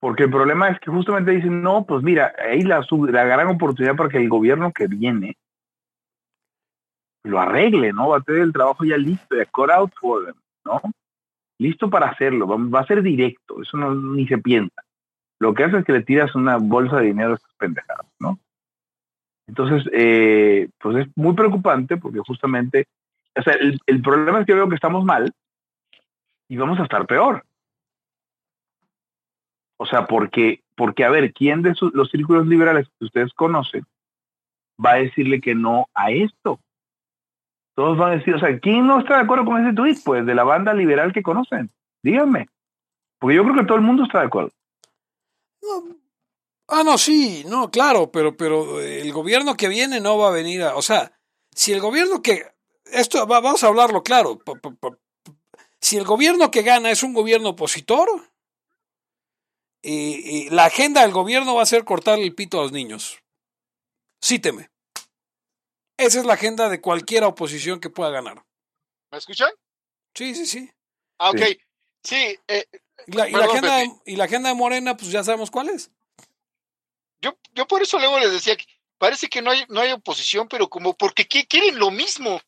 Porque 0.00 0.24
el 0.24 0.30
problema 0.30 0.68
es 0.68 0.80
que 0.80 0.90
justamente 0.90 1.30
dicen, 1.30 1.62
no, 1.62 1.86
pues 1.86 2.02
mira, 2.02 2.34
ahí 2.36 2.62
la, 2.62 2.84
la 2.90 3.24
gran 3.24 3.46
oportunidad 3.46 3.94
para 3.94 4.08
que 4.08 4.18
el 4.18 4.28
gobierno 4.28 4.72
que 4.72 4.88
viene 4.88 5.36
lo 7.22 7.40
arregle, 7.40 7.92
¿no? 7.92 8.08
Va 8.08 8.18
a 8.18 8.22
tener 8.22 8.42
el 8.42 8.52
trabajo 8.52 8.84
ya 8.84 8.96
listo, 8.96 9.36
de 9.36 9.46
cut 9.46 9.70
out 9.70 9.92
for 10.00 10.24
them, 10.24 10.34
¿no? 10.64 10.80
Listo 11.60 11.88
para 11.88 12.08
hacerlo, 12.08 12.48
va, 12.48 12.80
a 12.80 12.86
ser 12.86 13.00
directo, 13.00 13.62
eso 13.62 13.76
no 13.76 13.94
ni 13.94 14.26
se 14.26 14.38
piensa. 14.38 14.82
Lo 15.38 15.54
que 15.54 15.62
hace 15.62 15.78
es 15.78 15.84
que 15.84 15.92
le 15.92 16.02
tiras 16.02 16.34
una 16.34 16.56
bolsa 16.56 16.96
de 16.96 17.06
dinero 17.06 17.30
a 17.30 17.34
estos 17.34 17.54
pendejados, 17.56 18.06
¿no? 18.18 18.40
Entonces, 19.46 19.90
eh, 19.92 20.68
pues 20.78 21.06
es 21.06 21.16
muy 21.16 21.34
preocupante 21.34 21.96
porque 21.96 22.20
justamente, 22.20 22.86
o 23.36 23.42
sea, 23.42 23.54
el, 23.54 23.78
el, 23.86 24.02
problema 24.02 24.40
es 24.40 24.46
que 24.46 24.54
veo 24.54 24.68
que 24.68 24.76
estamos 24.76 25.04
mal 25.04 25.32
y 26.48 26.56
vamos 26.56 26.78
a 26.78 26.84
estar 26.84 27.06
peor. 27.06 27.44
O 29.78 29.86
sea, 29.86 30.06
porque, 30.06 30.62
porque 30.76 31.04
a 31.04 31.10
ver, 31.10 31.32
¿quién 31.32 31.62
de 31.62 31.74
los 31.92 32.10
círculos 32.10 32.46
liberales 32.46 32.88
que 32.98 33.06
ustedes 33.06 33.32
conocen 33.32 33.84
va 34.84 34.92
a 34.92 34.96
decirle 34.96 35.40
que 35.40 35.54
no 35.54 35.88
a 35.94 36.10
esto? 36.12 36.60
Todos 37.74 37.98
van 37.98 38.12
a 38.12 38.16
decir, 38.16 38.34
o 38.34 38.38
sea, 38.38 38.58
¿quién 38.60 38.86
no 38.86 39.00
está 39.00 39.16
de 39.16 39.22
acuerdo 39.22 39.44
con 39.44 39.64
ese 39.64 39.74
tweet? 39.74 39.96
Pues 40.04 40.24
de 40.24 40.34
la 40.34 40.44
banda 40.44 40.72
liberal 40.74 41.12
que 41.12 41.22
conocen. 41.22 41.70
Díganme. 42.02 42.48
Porque 43.18 43.36
yo 43.36 43.42
creo 43.42 43.56
que 43.56 43.64
todo 43.64 43.78
el 43.78 43.84
mundo 43.84 44.04
está 44.04 44.20
de 44.20 44.26
acuerdo. 44.26 44.50
Ah, 46.68 46.82
no, 46.84 46.96
sí, 46.96 47.44
no, 47.46 47.70
claro, 47.70 48.10
pero, 48.10 48.36
pero 48.36 48.80
el 48.80 49.12
gobierno 49.12 49.56
que 49.56 49.68
viene 49.68 50.00
no 50.00 50.16
va 50.18 50.28
a 50.28 50.32
venir 50.32 50.62
a. 50.62 50.76
O 50.76 50.82
sea, 50.82 51.18
si 51.54 51.72
el 51.72 51.80
gobierno 51.80 52.22
que. 52.22 52.46
Esto, 52.86 53.26
vamos 53.26 53.62
a 53.64 53.68
hablarlo 53.68 54.02
claro. 54.02 54.38
Si 55.80 55.96
el 55.96 56.04
gobierno 56.04 56.50
que 56.50 56.62
gana 56.62 56.90
es 56.90 57.02
un 57.02 57.14
gobierno 57.14 57.50
opositor, 57.50 58.08
y, 59.82 60.48
la 60.50 60.66
agenda 60.66 61.02
del 61.02 61.12
gobierno 61.12 61.56
va 61.56 61.62
a 61.62 61.66
ser 61.66 61.84
cortar 61.84 62.18
el 62.18 62.34
pito 62.34 62.60
a 62.60 62.62
los 62.62 62.72
niños. 62.72 63.18
Cíteme. 64.24 64.70
Esa 65.96 66.20
es 66.20 66.24
la 66.24 66.34
agenda 66.34 66.68
de 66.68 66.80
cualquier 66.80 67.24
oposición 67.24 67.80
que 67.80 67.90
pueda 67.90 68.10
ganar. 68.10 68.44
¿Me 69.10 69.18
escuchan? 69.18 69.50
Sí, 70.14 70.34
sí, 70.34 70.46
sí. 70.46 70.70
Ah, 71.18 71.30
ok. 71.30 71.40
Sí. 72.02 72.38
Eh, 72.46 72.64
y, 73.06 73.12
la, 73.12 73.24
agenda 73.24 73.76
de, 73.76 73.92
y 74.06 74.16
la 74.16 74.24
agenda 74.24 74.48
de 74.48 74.54
Morena, 74.54 74.96
pues 74.96 75.10
ya 75.10 75.24
sabemos 75.24 75.50
cuál 75.50 75.68
es. 75.68 75.90
Yo, 77.22 77.38
yo 77.54 77.66
por 77.66 77.82
eso 77.82 77.98
luego 77.98 78.18
les 78.18 78.32
decía 78.32 78.56
que 78.56 78.66
parece 78.98 79.28
que 79.28 79.40
no 79.40 79.52
hay, 79.52 79.64
no 79.68 79.80
hay 79.80 79.92
oposición, 79.92 80.48
pero 80.48 80.68
como 80.68 80.96
porque 80.96 81.26
quieren 81.26 81.78
lo 81.78 81.90
mismo. 81.90 82.40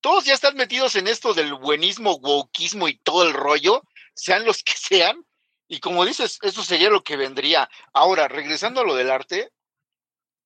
todos 0.00 0.24
ya 0.24 0.34
están 0.34 0.56
metidos 0.56 0.94
en 0.94 1.08
esto 1.08 1.34
del 1.34 1.54
buenismo, 1.54 2.16
wokismo 2.16 2.88
y 2.88 2.96
todo 2.96 3.24
el 3.24 3.34
rollo, 3.34 3.82
sean 4.14 4.44
los 4.44 4.62
que 4.62 4.72
sean. 4.72 5.26
Y 5.68 5.80
como 5.80 6.04
dices, 6.04 6.38
eso 6.42 6.64
sería 6.64 6.90
lo 6.90 7.02
que 7.02 7.16
vendría. 7.16 7.68
Ahora, 7.92 8.28
regresando 8.28 8.80
a 8.80 8.84
lo 8.84 8.94
del 8.94 9.10
arte, 9.10 9.52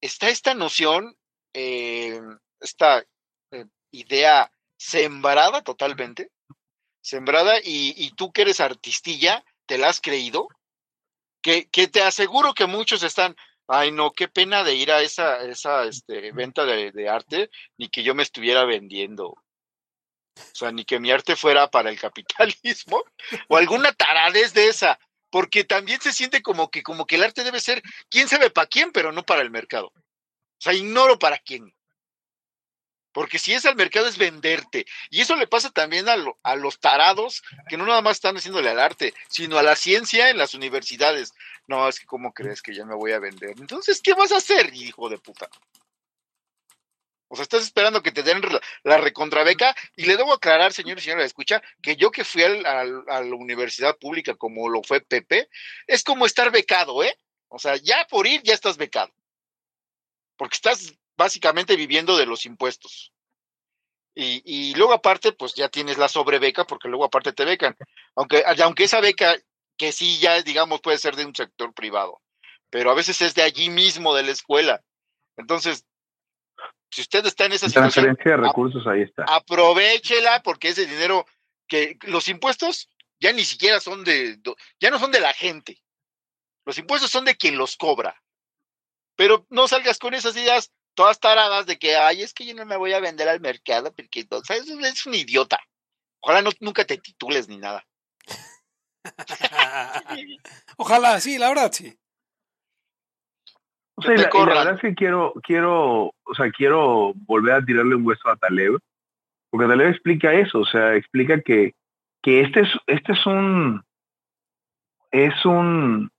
está 0.01 0.29
esta 0.29 0.55
noción, 0.55 1.17
eh, 1.55 2.21
esta 2.61 3.05
eh, 3.53 3.65
idea 3.91 4.51
sembrada 4.77 5.63
totalmente, 5.63 6.31
sembrada, 7.01 7.59
y, 7.59 7.95
y, 7.97 8.11
tú 8.11 8.33
que 8.33 8.43
eres 8.43 8.61
artistilla, 8.61 9.45
¿te 9.67 9.79
la 9.79 9.89
has 9.89 10.01
creído? 10.01 10.49
Que, 11.45 11.69
que, 11.69 11.89
te 11.89 12.01
aseguro 12.01 12.55
que 12.55 12.65
muchos 12.65 13.03
están, 13.03 13.37
ay 13.69 13.93
no, 13.93 14.13
qué 14.13 14.29
pena 14.29 14.65
de 14.65 14.77
ir 14.77 14.91
a 14.91 15.03
esa, 15.03 15.45
esa 15.45 15.85
este, 15.85 16.33
venta 16.33 16.65
de, 16.65 16.91
de, 16.91 17.09
arte, 17.11 17.51
ni 17.77 17.91
que 17.91 18.03
yo 18.03 18.15
me 18.15 18.23
estuviera 18.23 18.65
vendiendo. 18.65 19.27
O 19.27 20.55
sea, 20.55 20.73
ni 20.73 20.87
que 20.87 20.99
mi 20.99 21.11
arte 21.11 21.37
fuera 21.37 21.71
para 21.71 21.91
el 21.91 22.01
capitalismo, 22.01 23.05
o 23.49 23.59
alguna 23.59 23.93
taradez 23.93 24.55
de 24.55 24.69
esa, 24.69 24.99
porque 25.29 25.65
también 25.65 26.01
se 26.01 26.15
siente 26.15 26.41
como 26.41 26.71
que, 26.71 26.83
como 26.83 27.07
que 27.07 27.17
el 27.17 27.25
arte 27.25 27.45
debe 27.45 27.61
ser, 27.61 27.83
quién 28.09 28.27
sabe 28.27 28.49
para 28.49 28.67
quién, 28.67 28.91
pero 28.91 29.13
no 29.13 29.23
para 29.23 29.43
el 29.43 29.51
mercado. 29.51 29.89
O 29.89 30.61
sea, 30.61 30.73
ignoro 30.73 31.19
para 31.19 31.39
quién. 31.39 31.74
Porque 33.15 33.39
si 33.39 33.55
es 33.55 33.65
al 33.65 33.77
mercado 33.77 34.09
es 34.09 34.19
venderte. 34.19 34.87
Y 35.09 35.21
eso 35.21 35.37
le 35.37 35.47
pasa 35.47 35.71
también 35.71 36.07
a, 36.09 36.57
los 36.57 36.81
tarados 36.81 37.45
que 37.69 37.77
no 37.77 37.87
nada 37.87 38.03
más 38.03 38.17
están 38.17 38.37
haciéndole 38.37 38.69
al 38.69 38.81
arte, 38.81 39.15
sino 39.29 39.57
a 39.57 39.63
la 39.63 39.77
ciencia 39.77 40.31
en 40.31 40.37
las 40.37 40.53
universidades. 40.53 41.33
No, 41.69 41.89
es 41.89 42.01
que 42.01 42.07
¿cómo 42.07 42.35
crees 42.35 42.61
que 42.61 42.75
ya 42.75 42.85
me 42.85 42.97
voy 42.97 43.13
a 43.13 43.21
vender? 43.21 43.55
Entonces, 43.61 44.03
¿qué 44.03 44.15
vas 44.15 44.33
a 44.33 44.39
hacer, 44.39 44.75
hijo 44.75 45.09
de 45.09 45.19
puta? 45.19 45.49
O 47.29 47.37
sea, 47.37 47.45
estás 47.45 47.63
esperando 47.63 48.03
que 48.03 48.11
te 48.11 48.25
den 48.25 48.43
la 48.83 48.99
recontrabeca 48.99 49.77
y 49.95 50.07
le 50.07 50.17
debo 50.17 50.33
aclarar, 50.33 50.73
señor 50.73 50.99
y 50.99 51.01
señora, 51.01 51.25
escucha, 51.25 51.63
que 51.81 51.95
yo 51.95 52.11
que 52.11 52.25
fui 52.25 52.43
a 52.43 52.85
la 52.85 53.35
universidad 53.37 53.97
pública 53.97 54.35
como 54.35 54.69
lo 54.69 54.83
fue 54.83 55.01
Pepe, 55.01 55.49
es 55.87 56.03
como 56.03 56.27
estar 56.27 56.51
becado, 56.51 57.05
¿eh? 57.05 57.17
O 57.47 57.61
sea, 57.61 57.77
ya 57.77 58.09
por 58.11 58.27
ir 58.27 58.43
ya 58.43 58.55
estás 58.55 58.77
becado. 58.77 59.15
Porque 60.37 60.57
estás 60.57 60.95
básicamente 61.17 61.77
viviendo 61.77 62.17
de 62.17 62.27
los 62.27 62.47
impuestos. 62.47 63.13
Y, 64.15 64.43
y 64.45 64.75
luego 64.75 64.93
aparte, 64.93 65.33
pues 65.33 65.55
ya 65.55 65.69
tienes 65.69 65.99
la 65.99 66.09
sobrebeca 66.09 66.65
porque 66.65 66.89
luego 66.89 67.05
aparte 67.05 67.33
te 67.33 67.45
becan. 67.45 67.77
Aunque, 68.15 68.45
aunque 68.63 68.85
esa 68.85 69.01
beca, 69.01 69.35
que 69.77 69.93
sí 69.93 70.19
ya, 70.19 70.41
digamos, 70.43 70.81
puede 70.81 70.99
ser 70.99 71.17
de 71.17 71.25
un 71.25 71.35
sector 71.35 71.75
privado, 71.75 72.21
pero 72.71 72.91
a 72.91 72.95
veces 72.95 73.21
es 73.23 73.35
de 73.35 73.43
allí 73.43 73.71
mismo, 73.71 74.15
de 74.15 74.23
la 74.23 74.31
escuela. 74.31 74.83
Entonces, 75.37 75.85
si 76.91 77.01
usted 77.01 77.27
está 77.27 77.47
en 77.47 77.53
esa 77.53 77.69
situación, 77.69 78.17
de 78.25 78.37
recursos, 78.37 78.87
ahí 78.87 79.03
está. 79.03 79.25
aprovechela 79.25 80.43
porque 80.43 80.69
ese 80.69 80.87
dinero 80.87 81.27
que 81.67 81.99
los 82.03 82.29
impuestos 82.29 82.89
ya 83.19 83.33
ni 83.33 83.45
siquiera 83.45 83.81
son 83.81 84.05
de, 84.05 84.39
ya 84.79 84.91
no 84.91 84.99
son 84.99 85.11
de 85.11 85.21
la 85.21 85.33
gente. 85.33 85.83
Los 86.65 86.79
impuestos 86.79 87.11
son 87.11 87.25
de 87.25 87.37
quien 87.37 87.59
los 87.59 87.77
cobra. 87.77 88.23
Pero 89.17 89.47
no 89.51 89.67
salgas 89.69 89.99
con 89.99 90.15
esas 90.15 90.37
ideas 90.37 90.73
todas 90.95 91.21
taradas 91.21 91.67
de 91.67 91.79
que, 91.79 91.97
ay, 91.97 92.23
es 92.23 92.33
que 92.33 92.47
yo 92.47 92.55
no 92.55 92.65
me 92.65 92.77
voy 92.77 92.93
a 92.93 93.01
vender 93.01 93.29
al 93.29 93.41
mercado 93.41 93.93
porque 93.95 94.27
o 94.31 94.45
sea, 94.45 94.57
es 94.57 95.07
un 95.07 95.15
idiota. 95.15 95.59
Ojalá 96.21 96.43
no, 96.43 96.51
nunca 96.61 96.85
te 96.85 96.97
titules 96.97 97.49
ni 97.49 97.59
nada. 97.59 97.85
Ojalá, 100.79 101.21
sí, 101.21 101.39
la 101.39 101.49
verdad, 101.49 101.71
sí. 101.73 101.99
O 103.97 104.03
sea, 104.03 104.17
la, 104.17 104.29
verdad 104.45 104.75
es 104.75 104.81
que 104.81 104.95
quiero, 104.95 105.35
quiero, 105.43 106.13
o 106.25 106.35
sea, 106.35 106.51
quiero 106.51 107.13
volver 107.15 107.55
a 107.55 107.65
tirarle 107.65 107.95
un 107.95 108.07
hueso 108.07 108.29
a 108.29 108.37
Taleb, 108.37 108.79
porque 109.51 109.69
Taleb 109.69 109.89
explica 109.89 110.33
eso, 110.33 110.61
o 110.61 110.65
sea, 110.65 110.95
explica 110.95 111.41
que, 111.43 111.75
que 112.23 112.41
este 112.41 112.63
es, 112.63 112.69
este 112.87 113.13
es 113.13 113.27
un, 113.27 113.85
es 115.13 115.45
un, 115.45 116.11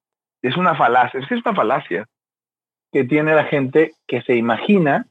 es 0.42 0.56
una 0.56 0.76
falacia, 0.76 1.20
es 1.20 1.28
que 1.28 1.36
es 1.36 1.46
una 1.46 1.56
falacia 1.56 2.08
que 2.96 3.04
tiene 3.04 3.36
la 3.36 3.44
gente 3.44 3.92
que 4.08 4.22
se 4.22 4.38
imagina 4.38 5.06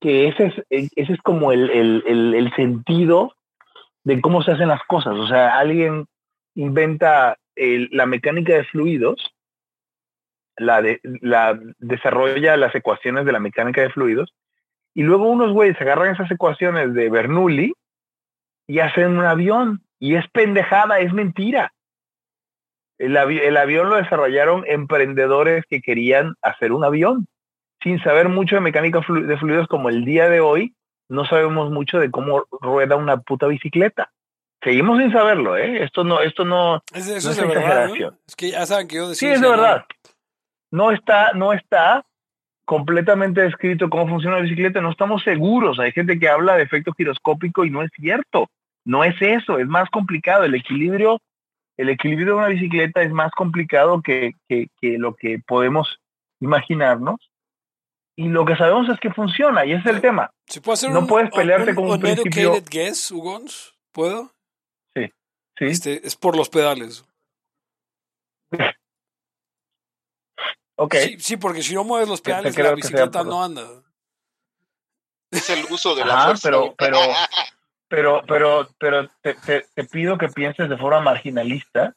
que 0.00 0.26
ese 0.26 0.46
es, 0.46 0.90
ese 0.96 1.12
es 1.12 1.22
como 1.22 1.52
el, 1.52 1.70
el, 1.70 2.34
el 2.34 2.52
sentido 2.56 3.32
de 4.02 4.20
cómo 4.20 4.42
se 4.42 4.50
hacen 4.50 4.66
las 4.66 4.82
cosas, 4.88 5.14
o 5.14 5.28
sea, 5.28 5.56
alguien 5.56 6.06
inventa 6.56 7.36
la 7.54 8.06
mecánica 8.06 8.54
de 8.54 8.64
fluidos 8.64 9.24
la, 10.56 10.82
de, 10.82 10.98
la 11.04 11.56
desarrolla 11.78 12.56
las 12.56 12.74
ecuaciones 12.74 13.24
de 13.24 13.30
la 13.30 13.38
mecánica 13.38 13.82
de 13.82 13.90
fluidos 13.90 14.34
y 14.92 15.04
luego 15.04 15.30
unos 15.30 15.52
güeyes 15.52 15.80
agarran 15.80 16.16
esas 16.16 16.28
ecuaciones 16.32 16.92
de 16.92 17.08
Bernoulli 17.08 17.72
y 18.66 18.80
hacen 18.80 19.16
un 19.16 19.24
avión 19.26 19.84
y 20.00 20.16
es 20.16 20.28
pendejada, 20.32 20.98
es 20.98 21.12
mentira. 21.12 21.72
El, 23.00 23.16
el 23.16 23.56
avión 23.56 23.88
lo 23.88 23.96
desarrollaron 23.96 24.64
emprendedores 24.66 25.64
que 25.68 25.80
querían 25.80 26.34
hacer 26.42 26.72
un 26.72 26.84
avión 26.84 27.26
sin 27.82 28.02
saber 28.02 28.28
mucho 28.28 28.56
de 28.56 28.60
mecánica 28.60 29.00
de 29.00 29.36
fluidos 29.38 29.66
como 29.66 29.88
el 29.88 30.04
día 30.04 30.28
de 30.28 30.40
hoy 30.40 30.74
no 31.08 31.24
sabemos 31.24 31.70
mucho 31.70 31.98
de 31.98 32.10
cómo 32.10 32.44
rueda 32.60 32.96
una 32.96 33.16
puta 33.16 33.46
bicicleta. 33.46 34.12
Seguimos 34.62 34.98
sin 34.98 35.10
saberlo, 35.10 35.56
¿eh? 35.56 35.82
Esto 35.82 36.04
no, 36.04 36.20
esto 36.20 36.44
no, 36.44 36.82
es, 36.92 37.08
eso 37.08 37.30
es, 37.30 37.38
exageración. 37.38 38.18
Es 38.28 38.36
que 38.36 38.50
ya 38.50 38.66
saben 38.66 38.86
que 38.86 38.96
yo 38.96 39.08
decía. 39.08 39.28
Sí, 39.28 39.34
es 39.34 39.40
de 39.40 39.48
verdad 39.48 39.86
no 40.70 40.90
está, 40.90 41.32
no 41.32 41.52
está 41.52 42.04
completamente 42.64 43.42
descrito 43.42 43.90
cómo 43.90 44.08
funciona 44.08 44.36
la 44.36 44.42
bicicleta, 44.42 44.80
no 44.80 44.90
estamos 44.90 45.22
seguros. 45.22 45.78
Hay 45.78 45.92
gente 45.92 46.18
que 46.18 46.28
habla 46.28 46.56
de 46.56 46.62
efecto 46.62 46.92
giroscópico 46.92 47.64
y 47.64 47.70
no 47.70 47.82
es 47.82 47.90
cierto. 47.94 48.48
No 48.84 49.04
es 49.04 49.20
eso, 49.20 49.58
es 49.58 49.66
más 49.66 49.90
complicado. 49.90 50.44
El 50.44 50.54
equilibrio, 50.54 51.20
el 51.80 51.88
equilibrio 51.88 52.26
de 52.26 52.32
una 52.34 52.48
bicicleta 52.48 53.00
es 53.02 53.10
más 53.10 53.32
complicado 53.32 54.02
que, 54.02 54.34
que, 54.48 54.68
lo 54.98 55.14
que 55.14 55.38
podemos 55.46 55.98
imaginarnos. 56.40 57.30
Y 58.16 58.28
lo 58.28 58.44
que 58.44 58.54
sabemos 58.56 58.88
es 58.90 59.00
que 59.00 59.10
funciona, 59.14 59.64
y 59.64 59.72
ese 59.72 59.88
es 59.88 59.94
el 59.96 60.00
tema. 60.02 60.30
no 60.90 61.06
puedes 61.06 61.30
pelearte 61.30 61.74
con 61.74 61.90
un, 61.90 61.98
principio. 61.98 62.52
guess, 62.70 63.14
¿Puedo? 63.92 64.30
Sí. 64.94 65.10
sí. 65.58 65.64
Este, 65.64 66.06
es 66.06 66.16
por 66.16 66.36
los 66.36 66.48
pedales. 66.48 67.04
Okay. 70.82 71.20
Sí, 71.20 71.36
porque 71.36 71.62
si 71.62 71.74
no 71.74 71.84
mueves 71.84 72.08
los 72.08 72.22
pedales, 72.22 72.56
la 72.56 72.74
bicicleta 72.74 73.22
no 73.22 73.44
anda. 73.44 73.66
Es 75.30 75.50
el 75.50 75.66
uso 75.70 75.94
de 75.94 76.06
la 76.06 76.24
fuerza. 76.24 76.48
Pero, 76.48 76.74
pero, 76.78 76.98
pero, 77.90 78.22
pero, 78.26 78.68
pero 78.78 79.10
te, 79.20 79.34
te, 79.74 79.84
pido 79.84 80.16
que 80.16 80.28
pienses 80.28 80.68
de 80.68 80.78
forma 80.78 81.00
marginalista 81.00 81.92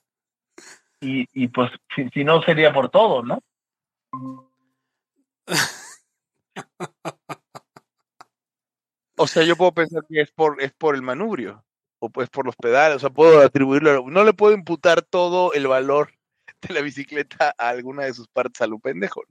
y, 0.99 1.27
y 1.33 1.47
pues 1.49 1.71
si, 2.11 2.23
no 2.23 2.41
sería 2.41 2.73
por 2.73 2.89
todo, 2.89 3.21
¿no? 3.21 3.37
o 9.17 9.27
sea, 9.27 9.43
yo 9.43 9.55
puedo 9.55 9.71
pensar 9.71 10.03
que 10.09 10.21
es 10.21 10.31
por, 10.31 10.59
es 10.63 10.73
por 10.73 10.95
el 10.95 11.03
manubrio 11.03 11.63
o 11.99 12.09
pues 12.09 12.27
por 12.29 12.47
los 12.47 12.55
pedales, 12.55 12.95
o 12.97 12.99
sea, 12.99 13.11
puedo 13.11 13.39
atribuirlo, 13.41 14.03
no 14.09 14.23
le 14.23 14.33
puedo 14.33 14.55
imputar 14.55 15.03
todo 15.03 15.53
el 15.53 15.67
valor 15.67 16.11
de 16.61 16.73
la 16.73 16.81
bicicleta 16.81 17.53
a 17.55 17.69
alguna 17.69 18.05
de 18.05 18.15
sus 18.15 18.27
partes 18.27 18.61
a 18.61 18.67
lo 18.67 18.79
pendejo. 18.79 19.21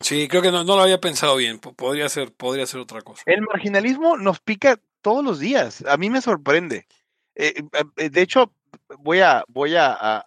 Sí, 0.00 0.26
creo 0.26 0.40
que 0.40 0.50
no, 0.50 0.64
no 0.64 0.76
lo 0.76 0.82
había 0.82 1.00
pensado 1.00 1.36
bien. 1.36 1.58
Podría 1.58 2.08
ser, 2.08 2.32
podría 2.32 2.66
ser 2.66 2.80
otra 2.80 3.02
cosa. 3.02 3.22
El 3.26 3.42
marginalismo 3.42 4.16
nos 4.16 4.40
pica 4.40 4.80
todos 5.04 5.22
los 5.22 5.38
días. 5.38 5.84
A 5.86 5.98
mí 5.98 6.08
me 6.08 6.22
sorprende. 6.22 6.88
Eh, 7.36 7.62
eh, 7.96 8.10
de 8.10 8.22
hecho, 8.22 8.52
voy 8.98 9.20
a, 9.20 9.44
voy 9.48 9.74
a, 9.76 10.24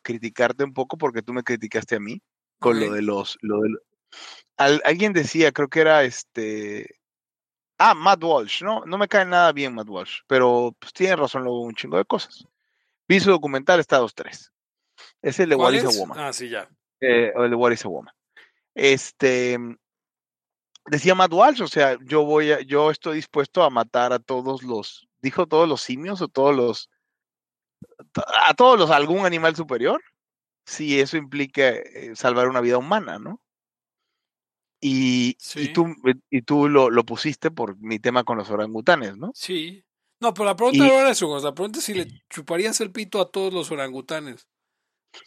criticarte 0.00 0.64
un 0.64 0.72
poco 0.72 0.96
porque 0.96 1.22
tú 1.22 1.32
me 1.32 1.42
criticaste 1.42 1.96
a 1.96 2.00
mí 2.00 2.22
con 2.60 2.78
lo 2.78 2.92
de 2.92 3.02
los, 3.02 3.36
lo 3.42 3.60
de, 3.60 3.70
alguien 4.56 5.12
decía, 5.12 5.50
creo 5.50 5.68
que 5.68 5.80
era 5.80 6.04
este, 6.04 7.00
ah, 7.78 7.94
Matt 7.94 8.22
Walsh, 8.22 8.62
no, 8.62 8.84
no 8.86 8.96
me 8.96 9.08
cae 9.08 9.24
nada 9.24 9.50
bien 9.52 9.74
Matt 9.74 9.88
Walsh, 9.88 10.20
pero 10.28 10.76
pues, 10.78 10.92
tiene 10.92 11.16
razón 11.16 11.42
luego 11.42 11.62
un 11.62 11.74
chingo 11.74 11.96
de 11.96 12.04
cosas. 12.04 12.46
Vi 13.08 13.18
su 13.18 13.30
documental 13.30 13.80
Estados 13.80 14.14
3. 14.14 14.52
Es 15.22 15.40
el 15.40 15.48
de 15.48 15.56
What 15.56 15.72
is 15.72 15.84
a 15.84 15.98
Woman. 15.98 16.18
Ah, 16.20 16.32
sí, 16.32 16.48
ya. 16.48 16.68
Eh, 17.00 17.32
el 17.34 17.50
de 17.50 17.56
What 17.56 17.72
is 17.72 17.84
a 17.84 17.88
Woman. 17.88 18.14
Este, 18.74 19.58
decía 20.86 21.14
Matt 21.14 21.32
Walsh, 21.32 21.62
o 21.62 21.68
sea, 21.68 21.98
yo 22.04 22.24
voy 22.24 22.52
a, 22.52 22.60
yo 22.60 22.90
estoy 22.90 23.16
dispuesto 23.16 23.62
a 23.62 23.70
matar 23.70 24.12
a 24.12 24.18
todos 24.18 24.62
los, 24.62 25.08
dijo 25.20 25.46
todos 25.46 25.68
los 25.68 25.80
simios 25.80 26.20
o 26.20 26.28
todos 26.28 26.54
los, 26.54 26.90
a 28.46 28.54
todos 28.54 28.78
los, 28.78 28.90
algún 28.90 29.24
animal 29.24 29.56
superior, 29.56 30.02
si 30.66 31.00
eso 31.00 31.16
implica 31.16 31.68
eh, 31.68 32.12
salvar 32.14 32.48
una 32.48 32.60
vida 32.60 32.78
humana, 32.78 33.18
¿no? 33.18 33.40
Y, 34.80 35.36
y 35.54 35.72
tú, 35.72 35.94
y 36.28 36.42
tú 36.42 36.68
lo, 36.68 36.90
lo, 36.90 37.04
pusiste 37.04 37.52
por 37.52 37.78
mi 37.78 38.00
tema 38.00 38.24
con 38.24 38.36
los 38.36 38.50
orangutanes, 38.50 39.16
¿no? 39.16 39.30
Sí. 39.32 39.84
No, 40.18 40.34
pero 40.34 40.46
la 40.46 40.56
pregunta 40.56 40.84
no 40.84 41.00
era 41.00 41.10
eso, 41.10 41.38
la 41.38 41.54
pregunta 41.54 41.78
es 41.78 41.84
si 41.84 41.94
le 41.94 42.06
chuparías 42.30 42.80
el 42.80 42.90
pito 42.90 43.20
a 43.20 43.30
todos 43.30 43.52
los 43.52 43.70
orangutanes. 43.70 44.48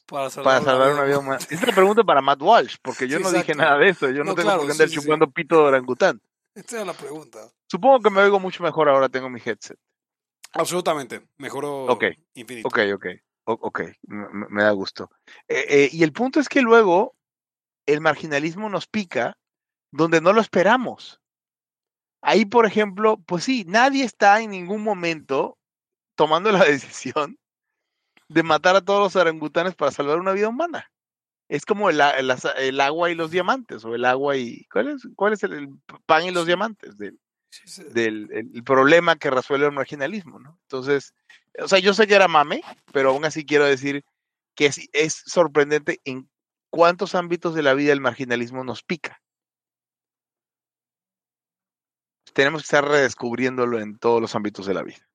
Para 0.06 0.30
salvar, 0.30 0.62
para 0.62 0.66
salvar 0.66 0.94
una 0.94 1.04
vida 1.04 1.20
humana. 1.20 1.40
Es 1.50 1.62
una 1.62 1.74
pregunta 1.74 2.04
para 2.04 2.22
Matt 2.22 2.42
Walsh, 2.42 2.76
porque 2.82 3.08
yo 3.08 3.20
no 3.20 3.32
dije 3.32 3.54
nada 3.56 3.78
de 3.78 3.90
eso. 3.90 4.10
Yo 4.10 4.24
no, 4.24 4.36
tengo 4.36 4.56
por 4.58 4.66
qué 4.66 4.72
andar 4.72 4.90
chupando 4.90 5.30
pito 5.30 5.56
de 5.58 5.64
orangután. 5.64 6.22
Esta 6.54 6.82
es 6.82 6.88
la 6.88 6.94
pregunta. 6.94 7.52
Supongo 7.68 8.00
que 8.02 8.10
me 8.10 8.22
oigo 8.22 8.40
mucho 8.40 8.64
mejor 8.64 8.90
ahora 8.90 9.10
tengo 9.10 9.30
mi 9.30 9.42
headset. 9.44 9.78
Absolutamente. 10.54 11.28
Mejoró 11.38 11.86
okay. 11.86 12.14
infinito. 12.34 12.68
Ok, 12.68 12.80
ok. 12.94 13.06
Ok, 13.48 13.82
me, 14.08 14.64
da 14.64 14.72
gusto. 14.72 15.12
Eh, 15.48 15.66
eh, 15.70 15.90
y 15.92 16.02
el 16.02 16.12
punto 16.12 16.40
es 16.40 16.50
que 16.50 16.62
luego 16.62 17.16
el 17.86 18.02
marginalismo 18.02 18.70
nos 18.70 18.88
pica 18.88 19.38
donde 19.92 20.20
no 20.20 20.34
lo 20.34 20.42
esperamos. 20.42 21.22
Ahí, 22.22 22.46
por 22.46 22.66
ejemplo, 22.66 23.18
pues 23.18 23.44
sí, 23.44 23.64
nadie 23.68 24.04
está 24.04 24.42
en 24.42 24.50
ningún 24.50 24.82
momento 24.82 25.60
tomando 26.16 26.52
la 26.52 26.64
decisión 26.66 27.38
de 28.28 28.44
matar 28.44 28.76
a 28.76 28.82
todos 28.82 29.02
los 29.02 29.16
orangutanes 29.16 29.76
para 29.76 29.92
salvar 29.92 30.20
una 30.20 30.34
vida 30.34 30.50
humana. 30.50 30.92
Es 31.48 31.66
como 31.66 31.90
el, 31.90 32.02
agua 32.02 33.12
y 33.12 33.16
los 33.16 33.30
diamantes, 33.32 33.86
o 33.86 33.94
el 33.94 34.06
agua 34.06 34.36
y. 34.36 34.66
¿Cuál 34.66 34.90
es, 34.90 35.08
cuál 35.16 35.34
es 35.34 35.44
el, 35.44 35.70
pan 36.06 36.26
y 36.26 36.32
los 36.32 36.48
diamantes? 36.48 36.98
Del, 36.98 37.20
del 37.94 38.30
el 38.32 38.64
problema 38.64 39.16
que 39.16 39.30
resuelve 39.30 39.68
el 39.68 39.72
marginalismo, 39.72 40.40
¿no? 40.40 40.58
Entonces, 40.64 41.14
o 41.60 41.68
sea, 41.68 41.80
yo 41.80 41.94
sé 41.94 42.08
que 42.08 42.16
era 42.16 42.28
mame, 42.28 42.62
pero 42.92 43.12
aún 43.12 43.26
así 43.26 43.46
quiero 43.46 43.66
decir 43.66 44.04
que 44.56 44.66
es, 44.66 44.90
es 44.92 45.22
sorprendente 45.26 46.02
en 46.04 46.28
cuántos 46.72 47.14
ámbitos 47.14 47.54
de 47.54 47.62
la 47.62 47.76
vida 47.76 47.94
el 47.94 48.02
marginalismo 48.02 48.64
nos 48.64 48.82
pica. 48.82 49.22
tenemos 52.36 52.62
que 52.62 52.66
estar 52.66 52.86
redescubriéndolo 52.86 53.80
en 53.80 53.98
todos 53.98 54.22
los 54.22 54.36
ámbitos 54.36 54.66
de 54.66 54.74
la 54.74 54.84
vida. 54.84 55.08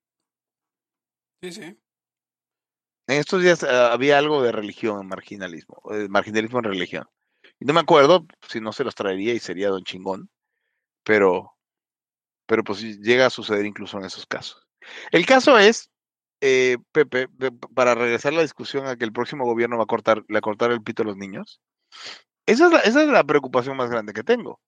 Sí, 1.43 1.53
sí. 1.53 1.79
En 3.11 3.19
estos 3.19 3.43
días 3.43 3.65
ah, 3.65 3.93
había 3.93 4.19
algo 4.19 4.41
de 4.41 4.53
religión 4.53 5.01
en 5.01 5.09
marginalismo, 5.09 5.83
de 5.91 6.09
marginalismo 6.09 6.61
en 6.61 6.65
religión. 6.65 7.09
Y 7.59 7.65
no 7.65 7.73
me 7.75 7.81
acuerdo 7.81 8.25
si 8.49 8.61
no 8.61 8.73
se 8.73 8.85
los 8.85 8.95
traería 8.95 9.35
y 9.35 9.41
sería 9.41 9.69
don 9.69 9.83
chingón, 9.83 10.31
pero, 11.03 11.57
pero 12.47 12.63
pues 12.63 12.81
llega 13.01 13.27
a 13.27 13.31
suceder 13.31 13.67
incluso 13.67 13.99
en 13.99 14.05
esos 14.05 14.27
casos. 14.27 14.65
El 15.11 15.27
caso 15.27 15.59
es, 15.59 15.91
eh, 16.41 16.79
Pepe, 16.93 17.27
para 17.75 17.97
regresar 17.97 18.33
a 18.33 18.37
la 18.37 18.43
discusión 18.43 18.87
a 18.87 18.95
que 18.95 19.07
el 19.07 19.13
próximo 19.13 19.45
gobierno 19.45 19.77
va 19.77 19.83
a 19.83 19.89
cortar, 19.89 20.25
le 20.29 20.41
cortar 20.41 20.71
el 20.71 20.83
pito 20.83 21.03
a 21.03 21.07
los 21.07 21.17
niños, 21.17 21.61
esa 22.47 22.67
es, 22.67 22.73
la, 22.73 22.79
esa 22.79 23.03
es 23.03 23.09
la 23.09 23.25
preocupación 23.25 23.77
más 23.77 23.91
grande 23.91 24.13
que 24.13 24.23
tengo. 24.23 24.61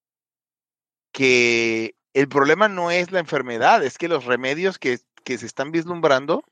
Que 1.13 1.95
el 2.13 2.29
problema 2.29 2.67
no 2.67 2.91
es 2.91 3.13
la 3.13 3.21
enfermedad, 3.21 3.85
es 3.85 3.99
que 3.99 4.09
los 4.09 4.25
remedios 4.25 4.81
que, 4.81 4.99
se 4.99 5.47
están 5.47 5.71
vislumbrando 5.71 6.43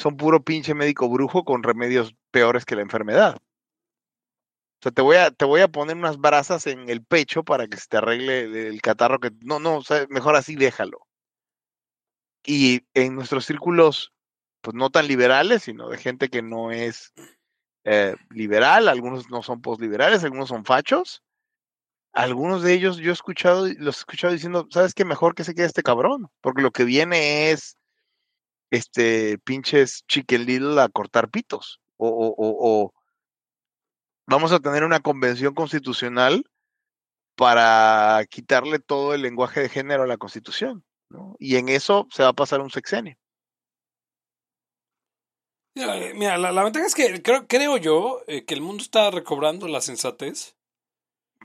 son 0.00 0.16
puro 0.16 0.42
pinche 0.42 0.74
médico 0.74 1.08
brujo 1.08 1.44
con 1.44 1.62
remedios 1.62 2.14
peores 2.30 2.64
que 2.64 2.74
la 2.74 2.82
enfermedad. 2.82 3.36
O 3.36 4.82
sea, 4.82 4.92
te 4.92 5.02
voy 5.02 5.16
a, 5.16 5.30
te 5.30 5.44
voy 5.44 5.60
a 5.60 5.68
poner 5.68 5.96
unas 5.96 6.16
brasas 6.16 6.66
en 6.66 6.88
el 6.88 7.04
pecho 7.04 7.44
para 7.44 7.68
que 7.68 7.76
se 7.76 7.86
te 7.86 7.98
arregle 7.98 8.68
el 8.68 8.80
catarro 8.80 9.20
que. 9.20 9.30
No, 9.42 9.60
no, 9.60 9.82
mejor 10.08 10.36
así 10.36 10.56
déjalo. 10.56 11.06
Y 12.44 12.86
en 12.94 13.14
nuestros 13.14 13.44
círculos, 13.44 14.12
pues 14.62 14.74
no 14.74 14.88
tan 14.88 15.06
liberales, 15.06 15.64
sino 15.64 15.90
de 15.90 15.98
gente 15.98 16.30
que 16.30 16.40
no 16.40 16.70
es 16.70 17.12
eh, 17.84 18.16
liberal, 18.30 18.88
algunos 18.88 19.28
no 19.28 19.42
son 19.42 19.60
postliberales, 19.60 20.24
algunos 20.24 20.48
son 20.48 20.64
fachos, 20.64 21.22
algunos 22.14 22.62
de 22.62 22.72
ellos 22.72 22.96
yo 22.96 23.10
he 23.10 23.12
escuchado, 23.12 23.66
los 23.78 23.98
he 23.98 24.00
escuchado 24.00 24.32
diciendo, 24.32 24.66
¿sabes 24.70 24.94
qué? 24.94 25.04
Mejor 25.04 25.34
que 25.34 25.44
se 25.44 25.54
quede 25.54 25.66
este 25.66 25.82
cabrón, 25.82 26.28
porque 26.40 26.62
lo 26.62 26.70
que 26.70 26.84
viene 26.84 27.50
es 27.50 27.76
este 28.70 29.38
pinches 29.38 30.04
chicken 30.06 30.46
little 30.46 30.80
a 30.80 30.88
cortar 30.88 31.30
pitos. 31.30 31.80
O, 31.96 32.08
o, 32.08 32.34
o, 32.38 32.94
vamos 34.26 34.52
a 34.52 34.60
tener 34.60 34.84
una 34.84 35.00
convención 35.00 35.54
constitucional 35.54 36.44
para 37.36 38.24
quitarle 38.30 38.78
todo 38.78 39.14
el 39.14 39.22
lenguaje 39.22 39.60
de 39.60 39.68
género 39.68 40.04
a 40.04 40.06
la 40.06 40.16
constitución. 40.16 40.84
¿no? 41.10 41.36
Y 41.38 41.56
en 41.56 41.68
eso 41.68 42.06
se 42.10 42.22
va 42.22 42.30
a 42.30 42.34
pasar 42.34 42.60
un 42.60 42.70
sexenio. 42.70 43.16
Mira, 45.74 46.36
la, 46.36 46.64
ventaja 46.64 46.86
es 46.86 46.94
que 46.94 47.22
creo, 47.22 47.46
creo 47.46 47.76
yo 47.76 48.22
eh, 48.26 48.44
que 48.44 48.54
el 48.54 48.60
mundo 48.60 48.82
está 48.82 49.10
recobrando 49.10 49.68
la 49.68 49.80
sensatez. 49.80 50.56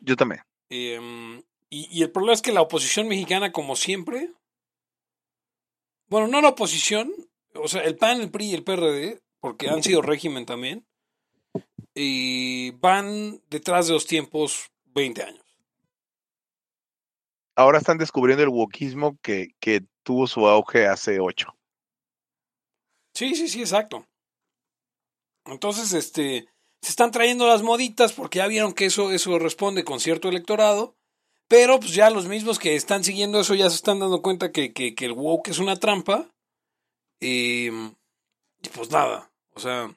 Yo 0.01 0.15
también. 0.15 0.41
Em, 0.69 1.43
y, 1.69 2.01
el 2.01 2.11
problema 2.11 2.33
es 2.33 2.41
que 2.41 2.51
la 2.51 2.61
oposición 2.61 3.07
mexicana, 3.07 3.51
como 3.51 3.75
siempre, 3.75 4.33
bueno, 6.07 6.27
no 6.27 6.41
la 6.41 6.49
oposición, 6.49 7.11
o 7.53 7.67
sea, 7.67 7.83
el 7.83 7.97
PAN, 7.97 8.21
el 8.21 8.31
PRI 8.31 8.51
y 8.51 8.53
el 8.53 8.63
PRD, 8.63 9.21
porque 9.39 9.69
han 9.69 9.83
sido 9.83 10.01
régimen 10.01 10.45
también, 10.45 10.85
y 11.93 12.71
van 12.71 13.41
detrás 13.49 13.87
de 13.87 13.93
los 13.93 14.05
tiempos 14.05 14.71
20 14.85 15.23
años. 15.23 15.45
Ahora 17.55 17.77
están 17.77 17.97
descubriendo 17.97 18.43
el 18.43 18.49
wokismo 18.49 19.17
que, 19.21 19.55
que 19.59 19.81
tuvo 20.03 20.27
su 20.27 20.45
auge 20.47 20.87
hace 20.87 21.19
8. 21.19 21.47
Sí, 23.13 23.33
sí, 23.33 23.47
sí, 23.47 23.61
exacto. 23.61 24.05
Entonces, 25.45 25.93
este, 25.93 26.49
se 26.81 26.89
están 26.89 27.11
trayendo 27.11 27.47
las 27.47 27.61
moditas 27.61 28.11
porque 28.11 28.39
ya 28.39 28.47
vieron 28.47 28.73
que 28.73 28.85
eso, 28.85 29.11
eso 29.11 29.39
responde 29.39 29.85
con 29.85 29.99
cierto 29.99 30.27
electorado. 30.27 30.97
Pero 31.47 31.79
pues 31.79 31.93
ya 31.93 32.09
los 32.09 32.27
mismos 32.27 32.57
que 32.57 32.75
están 32.75 33.03
siguiendo 33.03 33.39
eso 33.39 33.53
ya 33.53 33.69
se 33.69 33.75
están 33.75 33.99
dando 33.99 34.21
cuenta 34.21 34.51
que, 34.51 34.73
que, 34.73 34.93
el 34.99 35.11
woke 35.11 35.49
es 35.49 35.59
una 35.59 35.75
trampa. 35.75 36.27
Y, 37.19 37.69
pues 38.73 38.89
nada, 38.89 39.31
o 39.53 39.59
sea. 39.59 39.95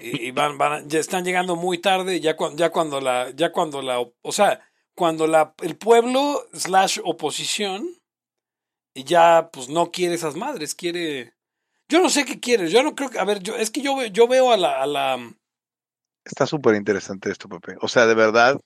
Y, 0.00 0.30
van, 0.30 0.58
van, 0.58 0.88
ya 0.88 1.00
están 1.00 1.24
llegando 1.24 1.54
muy 1.54 1.78
tarde, 1.78 2.20
ya, 2.20 2.36
cuando, 2.36 2.56
ya 2.56 2.70
cuando 2.70 3.00
la, 3.00 3.30
ya 3.30 3.52
cuando 3.52 3.82
la, 3.82 4.00
o 4.00 4.32
sea, 4.32 4.60
cuando 4.94 5.26
la, 5.26 5.54
el 5.62 5.76
pueblo 5.76 6.48
slash 6.52 6.98
oposición 7.04 7.86
ya 8.94 9.50
pues 9.52 9.68
no 9.68 9.90
quiere 9.90 10.14
esas 10.14 10.34
madres, 10.34 10.74
quiere, 10.74 11.34
yo 11.88 12.00
no 12.00 12.08
sé 12.08 12.24
qué 12.24 12.40
quieres, 12.40 12.72
yo 12.72 12.82
no 12.82 12.94
creo 12.94 13.10
que, 13.10 13.18
a 13.18 13.24
ver, 13.24 13.40
yo, 13.42 13.54
es 13.56 13.70
que 13.70 13.80
yo, 13.80 14.04
yo 14.06 14.26
veo 14.26 14.52
a 14.52 14.56
la... 14.56 14.84
La... 14.86 15.34
Está 16.24 16.46
súper 16.46 16.74
interesante 16.74 17.30
esto, 17.30 17.48
Pepe. 17.48 17.76
O 17.80 17.88
sea, 17.88 18.06
de 18.06 18.14
verdad, 18.14 18.58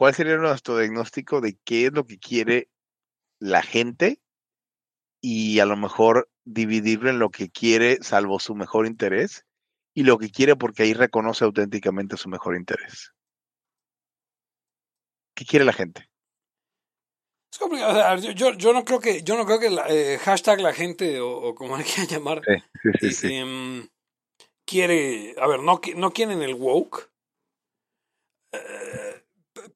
¿cuál 0.00 0.14
sería 0.14 0.38
nuestro 0.38 0.78
diagnóstico 0.78 1.42
de 1.42 1.58
qué 1.62 1.84
es 1.84 1.92
lo 1.92 2.06
que 2.06 2.18
quiere 2.18 2.70
la 3.38 3.60
gente? 3.60 4.18
Y 5.20 5.60
a 5.60 5.66
lo 5.66 5.76
mejor 5.76 6.30
dividirlo 6.42 7.10
en 7.10 7.18
lo 7.18 7.28
que 7.28 7.50
quiere 7.50 7.98
salvo 8.00 8.40
su 8.40 8.54
mejor 8.54 8.86
interés 8.86 9.44
y 9.94 10.04
lo 10.04 10.16
que 10.16 10.30
quiere 10.30 10.56
porque 10.56 10.84
ahí 10.84 10.94
reconoce 10.94 11.44
auténticamente 11.44 12.16
su 12.16 12.30
mejor 12.30 12.56
interés. 12.56 13.12
¿Qué 15.36 15.44
quiere 15.44 15.66
la 15.66 15.74
gente? 15.74 16.08
Es 17.52 17.58
complicado. 17.58 18.16
yo, 18.32 18.54
yo, 18.54 18.72
no 18.72 18.86
creo 18.86 19.00
que, 19.00 19.22
yo 19.22 19.36
no 19.36 19.44
creo 19.44 19.60
que 19.60 19.68
la, 19.68 19.86
eh, 19.90 20.16
hashtag 20.16 20.62
la 20.62 20.72
gente, 20.72 21.20
o, 21.20 21.54
como 21.54 21.76
le 21.76 21.84
quieran 21.84 22.06
llamar, 22.06 22.40
em, 23.24 23.86
quiere, 24.64 25.34
a 25.38 25.46
ver, 25.46 25.60
no, 25.60 25.78
no 25.96 26.10
quieren 26.10 26.40
el 26.40 26.54
woke, 26.54 27.10
eh, 28.52 29.20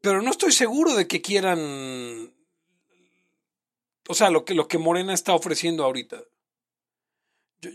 pero 0.04 0.20
no 0.20 0.30
estoy 0.30 0.52
seguro 0.52 0.94
de 0.94 1.08
que 1.08 1.22
quieran, 1.22 1.58
o 4.06 4.14
sea, 4.14 4.28
lo 4.28 4.44
que, 4.44 4.54
lo 4.54 4.68
que 4.68 4.76
Morena 4.76 5.14
está 5.14 5.32
ofreciendo 5.32 5.82
ahorita. 5.82 6.22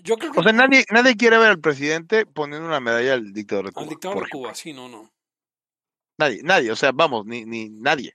Yo, 0.04 0.18
creo 0.18 0.32
que, 0.32 0.40
o 0.40 0.44
sea, 0.44 0.54
nadie, 0.54 0.86
nadie 0.92 1.18
quiere 1.18 1.40
ver 1.40 1.50
al 1.50 1.60
presidente 1.60 2.28
poniendo 2.28 2.68
una 2.68 2.80
medalla 2.80 3.16
al 3.16 3.34
dictador 3.34 3.66
de 3.66 3.72
Cuba. 3.72 3.84
Al 3.84 3.90
dictador 3.90 4.24
de 4.24 4.30
Cuba, 4.30 4.54
sí, 4.54 4.74
no, 4.74 4.88
no. 4.88 5.12
Nadie, 6.20 6.44
nadie, 6.44 6.72
o 6.72 6.76
sea, 6.76 6.92
vamos, 6.92 7.26
ni, 7.26 7.46
ni 7.46 7.68
nadie. 7.70 8.14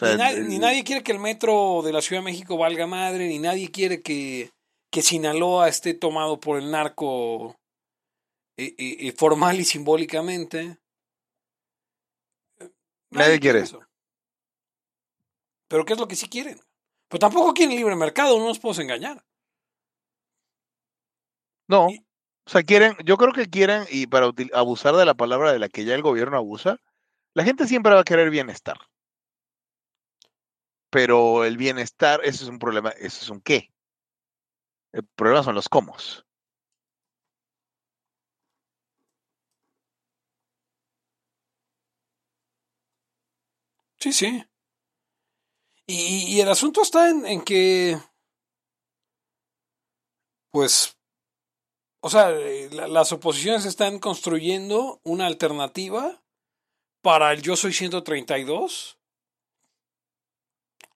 ni, 0.00 0.58
nadie 0.58 0.82
quiere 0.82 1.04
que 1.04 1.12
el 1.12 1.20
metro 1.20 1.82
de 1.84 1.92
la 1.92 2.02
Ciudad 2.02 2.22
de 2.22 2.24
México 2.32 2.58
valga 2.58 2.88
madre, 2.88 3.28
ni 3.28 3.38
nadie 3.38 3.70
quiere 3.70 4.02
que, 4.02 4.50
que 4.90 5.00
Sinaloa 5.00 5.68
esté 5.68 5.94
tomado 5.94 6.40
por 6.40 6.58
el 6.58 6.72
narco 6.72 7.54
eh, 8.58 8.74
eh, 8.76 8.96
eh, 8.98 9.12
formal 9.12 9.60
y 9.60 9.64
simbólicamente. 9.64 10.81
Nadie, 13.12 13.40
quiere 13.40 13.60
eso. 13.60 13.80
Pero 15.68 15.84
¿qué 15.84 15.92
es 15.92 15.98
lo 15.98 16.08
que 16.08 16.16
sí 16.16 16.28
quieren? 16.28 16.60
Pero 17.08 17.18
tampoco 17.20 17.54
quieren 17.54 17.76
libre 17.76 17.96
mercado, 17.96 18.38
no 18.38 18.46
nos 18.46 18.58
podemos 18.58 18.78
engañar. 18.78 19.24
No, 21.68 21.88
o 22.44 22.50
sea, 22.50 22.62
quieren, 22.62 22.96
yo 23.04 23.16
creo 23.16 23.32
que 23.32 23.48
quieren, 23.48 23.84
y 23.90 24.06
para 24.06 24.30
abusar 24.52 24.96
de 24.96 25.04
la 25.04 25.14
palabra 25.14 25.52
de 25.52 25.58
la 25.58 25.68
que 25.68 25.84
ya 25.84 25.94
el 25.94 26.02
gobierno 26.02 26.36
abusa, 26.36 26.78
la 27.34 27.44
gente 27.44 27.66
siempre 27.66 27.94
va 27.94 28.00
a 28.00 28.04
querer 28.04 28.30
bienestar. 28.30 28.78
Pero 30.90 31.44
el 31.44 31.56
bienestar, 31.56 32.20
eso 32.24 32.44
es 32.44 32.50
un 32.50 32.58
problema, 32.58 32.90
eso 32.90 33.22
es 33.22 33.30
un 33.30 33.40
qué. 33.40 33.72
El 34.92 35.04
problema 35.14 35.42
son 35.42 35.54
los 35.54 35.68
cómo. 35.68 35.96
Sí, 44.02 44.12
sí. 44.12 44.44
Y, 45.86 46.40
el 46.40 46.48
asunto 46.48 46.82
está 46.82 47.08
en, 47.08 47.24
en 47.24 47.40
que, 47.40 47.96
pues, 50.50 50.98
o 52.00 52.10
sea, 52.10 52.32
eh, 52.32 52.68
las 52.72 53.12
oposiciones 53.12 53.64
están 53.64 54.00
construyendo 54.00 55.00
una 55.04 55.26
alternativa 55.26 56.20
para 57.00 57.32
el 57.32 57.42
Yo 57.42 57.54
Soy 57.54 57.72
132. 57.72 58.98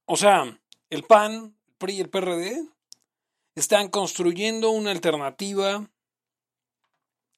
O 0.06 0.16
sea, 0.16 0.60
el 0.90 1.04
PAN, 1.04 1.56
el 1.68 1.74
PRI 1.78 1.94
y 1.94 2.00
el 2.00 2.10
PRD 2.10 2.68
están 3.54 3.88
construyendo 3.88 4.70
una 4.70 4.90
alternativa, 4.90 5.88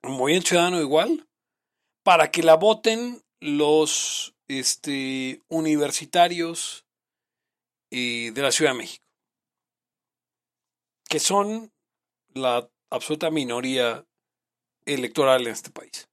un 0.02 0.12
movimiento 0.16 0.48
ciudadano 0.48 0.80
igual, 0.80 1.28
para 2.04 2.30
que 2.30 2.42
la 2.42 2.54
voten 2.54 3.22
los 3.40 4.34
este, 4.48 5.42
universitarios 5.48 6.86
eh, 7.90 8.32
de 8.32 8.42
la 8.42 8.50
Ciudad 8.50 8.72
de 8.72 8.78
México, 8.78 9.06
que 11.08 11.20
son 11.20 11.72
la 12.34 12.68
absoluta 12.90 13.30
minoría 13.30 14.04
electoral 14.84 15.46
en 15.46 15.52
este 15.52 15.70
país. 15.70 16.08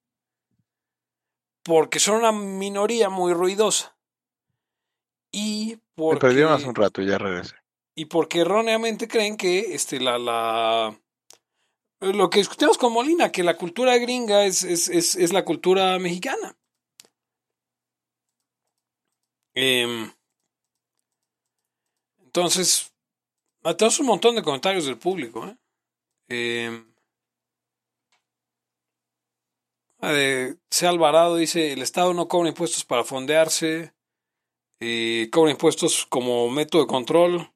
Porque 1.63 1.99
son 1.99 2.17
una 2.17 2.31
minoría 2.31 3.09
muy 3.09 3.33
ruidosa. 3.33 3.97
Y 5.31 5.77
porque... 5.95 6.15
Me 6.15 6.29
perdieron 6.29 6.53
hace 6.53 6.67
un 6.67 6.75
rato, 6.75 7.01
ya 7.01 7.17
regresé. 7.17 7.55
Y 7.95 8.05
porque 8.05 8.41
erróneamente 8.41 9.07
creen 9.07 9.37
que 9.37 9.73
este, 9.73 9.99
la, 9.99 10.19
la, 10.19 10.99
lo 12.01 12.29
que 12.29 12.39
discutimos 12.39 12.77
con 12.77 12.93
Molina, 12.93 13.31
que 13.31 13.43
la 13.43 13.57
cultura 13.57 13.97
gringa 13.97 14.45
es, 14.45 14.63
es, 14.63 14.89
es, 14.89 15.15
es 15.15 15.33
la 15.33 15.45
cultura 15.45 15.97
mexicana. 15.97 16.57
Eh, 19.55 20.11
entonces, 22.19 22.93
tenemos 23.61 23.99
un 23.99 24.05
montón 24.05 24.35
de 24.35 24.43
comentarios 24.43 24.85
del 24.85 24.97
público. 24.97 25.47
¿eh? 25.47 26.85
Eh, 30.01 30.55
C. 30.69 30.87
Alvarado 30.87 31.37
dice, 31.37 31.71
el 31.71 31.81
Estado 31.81 32.13
no 32.13 32.27
cobra 32.27 32.49
impuestos 32.49 32.83
para 32.83 33.05
fondearse, 33.05 33.93
eh, 34.81 35.29
cobra 35.31 35.51
impuestos 35.51 36.05
como 36.05 36.49
método 36.49 36.81
de 36.81 36.87
control. 36.87 37.51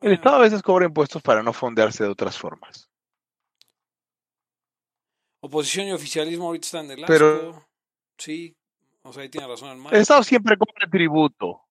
el 0.00 0.12
Estado 0.12 0.36
a 0.36 0.40
veces 0.40 0.62
cobra 0.62 0.86
impuestos 0.86 1.22
para 1.22 1.42
no 1.42 1.52
fondearse 1.52 2.04
de 2.04 2.10
otras 2.10 2.38
formas. 2.38 2.87
Oposición 5.40 5.86
y 5.88 5.92
oficialismo 5.92 6.46
ahorita 6.46 6.66
están 6.66 6.88
de 6.88 6.96
lado. 6.96 7.06
Pero, 7.06 7.66
sí, 8.16 8.56
o 9.02 9.12
sea, 9.12 9.22
ahí 9.22 9.28
tiene 9.28 9.46
razón 9.46 9.70
el, 9.70 9.94
el 9.94 10.00
Estado 10.00 10.22
siempre 10.22 10.56
cobra 10.56 10.88
tributo. 10.90 11.68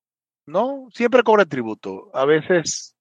¿no? 0.47 0.87
Siempre 0.93 1.23
cobra 1.23 1.45
tributo. 1.45 2.09
A 2.13 2.25
veces. 2.25 2.95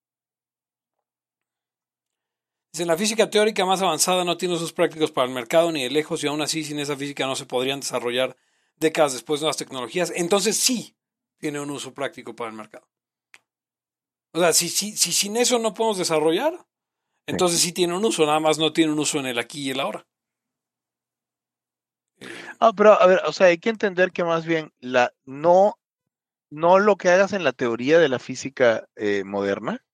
En 2.79 2.89
la 2.89 2.97
física 2.97 3.31
teórica 3.31 3.65
más 3.65 3.81
avanzada 3.81 4.23
no 4.25 4.37
tiene 4.37 4.55
usos 4.55 4.75
prácticos 4.75 5.11
para 5.11 5.27
el 5.27 5.33
mercado 5.33 5.73
ni 5.73 5.85
de 5.85 5.91
lejos 5.91 6.23
y 6.23 6.27
aún 6.27 6.43
así 6.43 6.63
sin 6.63 6.79
esa 6.79 6.95
física 6.95 7.27
no 7.27 7.35
se 7.35 7.47
podrían 7.47 7.81
desarrollar 7.81 8.37
décadas 8.77 9.15
después 9.15 9.41
nuevas 9.41 9.57
tecnologías. 9.57 10.13
Entonces 10.15 10.59
sí 10.59 10.95
tiene 11.39 11.59
un 11.59 11.71
uso 11.71 11.95
práctico 11.95 12.37
para 12.37 12.51
el 12.51 12.57
mercado. 12.57 12.87
O 14.33 14.41
sea, 14.41 14.53
si, 14.53 14.69
si, 14.69 14.95
si 14.95 15.13
sin 15.13 15.39
eso 15.39 15.59
no 15.59 15.73
podemos 15.73 15.97
desarrollar, 15.97 16.67
entonces 17.25 17.61
sí 17.61 17.73
tiene 17.73 17.97
un 17.97 18.05
uso, 18.05 18.27
nada 18.27 18.41
más 18.41 18.59
no 18.59 18.75
tiene 18.75 18.93
un 18.93 18.99
uso 18.99 19.19
en 19.21 19.27
el 19.27 19.39
aquí 19.39 19.63
y 19.63 19.71
el 19.71 19.81
ahora. 19.81 20.07
Ah, 22.61 22.73
pero 22.75 23.01
a 23.01 23.07
ver, 23.07 23.21
o 23.27 23.33
sea, 23.33 23.49
hay 23.49 23.59
que 23.59 23.71
entender 23.71 24.13
que 24.13 24.25
más 24.25 24.47
bien 24.47 24.73
la 24.81 25.13
no 25.25 25.79
no 26.51 26.79
lo 26.79 26.97
que 26.97 27.11
hagas 27.11 27.33
en 27.33 27.45
la 27.45 27.53
teoría 27.53 27.99
de 27.99 28.09
la 28.09 28.19
física 28.19 28.89
eh, 28.97 29.25
moderna 29.25 29.85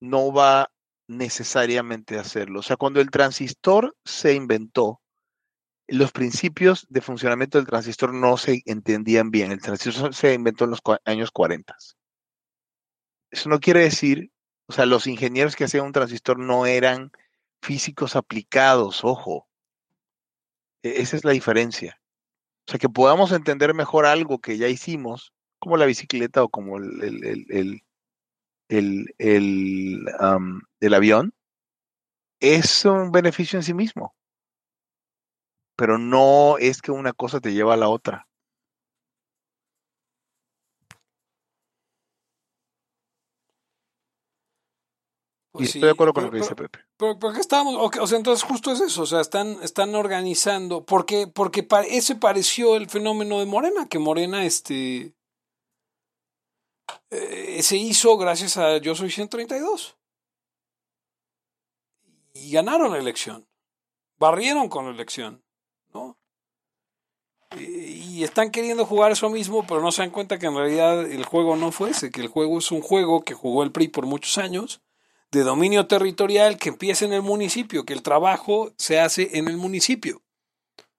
no 0.00 0.32
va 0.32 0.70
necesariamente 1.06 2.16
a 2.16 2.22
hacerlo. 2.22 2.60
O 2.60 2.62
sea, 2.62 2.76
cuando 2.76 3.00
el 3.00 3.10
transistor 3.10 3.96
se 4.04 4.34
inventó, 4.34 5.00
los 5.88 6.12
principios 6.12 6.86
de 6.88 7.00
funcionamiento 7.00 7.58
del 7.58 7.66
transistor 7.66 8.14
no 8.14 8.36
se 8.36 8.62
entendían 8.64 9.30
bien. 9.30 9.52
El 9.52 9.60
transistor 9.60 10.14
se 10.14 10.34
inventó 10.34 10.64
en 10.64 10.70
los 10.70 10.80
años 11.04 11.30
40. 11.32 11.76
Eso 13.30 13.48
no 13.48 13.60
quiere 13.60 13.80
decir, 13.80 14.30
o 14.66 14.72
sea, 14.72 14.86
los 14.86 15.06
ingenieros 15.06 15.56
que 15.56 15.64
hacían 15.64 15.86
un 15.86 15.92
transistor 15.92 16.38
no 16.38 16.66
eran 16.66 17.10
físicos 17.60 18.16
aplicados, 18.16 19.04
ojo. 19.04 19.49
E-, 20.82 21.00
esa 21.02 21.16
es 21.16 21.24
la 21.24 21.32
diferencia. 21.32 22.00
O 22.68 22.70
sea, 22.70 22.78
que 22.78 22.88
podamos 22.88 23.32
entender 23.32 23.74
mejor 23.74 24.06
algo 24.06 24.40
que 24.40 24.58
ya 24.58 24.68
hicimos 24.68 25.32
como 25.58 25.76
la 25.76 25.86
bicicleta 25.86 26.42
o 26.42 26.48
como 26.48 26.78
el, 26.78 27.02
el, 27.50 27.82
el, 28.68 29.14
el 30.80 30.94
avión, 30.94 31.34
es 32.40 32.84
un 32.84 33.12
beneficio 33.12 33.58
en 33.58 33.62
sí 33.62 33.74
mismo. 33.74 34.14
Pero 35.76 35.98
no 35.98 36.58
es 36.58 36.80
que 36.80 36.92
una 36.92 37.12
cosa 37.12 37.40
te 37.40 37.52
lleva 37.52 37.74
a 37.74 37.76
la 37.76 37.88
otra. 37.88 38.26
Y 45.52 45.58
pues 45.58 45.68
estoy 45.68 45.82
de 45.82 45.90
acuerdo 45.90 46.14
con 46.14 46.24
lo 46.24 46.30
que 46.30 46.38
dice 46.38 46.54
Pepe. 46.54 46.78
Pero, 46.96 47.18
qué 47.18 47.40
estamos, 47.40 47.74
o 47.98 48.06
sea, 48.06 48.18
entonces 48.18 48.44
justo 48.44 48.70
es 48.70 48.80
eso, 48.80 49.02
o 49.02 49.06
sea, 49.06 49.20
están, 49.20 49.58
están 49.62 49.94
organizando, 49.96 50.84
porque, 50.84 51.26
porque 51.26 51.66
ese 51.88 52.14
pareció 52.14 52.76
el 52.76 52.88
fenómeno 52.88 53.40
de 53.40 53.46
Morena, 53.46 53.88
que 53.88 53.98
Morena, 53.98 54.44
este, 54.44 55.12
eh, 57.10 57.62
se 57.62 57.76
hizo 57.76 58.16
gracias 58.16 58.56
a 58.56 58.78
Yo 58.78 58.94
Soy 58.94 59.10
132. 59.10 59.96
Y 62.34 62.52
ganaron 62.52 62.92
la 62.92 62.98
elección. 62.98 63.46
Barrieron 64.18 64.68
con 64.68 64.84
la 64.86 64.92
elección. 64.92 65.42
¿no? 65.92 66.16
Y 67.58 68.22
están 68.22 68.50
queriendo 68.50 68.86
jugar 68.86 69.10
eso 69.10 69.28
mismo, 69.28 69.66
pero 69.66 69.80
no 69.80 69.90
se 69.90 70.02
dan 70.02 70.10
cuenta 70.10 70.38
que 70.38 70.46
en 70.46 70.54
realidad 70.54 71.10
el 71.10 71.24
juego 71.24 71.56
no 71.56 71.72
fue 71.72 71.90
ese, 71.90 72.12
que 72.12 72.20
el 72.20 72.28
juego 72.28 72.58
es 72.58 72.70
un 72.70 72.80
juego 72.80 73.22
que 73.22 73.34
jugó 73.34 73.64
el 73.64 73.72
PRI 73.72 73.88
por 73.88 74.06
muchos 74.06 74.38
años, 74.38 74.80
de 75.30 75.42
dominio 75.42 75.86
territorial 75.86 76.58
que 76.58 76.70
empieza 76.70 77.04
en 77.04 77.12
el 77.12 77.22
municipio, 77.22 77.84
que 77.84 77.92
el 77.92 78.02
trabajo 78.02 78.72
se 78.78 78.98
hace 78.98 79.38
en 79.38 79.48
el 79.48 79.56
municipio. 79.56 80.22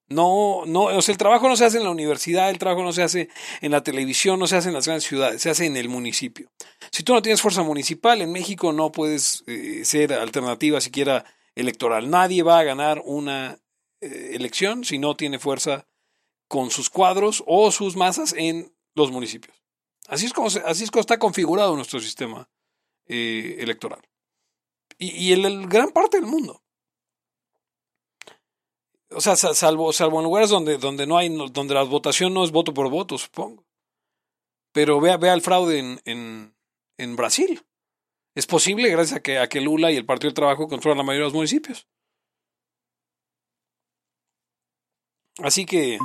No, 0.07 0.65
no, 0.65 0.83
o 0.83 1.01
sea, 1.01 1.13
el 1.13 1.17
trabajo 1.17 1.47
no 1.47 1.55
se 1.55 1.63
hace 1.63 1.77
en 1.77 1.85
la 1.85 1.89
universidad, 1.89 2.49
el 2.49 2.59
trabajo 2.59 2.83
no 2.83 2.91
se 2.91 3.01
hace 3.01 3.29
en 3.61 3.71
la 3.71 3.81
televisión, 3.81 4.39
no 4.39 4.47
se 4.47 4.57
hace 4.57 4.67
en 4.67 4.73
las 4.73 4.85
grandes 4.85 5.05
ciudades, 5.05 5.41
se 5.41 5.49
hace 5.49 5.65
en 5.65 5.77
el 5.77 5.87
municipio. 5.87 6.51
Si 6.91 7.03
tú 7.03 7.13
no 7.13 7.21
tienes 7.21 7.41
fuerza 7.41 7.63
municipal, 7.63 8.21
en 8.21 8.31
México 8.31 8.73
no 8.73 8.91
puedes 8.91 9.43
eh, 9.47 9.85
ser 9.85 10.11
alternativa 10.13 10.81
siquiera 10.81 11.23
electoral. 11.55 12.09
Nadie 12.09 12.43
va 12.43 12.59
a 12.59 12.63
ganar 12.63 13.01
una 13.05 13.57
eh, 14.01 14.31
elección 14.33 14.83
si 14.83 14.97
no 14.97 15.15
tiene 15.15 15.39
fuerza 15.39 15.87
con 16.49 16.71
sus 16.71 16.89
cuadros 16.89 17.41
o 17.47 17.71
sus 17.71 17.95
masas 17.95 18.33
en 18.37 18.73
los 18.95 19.11
municipios. 19.11 19.55
Así 20.07 20.25
es 20.25 20.33
como, 20.33 20.47
así 20.47 20.83
es 20.83 20.91
como 20.91 20.99
está 20.99 21.19
configurado 21.19 21.73
nuestro 21.77 22.01
sistema 22.01 22.49
eh, 23.07 23.55
electoral. 23.59 24.01
Y, 25.01 25.29
y 25.29 25.33
el, 25.33 25.45
el, 25.45 25.67
gran 25.67 25.89
parte 25.89 26.17
del 26.17 26.27
mundo. 26.27 26.61
O 29.09 29.19
sea, 29.19 29.35
salvo, 29.35 29.91
salvo 29.91 30.19
en 30.19 30.25
lugares 30.25 30.51
donde, 30.51 30.77
donde 30.77 31.07
no 31.07 31.17
hay, 31.17 31.35
donde 31.51 31.73
la 31.73 31.81
votación 31.81 32.35
no 32.35 32.43
es 32.43 32.51
voto 32.51 32.71
por 32.71 32.87
voto, 32.91 33.17
supongo. 33.17 33.65
Pero 34.71 35.01
vea, 35.01 35.17
vea 35.17 35.33
el 35.33 35.41
fraude 35.41 35.79
en, 36.05 36.55
en, 36.97 37.15
Brasil. 37.15 37.65
Es 38.35 38.45
posible 38.45 38.89
gracias 38.89 39.17
a 39.17 39.21
que, 39.23 39.39
a 39.39 39.49
que 39.49 39.59
Lula 39.59 39.91
y 39.91 39.97
el 39.97 40.05
Partido 40.05 40.29
del 40.29 40.35
Trabajo 40.35 40.67
controlan 40.67 40.99
la 40.99 41.03
mayoría 41.03 41.23
de 41.23 41.29
los 41.29 41.33
municipios. 41.33 41.87
Así 45.39 45.65
que, 45.65 45.97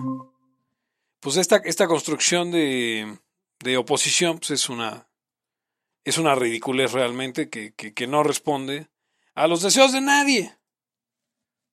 pues 1.21 1.37
esta, 1.37 1.57
esta 1.59 1.87
construcción 1.87 2.51
de, 2.51 3.19
de 3.63 3.77
oposición 3.77 4.39
pues 4.39 4.53
es 4.53 4.71
una 4.71 5.07
es 6.07 6.19
una 6.19 6.37
ridiculez 6.37 6.93
realmente 6.93 7.51
que, 7.51 7.75
que, 7.75 7.93
que, 7.93 8.07
no 8.07 8.23
responde 8.23 8.89
a 9.35 9.49
los 9.49 9.61
deseos 9.61 9.93
de 9.93 10.01
nadie. 10.01 10.57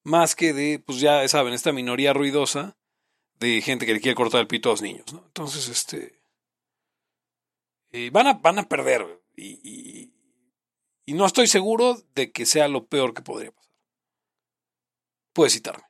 Más 0.04 0.36
que 0.36 0.54
de, 0.54 0.80
pues 0.80 1.00
ya 1.00 1.26
saben, 1.28 1.54
esta 1.54 1.72
minoría 1.72 2.14
ruidosa 2.14 2.76
de 3.40 3.62
gente 3.62 3.86
que 3.86 3.94
le 3.94 4.02
quiere 4.02 4.16
cortar 4.16 4.42
el 4.42 4.48
pito 4.48 4.70
a 4.70 4.74
los 4.74 4.82
niños. 4.82 5.14
¿no? 5.14 5.24
Entonces, 5.24 5.68
este. 5.68 6.20
Eh, 7.92 8.10
van, 8.12 8.26
a, 8.26 8.34
van 8.34 8.58
a 8.58 8.68
perder. 8.68 9.22
Y, 9.36 9.60
y, 9.64 10.14
y, 11.06 11.14
no 11.14 11.28
estoy 11.28 11.46
seguro 11.46 12.02
de 12.16 12.32
que 12.32 12.48
sea 12.48 12.68
lo 12.68 12.88
peor 12.88 13.14
que 13.14 13.22
podría 13.22 13.52
pasar. 13.52 13.72
Puede 15.32 15.52
citarme. 15.52 15.84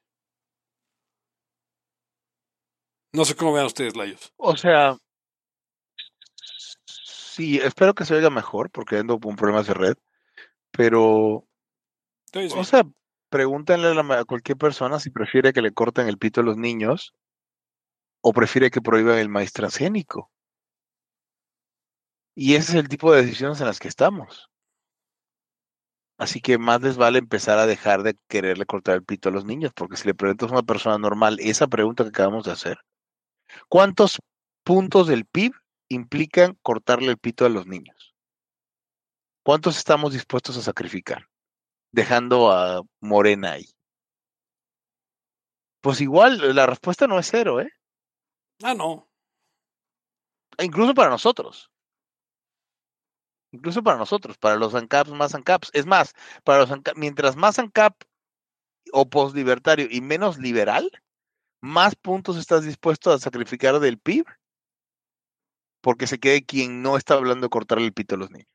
No 3.13 3.23
sé 3.23 3.35
cómo 3.37 3.53
vean 3.53 3.67
ustedes, 3.67 3.95
Layos. 3.95 4.33
O 4.35 4.57
sea, 4.57 4.97
sí, 7.34 7.57
espero 7.57 7.93
que 7.93 8.05
se 8.05 8.15
oiga 8.15 8.29
mejor 8.29 8.69
porque 8.69 8.97
ando 8.97 9.19
con 9.19 9.36
problemas 9.36 9.67
de 9.67 9.73
red. 9.73 9.95
Pero, 10.71 11.47
o 12.55 12.63
sea, 12.63 12.84
pregúntenle 13.29 13.89
a, 13.89 14.25
cualquier 14.25 14.57
persona 14.57 14.99
si 14.99 15.09
prefiere 15.09 15.53
que 15.53 15.61
le 15.61 15.73
corten 15.73 16.07
el 16.07 16.17
pito 16.17 16.41
a 16.41 16.43
los 16.43 16.57
niños 16.57 17.13
o 18.21 18.34
prefiere 18.34 18.71
que 18.71 18.81
prohíban 18.81 19.17
el 19.17 19.29
maíz 19.29 19.51
transgénico. 19.53 20.31
Y 22.36 22.55
ese 22.55 22.71
es 22.71 22.77
el 22.77 22.89
tipo 22.89 23.11
de 23.11 23.23
decisiones 23.23 23.59
en 23.61 23.67
las 23.67 23.79
que 23.79 23.88
estamos. 23.88 24.49
Así 26.17 26.41
que 26.41 26.57
más 26.57 26.81
les 26.81 26.97
vale 26.97 27.19
empezar 27.19 27.59
a 27.59 27.67
dejar 27.67 28.01
de 28.03 28.15
quererle 28.27 28.65
cortar 28.65 28.95
el 28.95 29.03
pito 29.03 29.29
a 29.29 29.31
los 29.31 29.45
niños, 29.45 29.73
porque 29.75 29.97
si 29.97 30.07
le 30.07 30.13
preguntas 30.13 30.49
a 30.49 30.53
una 30.53 30.63
persona 30.63 30.97
normal 30.97 31.38
esa 31.39 31.67
pregunta 31.67 32.03
que 32.03 32.09
acabamos 32.09 32.45
de 32.45 32.51
hacer, 32.51 32.77
¿cuántos 33.67 34.19
puntos 34.63 35.07
del 35.07 35.25
PIB 35.25 35.53
implican 35.93 36.57
cortarle 36.61 37.09
el 37.09 37.17
pito 37.17 37.45
a 37.45 37.49
los 37.49 37.67
niños? 37.67 38.15
¿Cuántos 39.43 39.77
estamos 39.77 40.13
dispuestos 40.13 40.57
a 40.57 40.61
sacrificar? 40.61 41.27
Dejando 41.91 42.51
a 42.51 42.81
Morena 43.01 43.53
ahí. 43.53 43.69
Pues 45.81 45.99
igual, 45.99 46.55
la 46.55 46.65
respuesta 46.65 47.07
no 47.07 47.19
es 47.19 47.27
cero, 47.29 47.59
¿eh? 47.59 47.69
Ah, 48.63 48.73
no. 48.73 49.09
E 50.57 50.63
incluso 50.63 50.93
para 50.93 51.09
nosotros. 51.09 51.69
Incluso 53.51 53.83
para 53.83 53.97
nosotros, 53.97 54.37
para 54.37 54.55
los 54.55 54.73
ANCAPs, 54.73 55.11
más 55.11 55.35
ANCAPs. 55.35 55.69
Es 55.73 55.85
más, 55.85 56.13
para 56.43 56.59
los 56.59 56.71
ANCAP, 56.71 56.97
mientras 56.97 57.35
más 57.35 57.59
ANCAP 57.59 58.01
o 58.93 59.09
postlibertario 59.09 59.87
y 59.89 60.01
menos 60.01 60.37
liberal, 60.37 60.89
más 61.61 61.95
puntos 61.95 62.37
estás 62.37 62.63
dispuesto 62.63 63.11
a 63.11 63.19
sacrificar 63.19 63.79
del 63.79 63.99
PIB 63.99 64.25
porque 65.84 66.07
se 66.07 66.17
quede 66.17 66.45
quien 66.45 66.81
no 66.81 66.95
está 66.95 67.15
hablando 67.15 67.45
de 67.45 67.49
cortarle 67.49 67.86
el 67.86 67.93
pito 67.93 68.15
a 68.15 68.17
los 68.17 68.31
niños. 68.31 68.47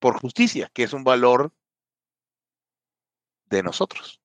Por 0.00 0.18
justicia, 0.18 0.70
que 0.72 0.82
es 0.82 0.94
un 0.94 1.04
valor 1.04 1.52
de 3.50 3.62
nosotros. 3.62 4.22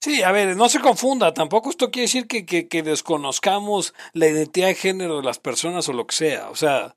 Sí, 0.00 0.24
a 0.24 0.32
ver, 0.32 0.56
no 0.56 0.68
se 0.68 0.80
confunda, 0.80 1.32
tampoco 1.32 1.70
esto 1.70 1.92
quiere 1.92 2.06
decir 2.06 2.26
que, 2.26 2.44
que, 2.46 2.82
desconozcamos 2.82 3.94
la 4.12 4.26
identidad 4.26 4.68
de 4.68 4.74
género 4.74 5.18
de 5.18 5.22
las 5.22 5.38
personas 5.38 5.88
o 5.88 5.92
lo 5.92 6.06
que 6.08 6.16
sea. 6.16 6.50
O 6.50 6.56
sea, 6.56 6.96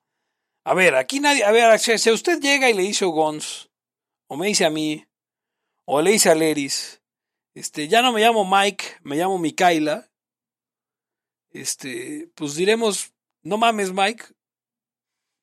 a 0.63 0.73
ver, 0.73 0.95
aquí 0.95 1.19
nadie, 1.19 1.43
a 1.43 1.51
ver, 1.51 1.77
si 1.79 2.11
usted 2.11 2.39
llega 2.41 2.71
y 2.71 2.73
le 2.73 2.81
dice 2.81 3.05
a 3.05 3.09
Gons, 3.09 3.69
o 4.27 4.35
me 4.35 4.47
dice 4.47 4.65
a 4.65 4.71
mí, 4.71 5.05
o 5.85 6.01
le 6.01 6.11
dice 6.11 6.31
a 6.31 6.35
Leris, 6.35 7.03
este, 7.53 7.87
ya 7.87 8.01
no 8.01 8.11
me 8.11 8.21
llamo 8.21 8.49
Mike, 8.49 8.97
me 9.03 9.15
llamo 9.15 9.37
Mikaela, 9.37 10.08
este, 11.51 12.29
pues 12.35 12.55
diremos, 12.55 13.13
no 13.43 13.57
mames 13.57 13.91
Mike, 13.91 14.25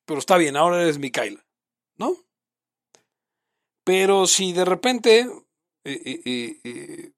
pero 0.05 0.21
está 0.21 0.37
bien, 0.37 0.57
ahora 0.57 0.83
eres 0.83 0.99
Mikaela, 0.99 1.45
¿no? 1.97 2.17
Pero 3.85 4.27
si 4.27 4.53
de 4.53 4.65
repente 4.65 5.29
eh, 5.85 6.23
eh, 6.25 6.61
eh, 6.65 7.13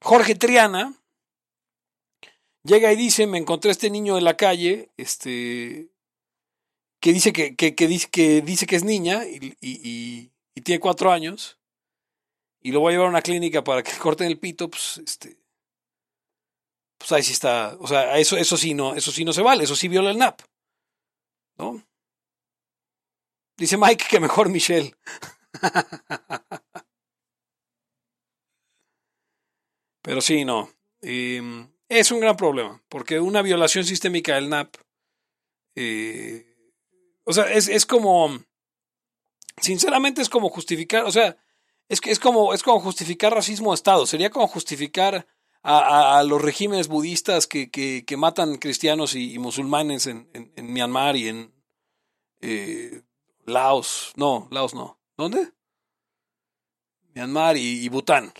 Jorge 0.00 0.34
Triana 0.34 1.02
llega 2.62 2.92
y 2.92 2.96
dice, 2.96 3.26
me 3.26 3.38
encontré 3.38 3.70
este 3.70 3.90
niño 3.90 4.18
en 4.18 4.24
la 4.24 4.36
calle, 4.36 4.90
este, 4.96 5.90
que 7.00 7.12
dice 7.12 7.32
que, 7.32 7.56
que, 7.56 7.86
dice, 7.88 8.08
que 8.10 8.42
dice 8.42 8.66
que 8.66 8.76
es 8.76 8.84
niña 8.84 9.24
y, 9.26 9.56
y, 9.60 10.30
y, 10.54 10.60
tiene 10.62 10.80
cuatro 10.80 11.12
años, 11.12 11.58
y 12.60 12.72
lo 12.72 12.80
voy 12.80 12.90
a 12.90 12.92
llevar 12.92 13.06
a 13.06 13.10
una 13.10 13.22
clínica 13.22 13.62
para 13.62 13.82
que 13.82 13.92
corten 13.98 14.26
el 14.26 14.38
pito, 14.38 14.68
pues 14.68 14.98
este 14.98 15.36
pues 16.98 17.12
ahí 17.12 17.22
sí 17.22 17.32
está, 17.32 17.76
o 17.78 17.86
sea, 17.86 18.18
eso, 18.18 18.36
eso 18.36 18.56
sí 18.56 18.74
no, 18.74 18.94
eso 18.94 19.12
sí 19.12 19.24
no 19.24 19.32
se 19.32 19.42
vale, 19.42 19.64
eso 19.64 19.76
sí 19.76 19.88
viola 19.88 20.10
el 20.10 20.18
NAP. 20.18 20.40
¿No? 21.58 21.82
Dice 23.56 23.76
Mike 23.76 24.06
que 24.08 24.20
mejor 24.20 24.48
Michelle. 24.50 24.94
Pero 30.02 30.20
sí, 30.20 30.44
no. 30.44 30.70
Em, 31.00 31.68
es 31.88 32.10
un 32.10 32.20
gran 32.20 32.36
problema, 32.36 32.82
porque 32.88 33.18
una 33.20 33.42
violación 33.42 33.84
sistémica 33.84 34.34
del 34.34 34.48
NAP, 34.48 34.76
eh, 35.74 36.46
o 37.24 37.32
sea, 37.32 37.52
es, 37.52 37.68
es, 37.68 37.86
como, 37.86 38.38
sinceramente 39.60 40.22
es 40.22 40.28
como 40.28 40.48
justificar, 40.48 41.04
o 41.04 41.10
sea, 41.10 41.36
es, 41.88 42.00
es, 42.04 42.18
como, 42.18 42.54
es 42.54 42.62
como 42.62 42.80
justificar 42.80 43.32
racismo 43.34 43.70
de 43.70 43.76
Estado, 43.76 44.06
sería 44.06 44.30
como 44.30 44.46
justificar 44.46 45.26
a, 45.68 46.22
los 46.22 46.40
regímenes 46.40 46.86
budistas 46.86 47.48
que, 47.48 47.70
que, 47.70 48.16
matan 48.16 48.56
cristianos 48.56 49.16
y, 49.16 49.36
musulmanes 49.38 50.06
en, 50.06 50.28
en, 50.32 50.72
Myanmar 50.72 51.16
y 51.16 51.28
en 51.28 51.52
eh, 52.40 53.02
Laos. 53.44 54.12
No, 54.14 54.46
Laos 54.52 54.74
no. 54.74 55.00
¿Dónde? 55.16 55.52
Myanmar 57.14 57.56
y, 57.56 57.88
Bután. 57.88 58.32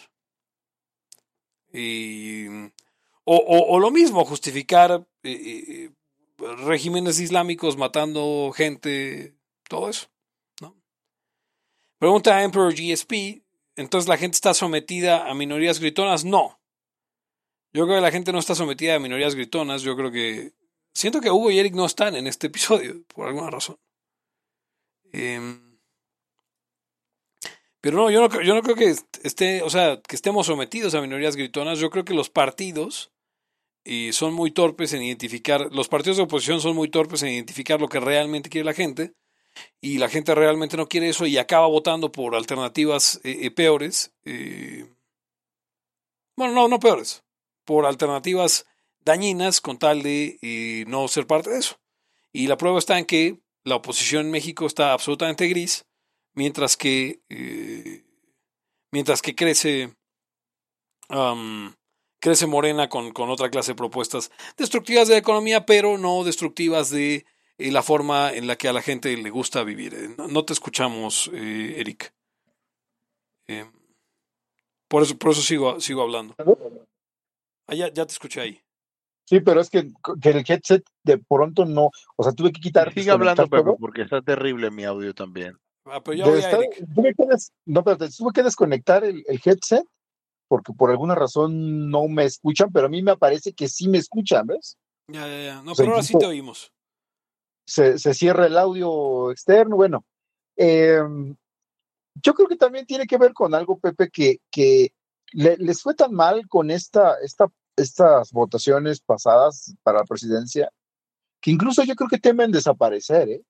o, 3.25 3.79
lo 3.81 3.91
mismo, 3.91 4.25
justificar 4.25 5.05
eh, 5.25 5.33
eh, 5.33 5.91
regímenes 6.65 7.19
islámicos 7.19 7.77
matando 7.77 8.53
gente, 8.55 9.35
todo 9.69 9.91
eso. 9.91 10.07
¿no? 10.61 10.77
Pregunta 11.99 12.37
a 12.37 12.45
Emperor 12.45 12.73
GSP, 12.73 13.43
¿entonces 13.75 14.09
la 14.09 14.17
gente 14.17 14.37
está 14.37 14.55
sometida 14.55 15.29
a 15.29 15.35
minorías 15.35 15.81
gritonas? 15.81 16.25
No. 16.25 16.56
Yo 17.77 17.85
creo 17.85 17.99
que 17.99 18.03
la 18.03 18.11
gente 18.11 18.33
no 18.33 18.39
está 18.39 18.55
sometida 18.55 18.95
a 18.95 18.99
minorías 18.99 19.35
gritonas. 19.35 19.83
Yo 19.83 19.97
creo 19.97 20.11
que. 20.11 20.53
Siento 20.95 21.21
que 21.21 21.31
Hugo 21.31 21.51
y 21.51 21.59
Eric 21.59 21.75
no 21.75 21.85
están 21.85 22.17
en 22.17 22.27
este 22.27 22.47
episodio, 22.47 23.05
por 23.15 23.29
alguna 23.29 23.51
razón. 23.51 23.77
Em, 25.13 25.79
pero 27.83 27.99
no, 27.99 28.11
yo 28.11 28.27
no, 28.27 28.43
yo 28.43 28.55
no 28.55 28.63
creo 28.63 28.77
que 28.77 28.95
esté, 29.23 29.63
o 29.63 29.69
sea, 29.69 30.01
que 30.01 30.17
estemos 30.17 30.47
sometidos 30.47 30.95
a 30.95 31.03
minorías 31.03 31.37
gritonas. 31.37 31.79
Yo 31.79 31.91
creo 31.91 32.05
que 32.05 32.15
los 32.15 32.31
partidos 32.31 33.13
son 34.11 34.35
muy 34.35 34.51
torpes 34.51 34.93
en 34.95 35.03
identificar, 35.03 35.69
los 35.71 35.89
partidos 35.89 36.17
de 36.17 36.25
oposición 36.25 36.61
son 36.61 36.75
muy 36.75 36.89
torpes 36.89 37.23
en 37.23 37.29
identificar 37.29 37.81
lo 37.81 37.89
que 37.89 38.01
realmente 38.01 38.51
quiere 38.51 38.65
la 38.65 38.75
gente 38.75 39.15
y 39.81 39.99
la 39.99 40.09
gente 40.09 40.35
realmente 40.35 40.77
no 40.77 40.89
quiere 40.89 41.09
eso 41.09 41.27
y 41.27 41.39
acaba 41.39 41.67
votando 41.67 42.11
por 42.11 42.35
alternativas 42.35 43.21
eh, 43.23 43.39
eh, 43.43 43.51
peores. 43.51 44.13
Eh, 44.25 44.87
bueno, 46.37 46.55
no, 46.55 46.69
no 46.69 46.81
peores, 46.81 47.23
por 47.67 47.85
alternativas 47.85 48.65
dañinas 49.07 49.61
con 49.61 49.79
tal 49.79 50.03
de 50.03 50.39
eh, 50.41 50.85
no 50.89 51.07
ser 51.09 51.27
parte 51.27 51.51
de 51.51 51.59
eso. 51.59 51.79
Y 52.33 52.47
la 52.49 52.57
prueba 52.57 52.79
está 52.79 52.99
en 52.99 53.05
que 53.05 53.41
la 53.65 53.77
oposición 53.77 54.27
en 54.27 54.33
México 54.33 54.67
está 54.67 54.93
absolutamente 54.93 55.47
gris, 55.49 55.87
mientras 56.35 56.77
que, 56.77 57.21
eh, 57.29 58.05
mientras 58.91 59.23
que 59.23 59.35
crece, 59.35 59.95
crece 62.21 62.47
Morena 62.47 62.89
con, 62.89 63.13
con, 63.13 63.31
otra 63.31 63.51
clase 63.51 63.73
de 63.73 63.77
propuestas 63.77 64.31
destructivas 64.57 65.09
de 65.09 65.15
la 65.15 65.21
economía, 65.21 65.67
pero 65.67 65.99
no 65.99 66.25
destructivas 66.25 66.91
de 66.91 67.25
eh, 67.59 67.71
la 67.71 67.83
forma 67.83 68.33
en 68.33 68.47
la 68.47 68.57
que 68.57 68.69
a 68.69 68.73
la 68.73 68.83
gente 68.83 69.17
le 69.17 69.31
gusta 69.31 69.65
vivir. 69.65 70.17
No, 70.19 70.45
te 70.45 70.53
escuchamos, 70.53 71.31
Eric. 71.33 72.13
por 74.89 75.03
eso, 75.03 75.17
por 75.17 75.31
eso 75.33 75.43
sigo, 75.43 75.81
sigo 75.81 76.03
hablando. 76.03 76.35
Ah, 77.67 77.75
ya, 77.75 77.91
te 77.91 78.03
escuché 78.03 78.41
ahí. 78.41 78.61
Sí, 79.29 79.41
pero 79.41 79.61
es 79.61 79.71
que, 79.71 79.79
el 79.79 80.45
headset 80.47 80.85
de 81.03 81.19
pronto 81.19 81.65
no, 81.65 81.91
o 82.15 82.23
sea, 82.23 82.33
tuve 82.33 82.53
que 82.53 82.61
quitar. 82.61 82.93
Sigue 82.93 83.11
hablando, 83.11 83.49
Pepe, 83.49 83.73
porque 83.79 84.03
está 84.03 84.23
terrible 84.23 84.71
mi 84.71 84.85
audio 84.85 85.13
también. 85.15 85.59
Ah, 85.85 86.03
pero 86.03 86.17
ya 86.17 86.25
tuve 86.95 87.15
que 87.15 87.25
no, 87.65 87.85
pero 87.85 87.97
tuve 87.97 88.33
que 88.33 88.43
desconectar 88.43 89.05
el, 89.05 89.25
headset 89.45 89.85
porque 90.49 90.73
por 90.73 90.91
alguna 90.91 91.15
razón 91.15 91.91
no 91.91 92.07
me 92.09 92.25
escuchan, 92.25 92.71
pero 92.73 92.87
a 92.87 92.89
mí 92.89 93.03
me 93.03 93.17
parece 93.17 93.53
que 93.53 93.69
sí 93.69 93.89
me 93.89 93.99
escuchan, 93.99 94.47
¿ves? 94.47 94.79
Ya, 95.09 95.27
ya, 95.27 95.43
ya. 95.43 95.63
No, 95.63 95.75
pero 95.75 95.91
ahora 95.91 96.03
sí 96.03 96.17
te 96.19 96.27
oímos. 96.27 96.73
Se, 97.67 97.99
se, 97.99 98.15
cierra 98.15 98.47
el 98.47 98.57
audio 98.57 99.33
externo. 99.33 99.75
Bueno, 99.75 100.05
em, 100.57 101.35
yo 102.23 102.35
creo 102.35 102.49
que 102.49 102.57
también 102.57 102.87
tiene 102.87 103.07
que 103.07 103.19
ver 103.19 103.33
con 103.33 103.55
algo, 103.55 103.79
Pepe, 103.79 104.09
que, 104.09 104.39
que 104.51 104.93
les 105.33 105.83
fue 105.83 105.95
tan 105.95 106.15
mal 106.15 106.47
con 106.49 106.71
esta, 106.71 107.17
esta, 107.23 107.47
estas 107.77 108.33
votaciones 108.33 109.01
pasadas 109.01 109.75
para 109.83 109.99
la 109.99 110.05
presidencia 110.05 110.71
que 111.41 111.51
incluso 111.51 111.85
yo 111.85 111.95
creo 111.95 112.09
que 112.09 112.19
temen 112.19 112.51
desaparecer, 112.51 113.29
¿eh? 113.29 113.43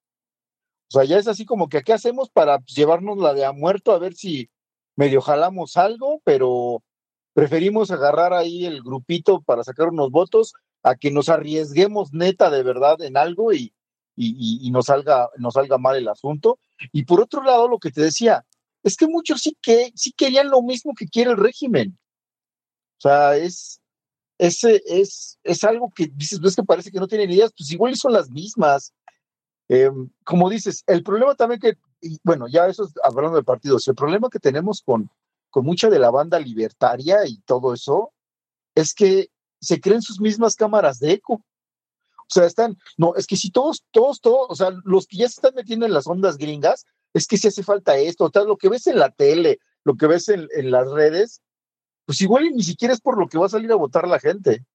O 0.88 0.92
sea, 0.92 1.04
ya 1.04 1.18
es 1.18 1.26
así 1.26 1.44
como 1.44 1.68
que, 1.68 1.82
¿qué 1.82 1.92
hacemos 1.92 2.30
para 2.30 2.58
llevarnos 2.66 3.18
la 3.18 3.34
de 3.34 3.44
a 3.44 3.52
muerto 3.52 3.92
a 3.92 3.98
ver 3.98 4.14
si 4.14 4.48
medio 4.94 5.20
jalamos 5.20 5.76
algo, 5.76 6.20
pero 6.24 6.82
preferimos 7.32 7.90
agarrar 7.90 8.32
ahí 8.32 8.64
el 8.64 8.82
grupito 8.82 9.42
para 9.42 9.64
sacar 9.64 9.88
unos 9.88 10.10
votos 10.10 10.54
a 10.82 10.94
que 10.94 11.10
nos 11.10 11.28
arriesguemos 11.28 12.12
neta 12.12 12.50
de 12.50 12.62
verdad 12.62 13.00
en 13.02 13.16
algo 13.16 13.52
y, 13.52 13.72
y, 14.14 14.70
nos, 14.70 14.86
salga, 14.86 15.28
nos 15.36 15.54
salga 15.54 15.76
mal 15.76 15.96
el 15.96 16.08
asunto. 16.08 16.58
Y 16.92 17.04
por 17.04 17.20
otro 17.20 17.42
lado, 17.42 17.68
lo 17.68 17.78
que 17.78 17.90
te 17.90 18.00
decía, 18.00 18.44
es 18.87 18.97
que 18.97 19.09
muchos 19.09 19.41
sí 19.41 19.57
que 19.61 19.91
sí 19.97 20.12
querían 20.12 20.49
lo 20.49 20.62
mismo 20.62 20.93
que 20.97 21.09
quiere 21.09 21.32
el 21.32 21.37
régimen. 21.37 21.99
O 22.99 23.01
sea, 23.01 23.37
es, 23.37 23.80
ese 24.39 24.80
es, 24.87 25.41
es 25.43 25.64
algo 25.64 25.93
que 25.93 26.07
dices, 26.14 26.41
no 26.41 26.47
es 26.47 26.55
que 26.55 26.62
parece 26.62 26.93
que 26.93 27.01
no 27.01 27.09
tienen 27.09 27.32
ideas, 27.32 27.53
pues 27.57 27.72
igual 27.72 27.97
son 27.97 28.12
las 28.12 28.30
mismas. 28.30 28.95
Em, 29.68 30.09
como 30.22 30.49
dices, 30.49 30.84
el 30.87 31.03
problema 31.03 31.34
también 31.34 31.61
que, 31.61 31.74
bueno, 32.22 32.47
ya 32.47 32.68
eso 32.68 32.84
es 32.84 32.93
hablando 33.03 33.37
de 33.37 33.43
partidos, 33.43 33.89
el 33.89 33.97
problema 33.97 34.30
que 34.30 34.39
tenemos 34.39 34.82
con, 34.82 35.11
con 35.51 35.64
mucha 35.64 35.91
de 35.91 35.99
la 35.99 36.12
banda 36.12 36.39
libertaria 36.39 37.26
y 37.26 37.39
todo 37.39 37.74
eso, 37.74 38.12
es 38.76 38.95
que 38.95 39.30
se 39.61 39.80
creen 39.80 40.01
sus 40.01 40.20
mismas 40.20 40.55
cámaras 40.55 41.01
de 41.01 41.11
eco. 41.11 41.43
O 42.18 42.28
sea, 42.28 42.45
están, 42.45 42.78
no, 42.97 43.16
es 43.16 43.26
que 43.26 43.34
si 43.34 43.51
todos, 43.51 43.84
todos, 43.91 44.20
todos, 44.20 44.47
o 44.49 44.55
sea, 44.55 44.70
los 44.84 45.09
que 45.09 45.16
ya 45.16 45.28
se 45.28 45.41
están 45.41 45.57
metiendo 45.57 45.87
en 45.87 45.93
las 45.93 46.07
ondas 46.07 46.39
gringas, 46.39 46.87
es 47.16 47.26
que 47.26 47.38
si 47.38 47.48
hace 47.48 47.62
falta 47.62 47.96
esto, 47.96 48.30
tal, 48.30 48.46
lo 48.46 48.58
que 48.58 48.68
ves 48.68 48.86
en 48.86 48.98
la 48.98 49.10
tele, 49.10 49.58
lo 49.84 49.96
que 49.96 50.06
ves 50.06 50.28
en, 50.28 50.48
en 50.54 50.70
las 50.70 50.86
redes, 50.90 51.40
pues 52.04 52.20
igual 52.20 52.50
ni 52.54 52.62
siquiera 52.62 52.92
es 52.92 53.00
por 53.00 53.18
lo 53.18 53.26
que 53.26 53.38
va 53.38 53.46
a 53.46 53.48
salir 53.48 53.72
a 53.72 53.76
votar 53.76 54.06
la 54.06 54.20
gente. 54.20 54.66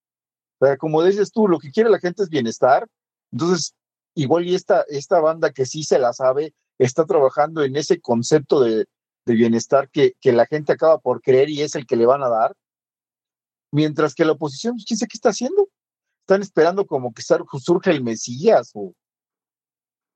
O 0.60 0.66
sea, 0.66 0.78
como 0.78 1.04
dices 1.04 1.32
tú, 1.32 1.48
lo 1.48 1.60
que 1.60 1.70
quiere 1.70 1.92
la 1.92 2.00
gente 2.00 2.24
es 2.24 2.30
bienestar. 2.30 2.88
Entonces, 3.32 3.76
igual 4.16 4.48
y 4.48 4.56
esta, 4.56 4.84
esta 4.90 5.20
banda 5.20 5.52
que 5.52 5.68
sí 5.68 5.84
se 5.84 6.00
la 6.00 6.14
sabe, 6.14 6.56
está 6.80 7.06
trabajando 7.06 7.64
en 7.64 7.76
ese 7.76 8.02
concepto 8.02 8.60
de, 8.62 8.88
de 9.28 9.34
bienestar 9.36 9.92
que, 9.92 10.14
que, 10.20 10.32
la 10.32 10.48
gente 10.48 10.74
acaba 10.74 10.98
por 10.98 11.22
creer 11.22 11.48
y 11.52 11.62
es 11.62 11.76
el 11.76 11.86
que 11.86 11.96
le 11.96 12.08
van 12.08 12.24
a 12.24 12.30
dar. 12.30 12.56
Mientras 13.72 14.16
que 14.16 14.26
la 14.26 14.32
oposición, 14.32 14.74
pues, 14.78 14.86
¿quién 14.86 14.98
sabe 14.98 15.10
qué 15.10 15.18
está 15.18 15.30
haciendo? 15.30 15.70
Están 16.22 16.42
esperando 16.42 16.88
como 16.88 17.14
que 17.14 17.22
surja 17.22 17.92
el 17.92 18.04
Mesías 18.04 18.72
o 18.74 18.96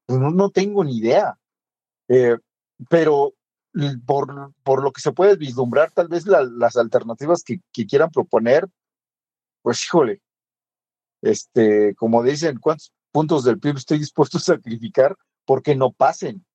pues, 0.08 0.20
no, 0.20 0.32
no 0.32 0.50
tengo 0.50 0.84
ni 0.84 0.98
idea. 0.98 1.38
Eh, 2.08 2.38
pero 2.90 3.34
por, 4.06 4.54
por, 4.64 4.84
lo 4.84 4.92
que 4.92 5.02
se 5.02 5.12
puede 5.12 5.36
vislumbrar, 5.36 5.92
tal 5.92 6.08
vez 6.08 6.26
las 6.26 6.78
alternativas 6.78 7.44
que, 7.44 7.60
que, 7.74 7.86
quieran 7.86 8.10
proponer, 8.10 8.68
pues 9.62 9.84
híjole, 9.84 10.22
este, 11.22 11.96
como 11.96 12.24
dicen, 12.24 12.60
¿cuántos 12.60 12.94
puntos 13.12 13.44
del 13.44 13.60
PIB 13.60 13.78
estoy 13.78 14.00
dispuesto 14.00 14.38
a 14.38 14.42
sacrificar 14.42 15.16
porque 15.46 15.76
no 15.76 15.92
pasen? 15.92 16.46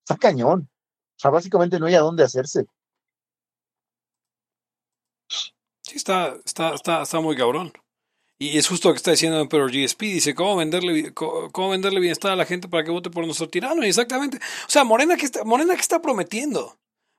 Está 0.00 0.16
cañón. 0.16 0.68
O 1.16 1.20
sea, 1.20 1.30
básicamente 1.30 1.78
no 1.78 1.86
hay 1.86 1.94
a 1.94 2.00
dónde 2.00 2.24
hacerse. 2.24 2.66
Sí, 5.28 5.96
está, 5.96 6.36
está, 6.44 6.74
está, 6.74 7.02
está 7.02 7.20
muy 7.20 7.36
cabrón. 7.36 7.72
Y 8.40 8.56
es 8.56 8.68
justo 8.68 8.88
lo 8.88 8.94
que 8.94 8.98
está 8.98 9.10
diciendo 9.10 9.40
Emperor 9.40 9.70
GSP. 9.70 10.02
Dice, 10.02 10.34
¿cómo 10.34 10.56
venderle, 10.56 11.12
cómo, 11.12 11.70
venderle 11.70 12.00
bienestar 12.00 12.30
a 12.30 12.36
la 12.36 12.46
gente 12.46 12.68
para 12.68 12.84
que 12.84 12.90
vote 12.90 13.10
por 13.10 13.24
nuestro 13.24 13.48
tirano? 13.48 13.84
Y 13.84 13.88
exactamente. 13.88 14.38
O 14.38 14.70
sea, 14.70 14.84
Morena 14.84 15.16
que 15.16 15.24
está, 15.24 15.44
Morena 15.44 15.74
que 15.74 15.80
está 15.80 16.00
prometiendo. 16.00 16.78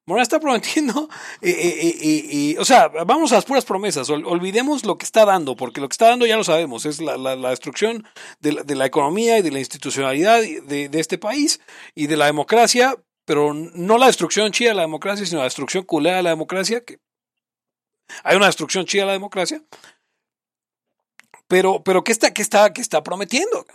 Morena 0.10 0.24
está 0.24 0.40
prometiendo, 0.40 1.08
o 2.60 2.66
sea, 2.66 2.88
vamos 3.06 3.32
a 3.32 3.36
las 3.36 3.46
puras 3.46 3.64
promesas, 3.64 4.10
olvidemos 4.10 4.84
lo 4.84 4.98
que 4.98 5.06
está 5.06 5.24
dando, 5.24 5.56
porque 5.56 5.80
lo 5.80 5.88
que 5.88 5.94
está 5.94 6.08
dando 6.08 6.26
ya 6.26 6.36
lo 6.36 6.44
sabemos, 6.44 6.88
es 6.88 7.00
la, 7.00 7.16
la, 7.16 7.50
destrucción 7.52 8.08
de 8.40 8.76
la, 8.76 8.86
economía 8.88 9.38
y 9.38 9.44
de 9.44 9.52
la 9.52 9.60
institucionalidad 9.60 10.42
de, 10.42 10.90
de, 10.90 11.00
este 11.00 11.20
país 11.20 11.62
y 11.94 12.08
de 12.08 12.18
la 12.18 12.26
democracia, 12.26 12.96
pero 13.24 13.54
no 13.54 14.00
la 14.00 14.08
destrucción 14.08 14.52
chida 14.52 14.70
de 14.70 14.76
la 14.78 14.82
democracia, 14.82 15.28
sino 15.28 15.40
la 15.40 15.44
destrucción 15.44 15.84
culera 15.84 16.18
de 16.18 16.24
la 16.24 16.32
democracia, 16.32 16.84
que 16.84 16.98
hay 18.24 18.36
una 18.36 18.48
destrucción 18.48 18.86
chida 18.86 19.04
de 19.04 19.08
la 19.08 19.14
democracia, 19.14 19.62
pero, 21.50 21.84
pero 21.84 22.04
¿qué 22.04 22.12
está, 22.12 22.32
qué 22.32 22.44
está, 22.44 22.72
qué 22.72 22.80
está 22.80 23.04
prometiendo? 23.04 23.66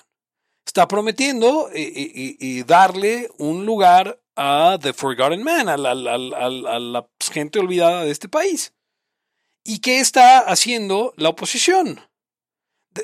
Está 0.64 0.86
prometiendo 0.88 1.68
y, 1.74 1.82
y, 1.82 2.36
y 2.38 2.62
darle 2.62 3.28
un 3.36 3.66
lugar 3.66 4.18
a 4.36 4.78
The 4.80 4.92
Forgotten 4.92 5.42
Man, 5.42 5.68
a 5.68 5.76
la, 5.76 5.90
a 5.90 6.78
la, 6.78 7.08
gente 7.32 7.58
olvidada 7.58 8.04
de 8.04 8.12
este 8.12 8.28
país. 8.28 8.72
¿Y 9.64 9.80
qué 9.80 9.98
está 9.98 10.38
haciendo 10.38 11.14
la 11.16 11.30
oposición? 11.30 12.00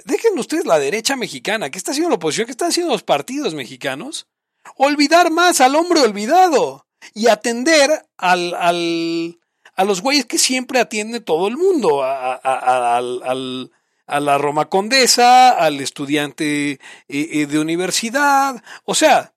Dejen 0.05 0.39
ustedes 0.39 0.66
la 0.66 0.79
derecha 0.79 1.16
mexicana. 1.16 1.71
¿Qué 1.71 1.79
está 1.79 1.91
haciendo 1.91 2.11
la 2.11 2.16
oposición? 2.16 2.47
¿Qué 2.47 2.53
están 2.53 2.68
haciendo 2.68 2.93
los 2.93 3.03
partidos 3.03 3.55
mexicanos? 3.55 4.29
Olvidar 4.77 5.33
más 5.33 5.61
al 5.61 5.75
hombre 5.75 6.01
olvidado 6.01 6.87
y 7.12 7.27
atender 7.27 8.07
al, 8.18 8.55
al, 8.55 9.41
a 9.75 9.85
los 9.85 10.01
güeyes 10.01 10.27
que 10.27 10.39
siempre 10.39 10.79
atiende 10.79 11.21
todo 11.21 11.49
el 11.49 11.57
mundo, 11.57 12.05
al, 12.05 13.73
a 14.11 14.18
la 14.18 14.38
Roma 14.38 14.68
Condesa, 14.68 15.50
al 15.50 15.80
estudiante 15.80 16.72
eh, 16.72 16.78
eh, 17.08 17.46
de 17.46 17.58
universidad, 17.61 18.62
o 18.84 18.94
sea, 18.94 19.32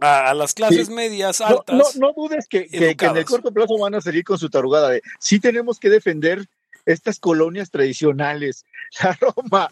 a, 0.00 0.34
las 0.34 0.54
clases 0.54 0.88
medias 0.88 1.40
altas. 1.40 1.96
No, 1.96 2.12
dudes 2.12 2.46
que, 2.48 2.68
en 2.70 3.16
el 3.16 3.24
corto 3.24 3.52
plazo 3.52 3.76
van 3.78 3.96
a 3.96 4.00
seguir 4.00 4.24
con 4.24 4.38
su 4.38 4.48
tarugada 4.48 4.90
de 4.90 5.02
sí 5.18 5.40
tenemos 5.40 5.80
que 5.80 5.90
defender 5.90 6.46
estas 6.84 7.18
colonias 7.18 7.70
tradicionales, 7.70 8.64
la 9.02 9.18
Roma, 9.20 9.70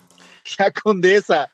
la 0.58 0.70
Condesa, 0.72 1.52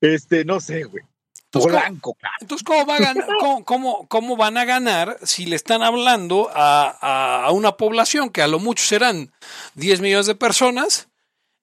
este, 0.00 0.44
no 0.44 0.60
sé, 0.60 0.84
güey. 0.84 1.04
Blanco, 1.52 2.18
entonces, 2.42 2.66
¿cómo, 2.66 2.84
va 2.84 2.96
a 2.96 3.00
ganar, 3.00 3.26
cómo, 3.64 4.06
cómo, 4.08 4.36
van 4.36 4.58
a 4.58 4.66
ganar 4.66 5.16
si 5.22 5.46
le 5.46 5.56
están 5.56 5.82
hablando 5.82 6.50
a, 6.52 7.46
a, 7.46 7.50
una 7.52 7.78
población 7.78 8.28
que 8.28 8.42
a 8.42 8.46
lo 8.46 8.58
mucho 8.58 8.84
serán 8.84 9.32
10 9.76 10.02
millones 10.02 10.26
de 10.26 10.34
personas 10.34 11.08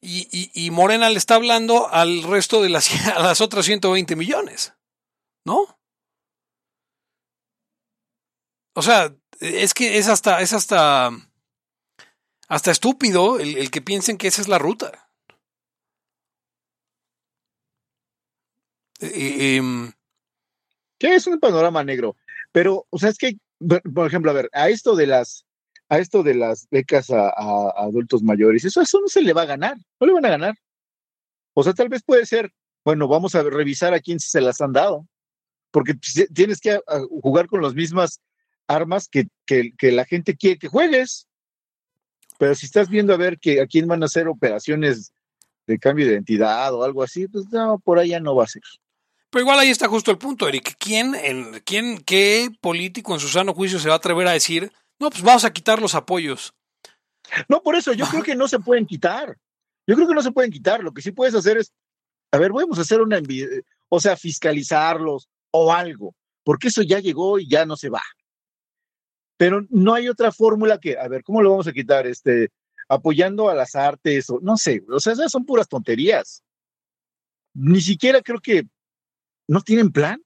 y, 0.04 0.52
y, 0.54 0.72
Morena 0.72 1.10
le 1.10 1.18
está 1.18 1.36
hablando 1.36 1.88
al 1.88 2.24
resto 2.24 2.62
de 2.62 2.70
las, 2.70 2.90
a 3.16 3.22
las 3.22 3.42
otras 3.42 3.66
120 3.66 4.16
millones, 4.16 4.74
¿no? 5.46 5.80
O 8.76 8.82
sea, 8.82 9.16
es 9.40 9.74
que 9.74 9.98
es 9.98 10.08
hasta, 10.10 10.42
es 10.42 10.52
hasta, 10.54 11.10
hasta 12.48 12.72
estúpido 12.72 13.40
el, 13.40 13.58
el 13.58 13.72
que 13.72 13.82
piensen 13.82 14.18
que 14.18 14.28
esa 14.28 14.42
es 14.42 14.48
la 14.48 14.58
ruta. 14.58 15.10
Eh, 19.00 19.58
em, 19.58 19.92
que 21.00 21.16
es 21.16 21.28
un 21.28 21.40
panorama 21.40 21.84
negro. 21.84 22.16
Pero, 22.52 22.88
o 22.90 22.98
sea, 22.98 23.10
es 23.10 23.18
que, 23.18 23.38
por 23.94 24.08
ejemplo, 24.08 24.32
a 24.32 24.34
ver, 24.34 24.50
a 24.54 24.70
esto 24.70 24.96
de 24.96 25.08
las 25.08 25.46
a 25.94 26.00
esto 26.00 26.24
de 26.24 26.34
las 26.34 26.68
becas 26.72 27.12
a, 27.12 27.30
adultos 27.78 28.24
mayores, 28.24 28.66
eso, 28.66 28.82
eso 28.82 29.00
no 29.00 29.08
se 29.08 29.22
le 29.22 29.32
va 29.32 29.44
a 29.44 29.46
ganar, 29.46 29.78
no 30.00 30.08
le 30.08 30.14
van 30.14 30.26
a 30.26 30.30
ganar. 30.30 30.56
O 31.54 31.64
sea, 31.64 31.74
tal 31.74 31.88
vez 31.88 32.02
puede 32.02 32.26
ser, 32.26 32.52
bueno, 32.84 33.08
vamos 33.08 33.36
a 33.36 33.44
revisar 33.44 33.94
a 33.94 34.00
quién 34.00 34.20
se 34.20 34.42
las 34.42 34.60
han 34.60 34.74
dado, 34.74 35.08
porque 35.70 35.94
tienes 36.34 36.60
que 36.60 36.80
jugar 37.22 37.46
con 37.46 37.62
las 37.62 37.76
mismas 37.76 38.22
armas 38.66 39.08
que, 39.08 39.28
que, 39.46 39.92
la 39.92 40.06
gente 40.06 40.36
quiere 40.36 40.58
que 40.58 40.68
juegues. 40.68 41.28
Pero 42.40 42.56
si 42.56 42.66
estás 42.66 42.90
viendo 42.90 43.14
a 43.14 43.18
ver 43.18 43.38
que 43.38 43.62
a 43.62 43.68
quién 43.68 43.88
van 43.88 44.02
a 44.02 44.08
hacer 44.08 44.28
operaciones 44.28 45.14
de 45.68 45.78
cambio 45.78 46.08
de 46.08 46.14
identidad 46.14 46.74
o 46.74 46.84
algo 46.84 47.04
así, 47.04 47.28
pues 47.28 47.46
no, 47.52 47.78
por 47.78 48.00
allá 48.00 48.20
no 48.20 48.36
va 48.36 48.46
a 48.46 48.48
ser. 48.48 48.64
Pero 49.30 49.44
igual 49.44 49.60
ahí 49.60 49.70
está 49.70 49.88
justo 49.88 50.10
el 50.10 50.18
punto, 50.18 50.48
Eric. 50.48 50.76
¿Quién, 50.80 51.14
en, 51.14 51.60
quién, 51.64 52.00
qué 52.00 52.50
político 52.62 53.14
en 53.14 53.20
su 53.20 53.28
sano 53.28 53.54
juicio 53.54 53.78
se 53.78 53.90
va 53.90 53.96
a 53.96 53.98
atrever 53.98 54.28
a 54.28 54.32
decir 54.32 54.72
no, 55.04 55.10
pues 55.10 55.22
vamos 55.22 55.46
a 55.46 55.54
quitar 55.54 55.82
los 55.82 55.96
apoyos. 55.96 56.54
No, 57.48 57.62
por 57.62 57.76
eso 57.76 57.94
yo 57.94 58.06
creo 58.06 58.24
que 58.24 58.36
no 58.36 58.48
se 58.48 58.60
pueden 58.60 58.86
quitar. 58.86 59.38
Yo 59.86 59.96
creo 59.96 60.08
que 60.08 60.14
no 60.14 60.24
se 60.24 60.32
pueden 60.32 60.52
quitar. 60.52 60.84
Lo 60.84 60.94
que 60.94 61.02
sí 61.02 61.12
puedes 61.12 61.36
hacer 61.36 61.58
es, 61.58 61.74
a 62.32 62.38
ver, 62.38 62.52
vamos 62.52 62.78
a 62.78 62.82
hacer 62.82 63.02
una, 63.02 63.20
o 63.90 64.00
sea, 64.00 64.18
fiscalizarlos 64.18 65.30
o 65.52 65.72
algo, 65.72 66.16
porque 66.44 66.70
eso 66.70 66.82
ya 66.82 67.00
llegó 67.00 67.38
y 67.38 67.48
ya 67.48 67.66
no 67.66 67.78
se 67.78 67.90
va. 67.90 68.02
Pero 69.38 69.66
no 69.70 69.94
hay 69.94 70.10
otra 70.10 70.32
fórmula 70.32 70.80
que, 70.80 70.98
a 70.98 71.08
ver, 71.08 71.24
¿cómo 71.24 71.42
lo 71.42 71.52
vamos 71.52 71.68
a 71.68 71.74
quitar? 71.74 72.08
Este, 72.08 72.50
apoyando 72.88 73.50
a 73.50 73.56
las 73.56 73.76
artes 73.76 74.30
o 74.30 74.40
no 74.42 74.58
sé, 74.58 74.84
o 74.90 75.00
sea, 75.00 75.14
esas 75.14 75.32
son 75.32 75.46
puras 75.46 75.68
tonterías. 75.68 76.44
Ni 77.54 77.82
siquiera 77.82 78.22
creo 78.22 78.40
que 78.40 78.64
no 79.48 79.62
tienen 79.62 79.92
plan. 79.92 80.23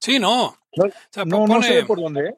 Sí, 0.00 0.18
no. 0.18 0.58
No, 1.24 1.62
sé 1.62 1.84
por 1.84 2.00
dónde. 2.00 2.28
¿eh? 2.28 2.34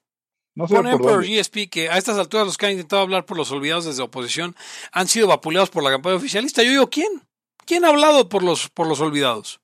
No 0.54 0.68
sé 0.68 0.74
por, 0.74 1.00
por 1.00 1.24
GSP 1.24 1.68
que 1.70 1.88
a 1.88 1.98
estas 1.98 2.18
alturas 2.18 2.46
los 2.46 2.56
que 2.56 2.66
han 2.66 2.72
intentado 2.72 3.02
hablar 3.02 3.26
por 3.26 3.36
los 3.36 3.50
olvidados 3.50 3.84
desde 3.84 4.02
oposición 4.02 4.56
han 4.92 5.08
sido 5.08 5.28
vapuleados 5.28 5.70
por 5.70 5.82
la 5.82 5.90
campaña 5.90 6.16
oficialista. 6.16 6.62
Yo 6.62 6.70
digo, 6.70 6.90
¿quién? 6.90 7.22
¿Quién 7.64 7.84
ha 7.84 7.88
hablado 7.88 8.28
por 8.28 8.42
los, 8.42 8.68
por 8.70 8.86
los 8.86 9.00
olvidados? 9.00 9.60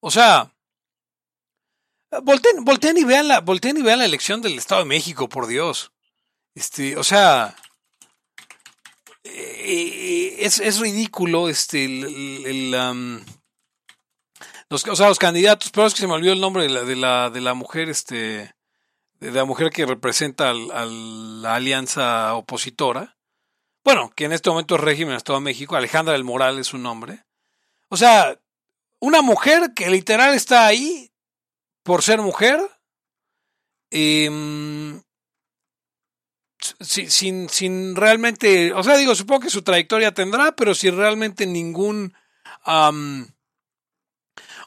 O 0.00 0.10
sea, 0.10 0.54
Volten, 2.22 2.96
y 2.96 3.04
vean 3.04 3.28
la, 3.28 3.40
volteen 3.40 3.76
y 3.76 3.82
vean 3.82 3.98
la 3.98 4.04
elección 4.04 4.40
del 4.40 4.58
Estado 4.58 4.82
de 4.82 4.86
México, 4.86 5.28
por 5.28 5.46
Dios. 5.46 5.92
Este, 6.54 6.96
o 6.96 7.02
sea, 7.02 7.56
eh, 9.24 10.36
es, 10.38 10.60
es, 10.60 10.78
ridículo 10.78 11.48
este, 11.48 11.84
el, 11.84 12.74
o 14.74 14.96
sea, 14.96 15.08
los 15.08 15.18
candidatos, 15.18 15.70
pero 15.70 15.86
es 15.86 15.94
que 15.94 16.00
se 16.00 16.06
me 16.06 16.14
olvidó 16.14 16.32
el 16.32 16.40
nombre 16.40 16.64
de 16.64 16.68
la, 16.70 16.82
de 16.82 16.96
la, 16.96 17.30
de 17.30 17.40
la 17.40 17.54
mujer, 17.54 17.88
este, 17.88 18.54
de 19.20 19.30
la 19.30 19.44
mujer 19.44 19.70
que 19.70 19.86
representa 19.86 20.50
a 20.50 20.84
la 20.86 21.54
alianza 21.54 22.34
opositora. 22.34 23.16
Bueno, 23.84 24.10
que 24.14 24.24
en 24.24 24.32
este 24.32 24.50
momento 24.50 24.74
es 24.74 24.80
régimen 24.80 25.14
Estado 25.14 25.38
de 25.38 25.44
México, 25.44 25.76
Alejandra 25.76 26.14
del 26.14 26.24
Moral 26.24 26.58
es 26.58 26.68
su 26.68 26.78
nombre. 26.78 27.24
O 27.88 27.96
sea, 27.96 28.38
una 28.98 29.22
mujer 29.22 29.72
que 29.74 29.90
literal 29.90 30.34
está 30.34 30.66
ahí 30.66 31.12
por 31.82 32.02
ser 32.02 32.20
mujer, 32.20 32.58
em, 33.90 35.02
sin, 36.80 37.48
sin, 37.50 37.94
realmente, 37.94 38.72
o 38.72 38.82
sea, 38.82 38.96
digo, 38.96 39.14
supongo 39.14 39.42
que 39.42 39.50
su 39.50 39.62
trayectoria 39.62 40.12
tendrá, 40.12 40.56
pero 40.56 40.74
sin 40.74 40.96
realmente 40.96 41.46
ningún... 41.46 42.14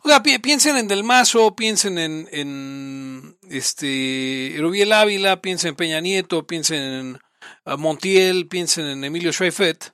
o 0.04 0.10
sea, 0.10 0.22
piensen 0.22 0.78
en 0.78 0.88
Del 0.88 1.04
Mazo, 1.04 1.56
piensen 1.56 1.98
en, 1.98 2.28
en 2.32 3.38
este, 3.50 4.56
Rubiel 4.60 4.94
Ávila, 4.94 5.42
piensen 5.42 5.70
en 5.70 5.76
Peña 5.76 6.00
Nieto, 6.00 6.46
piensen 6.48 6.82
en 6.82 7.20
Montiel, 7.78 8.48
piensen 8.48 8.88
en 8.88 9.04
Emilio 9.04 9.32
Schweifet, 9.34 9.94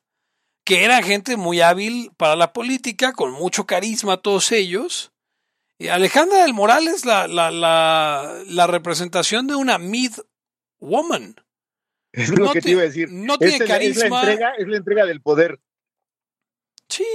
que 0.66 0.84
eran 0.84 1.04
gente 1.04 1.38
muy 1.38 1.62
hábil 1.62 2.12
para 2.18 2.36
la 2.36 2.54
política, 2.54 3.14
con 3.14 3.32
mucho 3.32 3.66
carisma 3.66 4.18
todos 4.18 4.52
ellos, 4.52 5.14
Alejandra 5.90 6.44
del 6.44 6.54
Moral 6.54 6.88
es 6.88 7.06
la, 7.06 7.28
la, 7.28 7.52
la, 7.52 8.68
representación 8.68 9.48
de 9.48 9.56
una 9.56 9.78
mid 9.78 10.12
woman. 10.80 11.36
Es 12.12 12.30
lo 12.30 12.52
que 12.52 12.62
te 12.62 12.72
iba 12.72 12.82
a 12.82 12.86
decir. 12.86 13.10
No 13.12 13.38
tiene 13.38 13.66
carisma. 13.66 14.06
Es 14.06 14.12
la, 14.12 14.20
entrega, 14.20 14.54
es 14.58 14.68
la 14.68 14.78
entrega 14.78 15.06
del 15.06 15.22
poder. 15.22 15.60
Sí. 16.88 17.08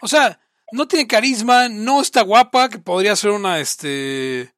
O 0.00 0.08
sea, 0.08 0.40
no 0.74 0.88
tiene 0.88 1.06
carisma, 1.06 1.68
no 1.68 2.00
está 2.00 2.22
guapa, 2.22 2.68
que 2.68 2.78
podría 2.78 3.16
ser 3.16 3.30
una, 3.30 3.60
este, 3.60 4.54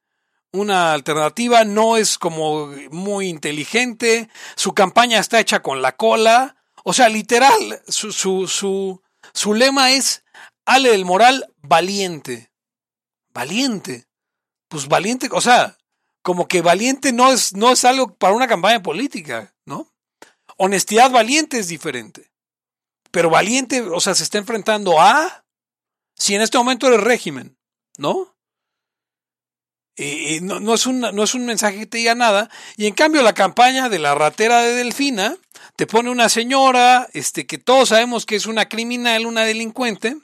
una 0.51 0.93
alternativa, 0.93 1.63
no 1.63 1.97
es 1.97 2.17
como 2.17 2.67
muy 2.91 3.27
inteligente, 3.27 4.29
su 4.55 4.73
campaña 4.73 5.19
está 5.19 5.39
hecha 5.39 5.61
con 5.61 5.81
la 5.81 5.95
cola. 5.95 6.55
O 6.83 6.93
sea, 6.93 7.09
literal, 7.09 7.81
su, 7.87 8.11
su, 8.11 8.47
su, 8.47 9.01
su 9.33 9.53
lema 9.53 9.91
es 9.91 10.23
Ale 10.65 10.91
del 10.91 11.05
Moral 11.05 11.53
valiente 11.61 12.51
valiente. 13.37 14.07
Pues 14.67 14.87
valiente, 14.87 15.29
o 15.31 15.41
sea, 15.41 15.77
como 16.23 16.47
que 16.47 16.61
valiente 16.63 17.13
no 17.13 17.31
es, 17.31 17.53
no 17.53 17.71
es 17.71 17.85
algo 17.85 18.15
para 18.15 18.33
una 18.33 18.47
campaña 18.47 18.81
política, 18.81 19.53
¿no? 19.63 19.93
Honestidad 20.57 21.11
valiente 21.11 21.59
es 21.59 21.67
diferente. 21.67 22.31
Pero 23.11 23.29
valiente, 23.29 23.81
o 23.81 23.99
sea, 23.99 24.15
se 24.15 24.23
está 24.23 24.39
enfrentando 24.39 24.99
a 24.99 25.45
si 26.17 26.35
en 26.35 26.41
este 26.41 26.57
momento 26.57 26.87
eres 26.87 27.01
régimen, 27.01 27.57
¿no? 27.97 28.35
Y 29.95 30.41
no, 30.41 30.75
es 30.75 30.85
un, 30.85 30.99
no 30.99 31.23
es 31.23 31.33
un 31.33 31.45
mensaje 31.45 31.79
que 31.79 31.85
te 31.87 31.97
diga 31.97 32.13
nada. 32.13 32.51
Y 32.75 32.85
en 32.85 32.93
cambio, 32.93 33.23
la 33.23 33.33
campaña 33.33 33.89
de 33.89 33.97
la 33.97 34.13
ratera 34.13 34.61
de 34.61 34.75
Delfina 34.75 35.35
te 35.75 35.87
pone 35.87 36.11
una 36.11 36.29
señora, 36.29 37.07
este, 37.13 37.47
que 37.47 37.57
todos 37.57 37.89
sabemos 37.89 38.27
que 38.27 38.35
es 38.35 38.45
una 38.45 38.69
criminal, 38.69 39.25
una 39.25 39.41
delincuente, 39.41 40.17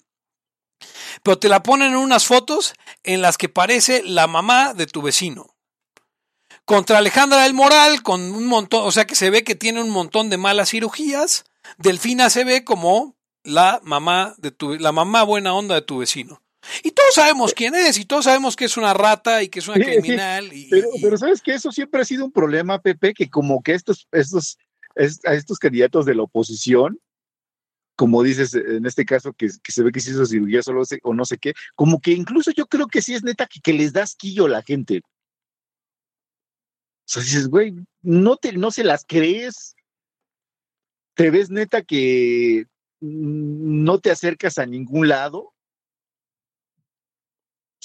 pero 1.24 1.40
te 1.40 1.50
la 1.50 1.64
ponen 1.64 1.94
en 1.94 1.98
unas 1.98 2.26
fotos 2.26 2.76
en 3.04 3.22
las 3.24 3.38
que 3.38 3.50
parece 3.50 4.04
la 4.04 4.28
mamá 4.28 4.76
de 4.76 4.86
tu 4.86 5.02
vecino. 5.02 5.56
Contra 6.66 7.00
Alejandra 7.00 7.42
del 7.42 7.56
Moral, 7.56 8.04
con 8.04 8.22
un 8.22 8.46
montón, 8.46 8.86
o 8.86 8.92
sea 8.92 9.06
que 9.06 9.16
se 9.16 9.32
ve 9.32 9.44
que 9.44 9.56
tiene 9.56 9.82
un 9.82 9.90
montón 9.90 10.30
de 10.30 10.38
malas 10.38 10.70
cirugías. 10.70 11.46
Delfina 11.78 12.30
se 12.30 12.44
ve 12.44 12.64
como 12.64 13.16
la 13.44 13.80
mamá 13.84 14.36
de 14.38 14.52
tu, 14.52 14.76
la 14.76 14.92
mamá 14.92 15.24
buena 15.24 15.54
onda 15.54 15.76
de 15.76 15.82
tu 15.82 16.00
vecino. 16.00 16.42
Y 16.82 16.92
todos 16.92 17.16
sabemos 17.16 17.54
quién 17.54 17.76
es, 17.76 17.98
y 17.98 18.06
todos 18.06 18.24
sabemos 18.24 18.56
que 18.56 18.66
es 18.66 18.78
una 18.78 18.94
rata 18.94 19.44
y 19.44 19.50
que 19.50 19.60
es 19.60 19.68
una 19.68 19.84
criminal. 19.84 20.50
pero, 21.02 21.18
sabes 21.18 21.42
que 21.42 21.54
eso 21.54 21.72
siempre 21.72 22.02
ha 22.02 22.06
sido 22.06 22.24
un 22.24 22.32
problema, 22.32 22.80
Pepe, 22.80 23.14
que 23.14 23.30
como 23.30 23.62
que 23.62 23.74
estos, 23.74 24.08
estos, 24.12 24.58
a 24.96 25.34
estos 25.34 25.60
candidatos 25.60 26.06
de 26.06 26.16
la 26.16 26.24
oposición 26.24 27.00
como 27.96 28.24
dices, 28.24 28.56
en 28.56 28.86
este 28.86 29.06
caso, 29.06 29.34
que, 29.34 29.50
se 29.50 29.84
ve 29.84 29.92
que 29.92 30.00
se 30.00 30.12
hizo 30.12 30.26
cirugía 30.26 30.64
solo 30.64 30.84
o 31.04 31.14
no 31.14 31.26
sé 31.26 31.38
qué, 31.38 31.54
como 31.76 32.00
que 32.00 32.12
incluso 32.12 32.52
yo 32.52 32.66
creo 32.66 32.88
que 32.88 33.02
sí 33.02 33.14
es 33.14 33.24
neta 33.24 33.48
que, 33.48 33.74
les 33.74 33.94
das 33.94 34.16
quillo 34.16 34.46
a 34.46 34.50
la 34.50 34.64
gente. 34.64 35.02
O 37.06 37.06
sea, 37.06 37.22
dices, 37.22 37.48
güey, 37.48 37.76
no, 38.02 38.38
te, 38.38 38.54
no 38.54 38.72
se 38.72 38.84
las 38.84 39.06
crees. 39.06 39.76
Te 41.16 41.30
ves 41.30 41.52
neta 41.52 41.84
que 41.84 42.66
no 43.04 44.00
te 44.00 44.12
acercas 44.12 44.58
a 44.58 44.66
ningún 44.66 45.10
lado. 45.10 45.40
O 45.40 45.54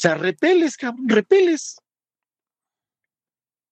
sea, 0.01 0.15
repeles, 0.15 0.77
cabrón, 0.77 1.09
repeles. 1.09 1.81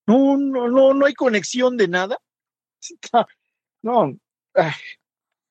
No, 0.06 0.36
no, 0.36 0.68
no, 0.68 0.92
no 0.92 1.06
hay 1.06 1.14
conexión 1.14 1.76
de 1.76 1.88
nada. 1.88 2.18
No, 3.82 4.16
ay, 4.54 4.72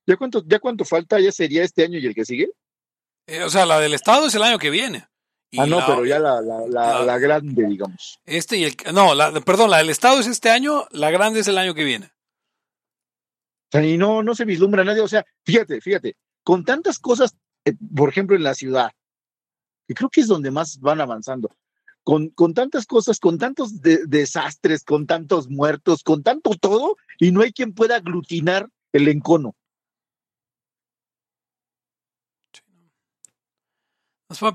¿Ya 0.06 0.18
cuánto, 0.18 0.44
¿Ya 0.46 0.60
cuánto 0.60 0.84
falta? 0.84 1.20
¿Ya 1.20 1.32
sería 1.32 1.64
este 1.64 1.84
año 1.84 2.00
y 2.00 2.06
el 2.06 2.14
que 2.14 2.26
sigue? 2.26 2.50
Eh, 3.28 3.44
o 3.44 3.50
sea, 3.50 3.66
la 3.66 3.80
del 3.80 3.94
Estado 3.94 4.28
es 4.28 4.36
el 4.36 4.44
año 4.44 4.60
que 4.60 4.70
viene. 4.70 5.08
ah, 5.58 5.66
no, 5.66 5.86
pero 5.86 6.06
ya 6.06 6.20
la, 6.20 6.42
la, 6.42 7.04
la, 7.04 7.18
grande, 7.18 7.66
digamos. 7.66 8.20
Este 8.26 8.58
y 8.58 8.66
el. 8.66 8.76
No, 8.94 9.14
perdón, 9.46 9.72
la 9.72 9.78
del 9.78 9.90
Estado 9.90 10.20
es 10.20 10.28
este 10.28 10.50
año, 10.50 10.86
la 10.92 11.12
grande 11.12 11.40
es 11.40 11.48
el 11.48 11.58
año 11.58 11.74
que 11.74 11.84
viene. 11.84 12.12
O 13.68 13.72
sea, 13.72 13.86
y 13.86 13.98
no, 13.98 14.24
no 14.24 14.36
se 14.36 14.46
vislumbra 14.46 14.84
nadie. 14.84 15.02
O 15.02 15.08
sea, 15.08 15.26
fíjate, 15.44 15.82
fíjate, 15.82 16.16
con 16.44 16.64
tantas 16.64 17.00
cosas, 17.00 17.36
eh, 17.66 17.74
por 17.96 18.10
ejemplo, 18.10 18.36
en 18.36 18.44
la 18.44 18.54
ciudad, 18.54 18.92
que 19.88 19.94
creo 19.94 20.10
que 20.10 20.22
es 20.22 20.28
donde 20.28 20.52
más 20.52 20.80
van 20.80 21.02
avanzando, 21.02 21.50
con, 22.04 22.30
con 22.30 22.54
tantas 22.54 22.86
cosas, 22.86 23.20
con 23.20 23.38
tantos 23.38 23.82
desastres, 23.82 24.84
con 24.84 25.08
tantos 25.08 25.50
muertos, 25.50 26.04
con 26.04 26.24
tanto 26.24 26.52
todo, 26.52 26.98
y 27.20 27.32
no 27.32 27.42
hay 27.42 27.52
quien 27.52 27.74
pueda 27.74 27.98
aglutinar 27.98 28.70
el 28.94 29.08
encono. 29.08 29.56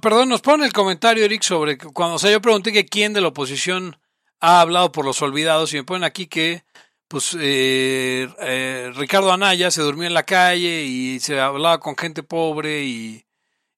Perdón, 0.02 0.28
nos 0.28 0.42
pone 0.42 0.64
el 0.66 0.72
comentario, 0.72 1.24
Eric, 1.24 1.42
sobre 1.42 1.78
cuando, 1.78 2.16
o 2.16 2.18
sea, 2.18 2.30
yo 2.30 2.40
pregunté 2.40 2.72
que 2.72 2.86
quién 2.86 3.12
de 3.12 3.20
la 3.20 3.28
oposición 3.28 3.96
ha 4.40 4.60
hablado 4.60 4.90
por 4.90 5.04
los 5.04 5.22
olvidados 5.22 5.72
y 5.72 5.76
me 5.76 5.84
ponen 5.84 6.04
aquí 6.04 6.26
que, 6.26 6.64
pues, 7.10 7.36
eh, 7.40 8.28
eh, 8.38 8.92
Ricardo 8.94 9.32
Anaya 9.32 9.72
se 9.72 9.82
durmió 9.82 10.06
en 10.06 10.14
la 10.14 10.22
calle 10.22 10.84
y 10.84 11.18
se 11.18 11.40
hablaba 11.40 11.80
con 11.80 11.96
gente 11.96 12.22
pobre 12.22 12.84
y... 12.84 13.26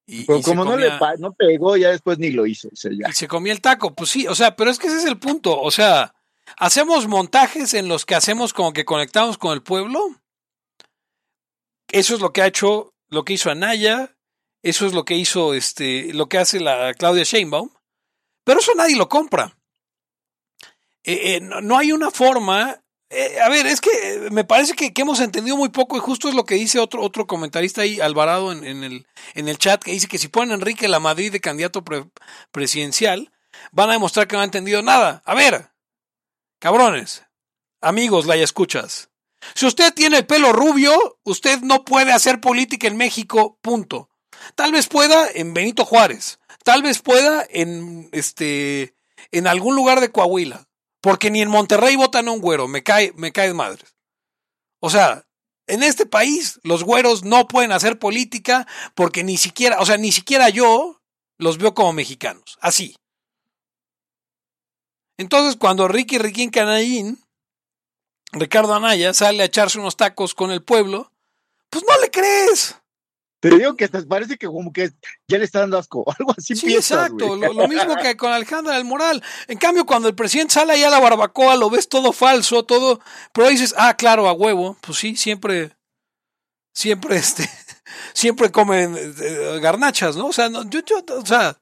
y 0.07 0.27
como 0.43 0.67
no 0.67 0.77
le 0.77 0.91
no 1.19 1.33
pegó, 1.33 1.79
ya 1.79 1.89
después 1.89 2.19
ni 2.19 2.31
lo 2.31 2.47
hizo. 2.47 2.69
Y 2.71 3.13
se 3.15 3.29
comía 3.29 3.55
el 3.55 3.63
taco, 3.63 3.95
pues 3.95 4.11
sí, 4.11 4.27
o 4.27 4.35
sea, 4.35 4.55
pero 4.55 4.71
es 4.71 4.79
que 4.79 4.89
ese 4.89 4.99
es 4.99 5.07
el 5.07 5.19
punto, 5.19 5.59
o 5.59 5.71
sea, 5.71 6.15
hacemos 6.59 7.09
montajes 7.09 7.73
en 7.73 7.89
los 7.89 8.05
que 8.05 8.15
hacemos 8.15 8.53
como 8.53 8.75
que 8.75 8.85
conectamos 8.85 9.39
con 9.39 9.55
el 9.55 9.63
pueblo. 9.63 9.99
Eso 11.89 12.15
es 12.15 12.21
lo 12.21 12.35
que 12.35 12.43
ha 12.43 12.47
hecho, 12.47 12.93
lo 13.09 13.25
que 13.25 13.33
hizo 13.33 13.51
Anaya, 13.51 14.15
eso 14.63 14.85
es 14.85 14.93
lo 14.93 15.07
que 15.07 15.17
hizo, 15.17 15.55
este, 15.55 16.13
lo 16.13 16.29
que 16.29 16.37
hace 16.37 16.61
la 16.61 16.93
Claudia 16.93 17.25
Sheinbaum. 17.25 17.71
Pero 18.45 18.61
eso 18.61 18.75
nadie 18.75 18.97
lo 18.97 19.09
compra. 19.09 19.57
Eh, 21.05 21.37
eh, 21.37 21.41
no, 21.41 21.79
hay 21.79 21.93
una 21.93 22.11
forma. 22.11 22.82
Eh, 23.15 23.41
a 23.43 23.51
ver, 23.51 23.67
es 23.67 23.83
que 23.83 23.91
me 24.31 24.43
parece 24.43 24.73
que, 24.75 24.91
hemos 24.97 25.21
entendido 25.21 25.55
muy 25.55 25.69
poco 25.69 25.99
y 25.99 26.01
justo 26.01 26.31
es 26.31 26.35
lo 26.35 26.47
que 26.47 26.55
dice 26.55 26.79
otro, 26.79 27.03
otro 27.03 27.27
comentarista 27.27 27.83
ahí, 27.83 28.01
Alvarado, 28.01 28.53
en, 28.53 28.65
el, 28.83 29.07
en 29.35 29.49
el 29.49 29.59
chat, 29.59 29.83
que 29.83 29.93
dice 29.93 30.09
que 30.09 30.17
si 30.17 30.29
ponen 30.29 30.55
Enrique 30.55 30.89
la 30.89 30.99
Madrid 30.99 31.31
de 31.31 31.41
candidato 31.41 31.85
presidencial, 32.51 33.31
van 33.71 33.91
a 33.91 33.93
demostrar 33.93 34.27
que 34.27 34.35
no 34.35 34.41
han 34.41 34.47
entendido 34.47 34.81
nada. 34.81 35.23
A 35.27 35.35
ver, 35.35 35.73
cabrones, 36.59 37.25
amigos, 37.83 38.25
la 38.25 38.37
escuchas. 38.37 39.11
Si 39.55 39.67
usted 39.67 39.93
tiene 39.93 40.19
el 40.19 40.27
pelo 40.27 40.55
rubio, 40.55 41.19
usted 41.25 41.61
no 41.61 41.85
puede 41.85 42.13
hacer 42.13 42.41
política 42.41 42.87
en 42.87 42.97
México, 42.97 43.59
punto. 43.61 44.09
Tal 44.55 44.73
vez 44.73 44.89
pueda 44.89 45.29
en 45.35 45.53
Benito 45.53 45.85
Juárez, 45.85 46.41
tal 46.65 46.83
vez 46.83 47.01
pueda 47.01 47.45
en 47.51 48.09
este 48.13 48.95
en 49.31 49.47
algún 49.47 49.77
lugar 49.77 50.01
de 50.01 50.11
Coahuila, 50.11 50.67
porque 51.03 51.31
ni 51.31 51.43
en 51.43 51.51
Monterrey 51.51 51.97
votan 51.97 52.29
a 52.29 52.33
un 52.33 52.41
güero, 52.41 52.69
me 52.69 52.83
cae 52.83 53.13
me 53.17 53.33
cae 53.33 53.49
de 53.49 53.55
madres. 53.55 53.95
O 54.81 54.89
sea, 54.89 55.27
en 55.67 55.83
este 55.83 56.07
país 56.07 56.59
los 56.63 56.85
güeros 56.85 57.25
no 57.25 57.47
pueden 57.49 57.73
hacer 57.73 57.99
política 57.99 58.67
porque 58.95 59.25
ni 59.25 59.37
siquiera, 59.37 59.81
o 59.81 59.87
sea, 59.87 59.99
ni 59.99 60.13
siquiera 60.13 60.49
yo 60.49 61.01
los 61.39 61.59
veo 61.59 61.75
como 61.75 61.93
mexicanos, 61.93 62.59
así. 62.61 62.97
Entonces, 65.19 65.57
cuando 65.57 65.89
Ricky 65.89 66.19
Riquín 66.19 66.51
Canallín, 66.51 67.23
Ricardo 68.33 68.75
Anaya, 68.75 69.13
sale 69.13 69.43
a 69.43 69.47
echarse 69.47 69.79
unos 69.79 69.97
tacos 69.97 70.35
con 70.35 70.51
el 70.51 70.63
pueblo, 70.63 71.13
pues 71.69 71.85
no 71.87 72.01
le 72.01 72.11
crees. 72.11 72.77
Te 73.43 73.51
digo 73.51 73.75
que 73.75 73.87
hasta 73.87 74.01
parece 74.07 74.39
que 74.39 74.47
como 74.47 74.73
que 74.73 74.93
ya 75.27 75.37
le 75.37 75.45
está 75.45 75.59
dando 75.59 75.77
asco, 75.77 76.05
algo 76.17 76.33
así. 76.39 76.55
Sí, 76.55 76.77
exacto, 76.77 77.35
lo, 77.35 77.67
mismo 77.67 77.97
que 77.97 78.17
con 78.17 78.33
Alejandra 78.33 78.75
del 78.75 78.85
Moral. 78.85 79.21
En 79.49 79.59
cambio, 79.59 79.85
cuando 79.85 80.09
el 80.09 80.15
presidente 80.15 80.55
sale 80.55 80.75
ahí 80.75 80.85
a 80.85 80.91
la 80.91 81.01
barbacoa, 81.01 81.57
lo 81.57 81.69
ves 81.69 81.89
todo 81.89 82.13
falso, 82.13 82.65
todo, 82.65 83.01
pero 83.33 83.49
dices, 83.49 83.75
ah, 83.77 83.97
claro, 83.97 84.29
a 84.29 84.33
huevo, 84.33 84.77
pues 84.81 84.99
sí, 84.99 85.17
siempre, 85.17 85.73
siempre, 86.73 87.17
este, 87.17 87.51
siempre 88.15 88.53
comen 88.53 88.95
eh, 88.97 89.59
garnachas, 89.61 90.15
¿no? 90.15 90.27
O 90.27 90.33
sea, 90.33 90.49
yo, 90.49 90.81
yo, 90.87 91.05
o 91.19 91.27
sea... 91.27 91.59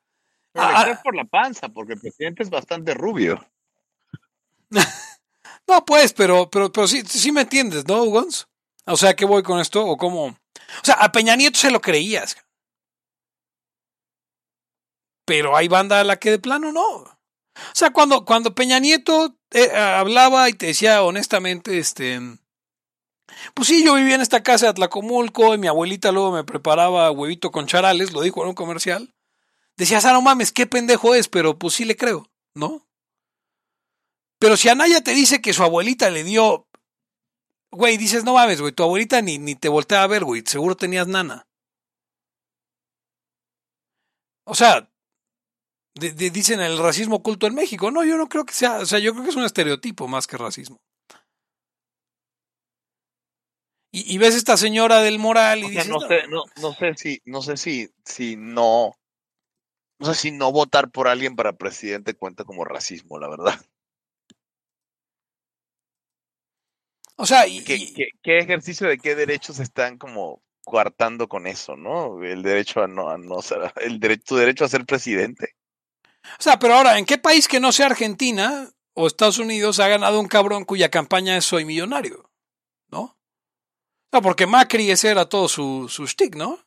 Ah, 0.54 1.00
por 1.02 1.16
la 1.16 1.24
panza, 1.24 1.70
porque 1.70 1.94
el 1.94 2.00
presidente 2.00 2.42
es 2.42 2.50
bastante 2.50 2.92
rubio. 2.92 3.42
no, 5.66 5.84
pues, 5.86 6.12
pero, 6.12 6.50
pero, 6.50 6.70
pero 6.70 6.86
sí, 6.86 7.04
sí 7.06 7.32
me 7.32 7.40
entiendes, 7.40 7.88
¿no, 7.88 8.02
Ugons? 8.02 8.48
O 8.84 8.98
sea, 8.98 9.16
¿qué 9.16 9.24
voy 9.24 9.42
con 9.42 9.60
esto? 9.60 9.86
¿O 9.86 9.96
cómo? 9.96 10.39
O 10.82 10.84
sea, 10.84 10.94
a 10.94 11.12
Peña 11.12 11.36
Nieto 11.36 11.58
se 11.58 11.70
lo 11.70 11.80
creías. 11.80 12.36
Pero 15.24 15.56
hay 15.56 15.68
banda 15.68 16.00
a 16.00 16.04
la 16.04 16.16
que 16.16 16.30
de 16.30 16.38
plano 16.38 16.72
no. 16.72 16.86
O 16.86 17.74
sea, 17.74 17.90
cuando, 17.90 18.24
cuando 18.24 18.54
Peña 18.54 18.78
Nieto 18.78 19.36
eh, 19.50 19.70
hablaba 19.70 20.48
y 20.48 20.54
te 20.54 20.66
decía 20.66 21.02
honestamente, 21.02 21.78
este, 21.78 22.20
pues 23.54 23.68
sí, 23.68 23.84
yo 23.84 23.94
vivía 23.94 24.14
en 24.14 24.20
esta 24.20 24.42
casa 24.42 24.66
de 24.66 24.70
Atlacomulco 24.70 25.54
y 25.54 25.58
mi 25.58 25.66
abuelita 25.66 26.12
luego 26.12 26.32
me 26.32 26.44
preparaba 26.44 27.10
huevito 27.10 27.50
con 27.50 27.66
charales, 27.66 28.12
lo 28.12 28.22
dijo 28.22 28.42
en 28.42 28.48
un 28.48 28.54
comercial. 28.54 29.14
Decías, 29.76 30.04
ah, 30.04 30.12
no 30.12 30.22
mames, 30.22 30.52
qué 30.52 30.66
pendejo 30.66 31.14
es, 31.14 31.28
pero 31.28 31.58
pues 31.58 31.74
sí 31.74 31.84
le 31.84 31.96
creo, 31.96 32.30
¿no? 32.54 32.86
Pero 34.38 34.56
si 34.56 34.68
Anaya 34.68 35.02
te 35.02 35.12
dice 35.12 35.40
que 35.40 35.52
su 35.52 35.62
abuelita 35.62 36.10
le 36.10 36.24
dio 36.24 36.66
Güey, 37.72 37.96
dices, 37.96 38.24
no 38.24 38.34
mames, 38.34 38.60
güey, 38.60 38.72
tu 38.72 38.82
abuelita 38.82 39.22
ni, 39.22 39.38
ni 39.38 39.54
te 39.54 39.68
voltea 39.68 40.02
a 40.02 40.06
ver, 40.06 40.24
güey, 40.24 40.42
seguro 40.44 40.76
tenías 40.76 41.06
nana. 41.06 41.46
O 44.44 44.54
sea, 44.54 44.90
dicen 45.94 46.60
el 46.60 46.78
racismo 46.78 47.16
oculto 47.16 47.46
en 47.46 47.54
México. 47.54 47.90
No, 47.90 48.04
yo 48.04 48.16
no 48.16 48.28
creo 48.28 48.44
que 48.44 48.54
sea, 48.54 48.78
o 48.78 48.86
sea, 48.86 48.98
yo 48.98 49.12
creo 49.12 49.24
que 49.24 49.30
es 49.30 49.36
un 49.36 49.44
estereotipo 49.44 50.08
más 50.08 50.26
que 50.26 50.36
racismo. 50.36 50.80
Y, 53.92 54.18
ves 54.18 54.36
esta 54.36 54.56
señora 54.56 55.00
del 55.00 55.18
moral 55.18 55.64
y 55.64 55.70
dices, 55.70 55.88
no, 55.88 55.98
sé, 55.98 56.28
no, 56.28 56.44
no 56.62 56.72
sé 56.72 56.94
si, 56.94 57.20
no 57.24 57.42
sé 57.42 57.56
si, 57.56 57.90
si 58.04 58.36
no, 58.36 58.92
no 59.98 60.06
sé 60.06 60.14
si 60.14 60.30
no 60.30 60.52
votar 60.52 60.92
por 60.92 61.08
alguien 61.08 61.34
para 61.34 61.54
presidente 61.54 62.14
cuenta 62.14 62.44
como 62.44 62.64
racismo, 62.64 63.18
la 63.18 63.28
verdad. 63.28 63.60
O 67.20 67.26
sea, 67.26 67.44
¿Qué, 67.44 68.38
ejercicio 68.38 68.88
de 68.88 68.96
qué 68.96 69.14
derechos 69.14 69.60
están 69.60 69.98
como 69.98 70.42
coartando 70.64 71.28
con 71.28 71.46
eso, 71.46 71.76
¿no? 71.76 72.24
El 72.24 72.42
derecho 72.42 72.82
a 72.82 72.88
no, 72.88 73.10
a 73.10 73.18
no 73.18 73.42
ser, 73.42 73.74
el 73.82 74.00
derecho, 74.00 74.22
tu 74.28 74.36
derecho 74.36 74.64
a 74.64 74.68
ser 74.68 74.86
presidente. 74.86 75.54
O 76.38 76.42
sea, 76.42 76.58
pero 76.58 76.74
ahora, 76.74 76.98
¿en 76.98 77.04
qué 77.04 77.18
país 77.18 77.46
que 77.46 77.60
no 77.60 77.72
sea 77.72 77.86
Argentina 77.86 78.70
o 78.94 79.06
Estados 79.06 79.38
Unidos 79.38 79.80
ha 79.80 79.88
ganado 79.88 80.18
un 80.18 80.28
cabrón 80.28 80.64
cuya 80.64 80.90
campaña 80.90 81.36
es 81.36 81.44
soy 81.44 81.66
millonario? 81.66 82.30
¿No? 82.88 83.18
No, 84.12 84.22
porque 84.22 84.46
Macri 84.46 84.90
ese 84.90 85.10
era 85.10 85.28
todo 85.28 85.46
su, 85.46 85.90
su 85.90 86.06
stick, 86.06 86.36
¿no? 86.36 86.58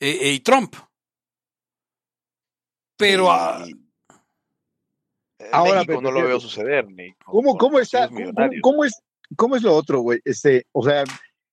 E, 0.00 0.10
e, 0.10 0.32
y 0.32 0.40
Trump. 0.40 0.74
Pero 2.96 3.30
Ahora 5.52 5.84
no 5.84 6.10
lo 6.10 6.22
veo 6.22 6.40
suceder, 6.40 6.86
ni. 6.90 7.14
¿Cómo, 7.24 7.56
cómo 7.56 7.78
está? 7.78 8.08
Cómo, 8.62 8.84
es, 8.84 9.02
¿Cómo 9.36 9.56
es 9.56 9.62
lo 9.62 9.74
otro, 9.74 10.00
güey? 10.00 10.20
Este, 10.24 10.66
o 10.72 10.84
sea, 10.84 11.04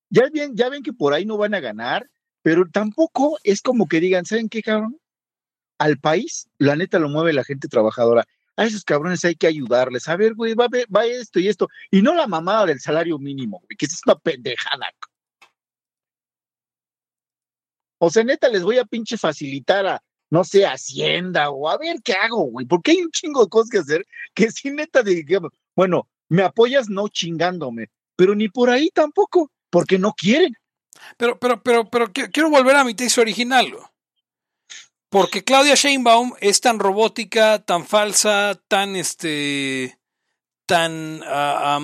ya 0.10 0.30
bien, 0.30 0.56
ya 0.56 0.70
ven 0.70 0.84
que 0.84 0.94
por 0.94 1.14
ahí 1.14 1.26
no 1.26 1.38
van 1.38 1.54
a 1.54 1.60
ganar, 1.60 2.10
pero 2.42 2.66
tampoco 2.72 3.38
es 3.44 3.62
como 3.62 3.88
que 3.88 4.00
digan, 4.00 4.26
¿saben 4.26 4.50
qué, 4.50 4.62
cabrón? 4.62 5.00
Al 5.78 5.98
país, 5.98 6.48
la 6.58 6.76
neta 6.76 7.00
lo 7.00 7.10
mueve 7.10 7.34
la 7.34 7.44
gente 7.44 7.68
trabajadora. 7.68 8.26
A 8.56 8.66
esos 8.66 8.84
cabrones 8.84 9.24
hay 9.26 9.36
que 9.36 9.48
ayudarles. 9.48 10.08
A 10.08 10.16
ver, 10.16 10.36
güey, 10.36 10.54
va, 10.54 10.68
va 10.96 11.06
esto 11.06 11.40
y 11.40 11.48
esto. 11.48 11.68
Y 11.90 12.02
no 12.02 12.14
la 12.14 12.28
mamada 12.28 12.68
del 12.68 12.80
salario 12.80 13.18
mínimo, 13.18 13.60
güey, 13.60 13.78
que 13.78 13.86
es 13.86 14.02
una 14.06 14.16
pendejada. 14.16 14.92
O 17.98 18.10
sea, 18.10 18.24
neta, 18.24 18.50
les 18.50 18.64
voy 18.64 18.78
a 18.78 18.86
pinche 18.86 19.18
facilitar 19.18 19.86
a, 19.86 20.04
no 20.32 20.44
sé, 20.44 20.66
Hacienda 20.66 21.52
o 21.52 21.70
a 21.70 21.78
ver 21.78 21.98
qué 22.04 22.14
hago, 22.14 22.46
güey, 22.46 22.66
porque 22.66 22.92
hay 22.92 23.02
un 23.02 23.12
chingo 23.12 23.44
de 23.44 23.50
cosas 23.50 23.70
que 23.70 23.78
hacer 23.80 24.08
que 24.34 24.50
si 24.50 24.72
neta 24.72 25.04
digamos, 25.04 25.52
bueno, 25.76 26.08
me 26.30 26.42
apoyas 26.42 26.90
no 26.90 27.10
chingándome, 27.10 27.90
pero 28.16 28.34
ni 28.34 28.48
por 28.48 28.70
ahí 28.70 28.90
tampoco, 28.90 29.52
porque 29.70 30.00
no 30.00 30.14
quieren. 30.14 30.56
Pero, 31.18 31.38
pero, 31.38 31.62
pero, 31.62 31.90
pero 31.90 32.12
quiero 32.12 32.50
volver 32.50 32.76
a 32.78 32.84
mi 32.84 32.94
tesis 32.94 33.18
original. 33.18 33.74
Porque 35.10 35.44
Claudia 35.44 35.76
Sheinbaum 35.76 36.34
es 36.40 36.62
tan 36.62 36.80
robótica, 36.80 37.60
tan 37.60 37.86
falsa, 37.86 38.58
tan 38.70 38.96
este, 38.96 40.00
tan 40.66 41.22
ah, 41.26 41.80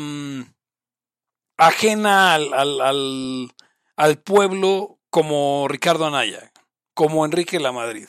ajena 1.57 2.35
al, 2.35 2.53
al, 2.53 3.51
al, 3.97 4.17
pueblo 4.19 4.99
como 5.09 5.67
Ricardo 5.67 6.05
Anaya, 6.05 6.53
como 6.93 7.25
Enrique 7.25 7.59
La 7.59 7.73
Madrid. 7.73 8.07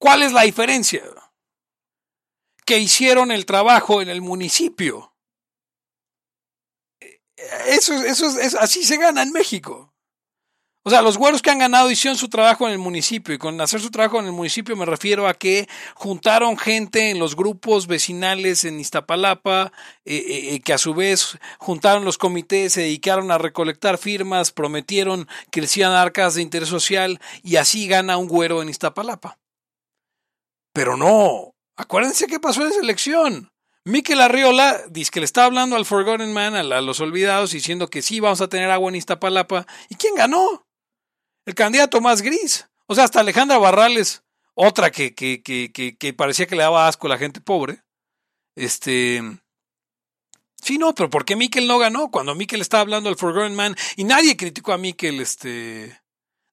¿Cuál 0.00 0.22
es 0.22 0.32
la 0.32 0.42
diferencia? 0.42 1.04
Que 2.64 2.78
hicieron 2.78 3.30
el 3.30 3.44
trabajo 3.44 4.00
en 4.00 4.08
el 4.08 4.22
municipio. 4.22 5.14
Eso, 7.66 7.92
eso, 7.92 8.26
es, 8.40 8.54
así 8.54 8.82
se 8.82 8.96
gana 8.96 9.22
en 9.22 9.30
México. 9.30 9.92
O 10.84 10.88
sea, 10.88 11.02
los 11.02 11.18
güeros 11.18 11.42
que 11.42 11.50
han 11.50 11.58
ganado 11.58 11.90
hicieron 11.90 12.16
su 12.16 12.30
trabajo 12.30 12.66
en 12.66 12.72
el 12.72 12.78
municipio. 12.78 13.34
Y 13.34 13.38
con 13.38 13.60
hacer 13.60 13.82
su 13.82 13.90
trabajo 13.90 14.18
en 14.18 14.24
el 14.24 14.32
municipio 14.32 14.74
me 14.74 14.86
refiero 14.86 15.28
a 15.28 15.34
que 15.34 15.68
juntaron 15.94 16.56
gente 16.56 17.10
en 17.10 17.18
los 17.18 17.36
grupos 17.36 17.86
vecinales 17.86 18.64
en 18.64 18.80
Iztapalapa, 18.80 19.70
eh, 20.06 20.16
eh, 20.16 20.54
eh, 20.54 20.60
que 20.60 20.72
a 20.72 20.78
su 20.78 20.94
vez 20.94 21.36
juntaron 21.58 22.06
los 22.06 22.16
comités, 22.16 22.72
se 22.72 22.80
dedicaron 22.80 23.30
a 23.30 23.36
recolectar 23.36 23.98
firmas, 23.98 24.50
prometieron 24.50 25.28
que 25.50 25.60
les 25.60 25.76
iban 25.76 25.92
a 25.92 26.30
de 26.30 26.40
interés 26.40 26.70
social 26.70 27.20
y 27.42 27.56
así 27.56 27.86
gana 27.86 28.16
un 28.16 28.28
güero 28.28 28.62
en 28.62 28.70
Iztapalapa. 28.70 29.36
Pero 30.72 30.96
no, 30.96 31.54
acuérdense 31.76 32.26
qué 32.26 32.38
pasó 32.40 32.62
en 32.62 32.68
esa 32.68 32.80
elección. 32.80 33.50
Miquel 33.84 34.20
Arriola 34.20 34.82
dice 34.90 35.10
que 35.10 35.20
le 35.20 35.24
estaba 35.24 35.46
hablando 35.46 35.74
al 35.74 35.86
Forgotten 35.86 36.32
Man, 36.32 36.54
a, 36.54 36.62
los 36.62 37.00
olvidados, 37.00 37.52
diciendo 37.52 37.88
que 37.88 38.02
sí 38.02 38.20
vamos 38.20 38.40
a 38.40 38.48
tener 38.48 38.70
agua 38.70 38.90
en 38.90 38.96
Iztapalapa. 38.96 39.66
¿Y 39.88 39.94
quién 39.94 40.14
ganó? 40.14 40.66
El 41.46 41.54
candidato 41.54 42.00
más 42.00 42.20
gris. 42.20 42.68
O 42.86 42.94
sea, 42.94 43.04
hasta 43.04 43.20
Alejandra 43.20 43.56
Barrales, 43.58 44.22
otra 44.54 44.90
que, 44.90 45.14
que, 45.14 45.42
que, 45.42 45.72
que, 45.72 46.12
parecía 46.12 46.46
que 46.46 46.56
le 46.56 46.62
daba 46.62 46.86
asco 46.86 47.06
a 47.06 47.10
la 47.10 47.18
gente 47.18 47.40
pobre. 47.40 47.82
Este. 48.54 49.22
Sí, 50.62 50.76
no, 50.76 50.94
pero 50.94 51.08
¿por 51.08 51.24
qué 51.24 51.34
Miquel 51.34 51.66
no 51.66 51.78
ganó? 51.78 52.10
Cuando 52.10 52.34
Miquel 52.34 52.60
estaba 52.60 52.82
hablando 52.82 53.08
al 53.08 53.16
Forgotten 53.16 53.54
Man 53.54 53.74
y 53.96 54.04
nadie 54.04 54.36
criticó 54.36 54.72
a 54.72 54.78
Miquel, 54.78 55.20
este. 55.20 55.98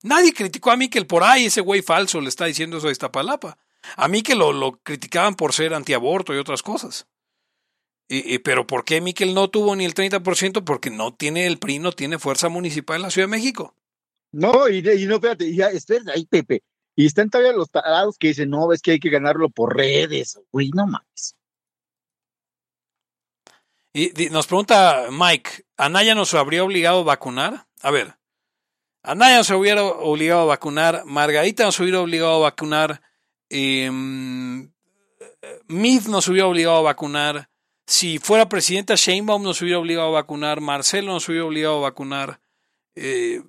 Nadie 0.03 0.33
criticó 0.33 0.71
a 0.71 0.77
Miquel 0.77 1.07
por 1.07 1.23
ahí, 1.23 1.47
ese 1.47 1.59
güey 1.59 1.81
falso 1.81 2.21
le 2.21 2.29
está 2.29 2.45
diciendo 2.45 2.77
eso 2.77 2.87
a 2.87 2.91
Iztapalapa. 2.91 3.57
A 3.95 4.07
mí 4.07 4.21
que 4.21 4.35
lo, 4.35 4.51
lo 4.51 4.73
criticaban 4.83 5.35
por 5.35 5.53
ser 5.53 5.73
antiaborto 5.73 6.33
y 6.33 6.37
otras 6.37 6.63
cosas. 6.63 7.07
Y, 8.09 8.39
pero 8.39 8.65
¿por 8.65 8.85
qué 8.85 9.01
Miquel 9.01 9.33
no 9.33 9.49
tuvo 9.49 9.75
ni 9.75 9.83
el 9.83 9.93
30%? 9.93 10.63
Porque 10.63 10.89
no 10.89 11.13
tiene 11.13 11.45
el 11.45 11.59
PRI, 11.59 11.79
no 11.79 11.91
tiene 11.91 12.19
fuerza 12.19 12.47
municipal 12.47 12.97
en 12.97 13.01
la 13.01 13.11
Ciudad 13.11 13.27
de 13.27 13.35
México. 13.35 13.75
No, 14.31 14.69
y, 14.69 14.81
no, 14.81 15.15
espérate, 15.15 15.53
ya, 15.53 15.67
espérate, 15.67 16.11
ahí, 16.11 16.25
Pepe. 16.25 16.63
Y 16.95 17.05
están 17.05 17.29
todavía 17.29 17.53
los 17.53 17.69
tarados 17.69 18.17
que 18.17 18.29
dicen, 18.29 18.49
no, 18.49 18.71
es 18.71 18.81
que 18.81 18.91
hay 18.91 18.99
que 18.99 19.09
ganarlo 19.09 19.49
por 19.49 19.75
redes. 19.75 20.39
Güey, 20.51 20.71
no 20.73 20.87
mames. 20.87 21.35
Y, 23.93 24.29
nos 24.29 24.47
pregunta 24.47 25.07
Mike, 25.11 25.65
¿Anaya 25.75 26.15
nos 26.15 26.33
habría 26.33 26.63
obligado 26.63 27.01
a 27.01 27.03
vacunar? 27.03 27.67
A 27.81 27.91
ver, 27.91 28.15
Anaya 29.03 29.37
nos 29.37 29.49
hubiera 29.49 29.83
obligado 29.83 30.41
a 30.41 30.45
vacunar, 30.45 31.03
Margarita 31.05 31.63
nos 31.65 31.79
hubiera 31.79 32.01
obligado 32.01 32.35
a 32.35 32.49
vacunar, 32.49 33.01
eh, 33.49 33.89
nos 35.69 36.27
hubiera 36.27 36.47
obligado 36.47 36.77
a 36.77 36.81
vacunar. 36.81 37.49
Si 37.85 38.19
fuera 38.19 38.49
presidenta 38.49 38.95
Sheinbaum 38.95 39.43
nos 39.43 39.61
hubiera 39.61 39.79
obligado 39.79 40.09
a 40.09 40.21
vacunar. 40.21 40.61
Marcelo 40.61 41.13
nos 41.13 41.27
hubiera 41.29 41.45
obligado 41.45 41.77
a 41.77 41.89
vacunar. 41.89 42.41
Eh, 42.95 43.41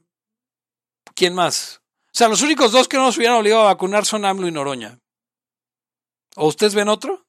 ¿Quién 1.15 1.35
más? 1.35 1.83
O 2.07 2.11
sea, 2.19 2.29
los 2.29 2.43
únicos 2.43 2.73
dos 2.73 2.89
que 2.89 2.97
no 2.97 3.05
nos 3.05 3.17
hubieran 3.17 3.37
obligado 3.37 3.63
a 3.63 3.73
vacunar 3.73 4.05
son 4.05 4.25
AMLO 4.25 4.49
y 4.49 4.53
Noroña. 4.53 5.01
¿O 6.37 6.47
ustedes 6.47 6.75
ven 6.75 6.89
otro? 6.89 7.27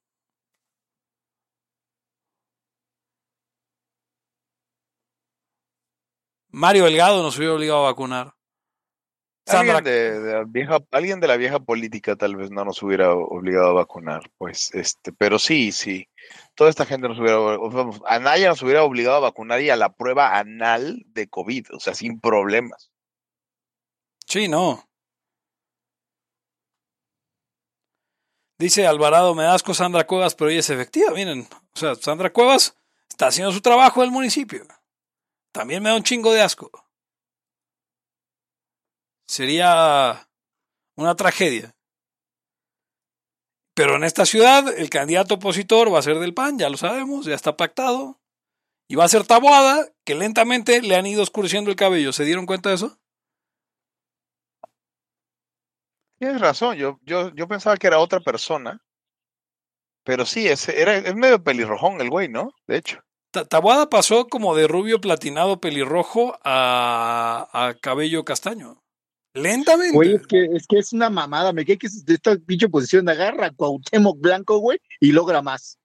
Mario 6.51 6.85
Delgado 6.85 7.21
nos 7.23 7.37
hubiera 7.37 7.53
obligado 7.53 7.79
a 7.85 7.91
vacunar. 7.91 8.38
Alguien 9.47 9.83
de, 9.83 10.19
la 10.33 10.43
vieja, 10.43 10.79
alguien 10.91 11.19
de 11.19 11.27
la 11.27 11.37
vieja 11.37 11.59
política 11.59 12.15
tal 12.15 12.35
vez 12.35 12.51
no 12.51 12.63
nos 12.65 12.83
hubiera 12.83 13.13
obligado 13.13 13.69
a 13.69 13.73
vacunar, 13.73 14.29
pues, 14.37 14.73
este, 14.75 15.11
pero 15.11 15.39
sí, 15.39 15.71
sí. 15.71 16.07
Toda 16.53 16.69
esta 16.69 16.85
gente 16.85 17.07
nos 17.07 17.19
hubiera, 17.19 17.37
vamos, 17.37 18.01
Anaya 18.05 18.49
nos 18.49 18.61
hubiera 18.61 18.83
obligado 18.83 19.17
a 19.17 19.21
vacunar 19.21 19.61
y 19.61 19.71
a 19.71 19.75
la 19.75 19.89
prueba 19.93 20.37
anal 20.37 21.03
de 21.07 21.27
COVID, 21.27 21.73
o 21.73 21.79
sea, 21.79 21.95
sin 21.95 22.19
problemas. 22.19 22.91
Sí, 24.27 24.47
no. 24.47 24.87
Dice 28.59 28.85
Alvarado, 28.85 29.33
me 29.35 29.43
da 29.43 29.53
asco 29.53 29.73
Sandra 29.73 30.05
Cuevas, 30.05 30.35
pero 30.35 30.51
ella 30.51 30.59
es 30.59 30.69
efectiva. 30.69 31.11
Miren, 31.11 31.47
o 31.73 31.79
sea, 31.79 31.95
Sandra 31.95 32.31
Cuevas 32.31 32.75
está 33.07 33.27
haciendo 33.27 33.53
su 33.53 33.61
trabajo 33.61 34.01
en 34.01 34.09
el 34.09 34.11
municipio. 34.11 34.67
También 35.53 35.81
me 35.81 35.89
da 35.89 35.95
un 35.95 36.03
chingo 36.03 36.33
de 36.33 36.41
asco. 36.41 36.69
Sería 39.29 40.27
una 40.95 41.15
tragedia. 41.15 41.75
Pero 43.75 43.95
en 43.95 44.03
esta 44.03 44.25
ciudad 44.25 44.67
el 44.75 44.89
candidato 44.89 45.35
opositor 45.35 45.93
va 45.93 45.99
a 45.99 46.01
ser 46.01 46.17
del 46.17 46.33
PAN, 46.33 46.57
ya 46.57 46.67
lo 46.67 46.77
sabemos, 46.77 47.27
ya 47.27 47.35
está 47.35 47.55
pactado. 47.55 48.19
Y 48.87 48.95
va 48.95 49.03
a 49.03 49.07
ser 49.07 49.27
Taboada, 49.27 49.87
que 50.03 50.15
lentamente 50.15 50.81
le 50.81 50.95
han 50.95 51.05
ido 51.05 51.21
oscureciendo 51.21 51.69
el 51.69 51.75
cabello. 51.75 52.11
¿Se 52.11 52.25
dieron 52.25 52.47
cuenta 52.47 52.69
de 52.69 52.75
eso? 52.75 52.97
Tienes 56.17 56.41
razón, 56.41 56.75
yo, 56.77 56.99
yo, 57.03 57.29
yo 57.35 57.47
pensaba 57.47 57.77
que 57.77 57.85
era 57.85 57.99
otra 57.99 58.21
persona. 58.21 58.81
Pero 60.03 60.25
sí, 60.25 60.47
es, 60.47 60.67
era, 60.69 60.97
es 60.97 61.13
medio 61.13 61.43
pelirrojón 61.43 62.01
el 62.01 62.09
güey, 62.09 62.29
¿no? 62.29 62.55
De 62.65 62.77
hecho. 62.77 62.99
Taboada 63.47 63.91
pasó 63.91 64.27
como 64.27 64.55
de 64.55 64.67
rubio 64.67 64.99
platinado 64.99 65.61
pelirrojo 65.61 66.39
a, 66.43 67.47
a 67.53 67.75
cabello 67.75 68.25
castaño. 68.25 68.81
Lentamente. 69.41 69.95
Güey, 69.95 70.15
es 70.15 70.27
que, 70.27 70.45
es 70.45 70.67
que 70.67 70.79
es 70.79 70.93
una 70.93 71.09
mamada. 71.09 71.53
Me 71.53 71.65
quedé 71.65 71.77
que 71.77 71.87
de 72.05 72.13
esta 72.13 72.35
pinche 72.37 72.69
posición 72.69 73.07
agarra 73.09 73.47
a 73.47 73.51
Cuauhtémoc 73.51 74.19
Blanco, 74.19 74.57
güey, 74.59 74.79
y 74.99 75.11
logra 75.11 75.41
más. 75.41 75.79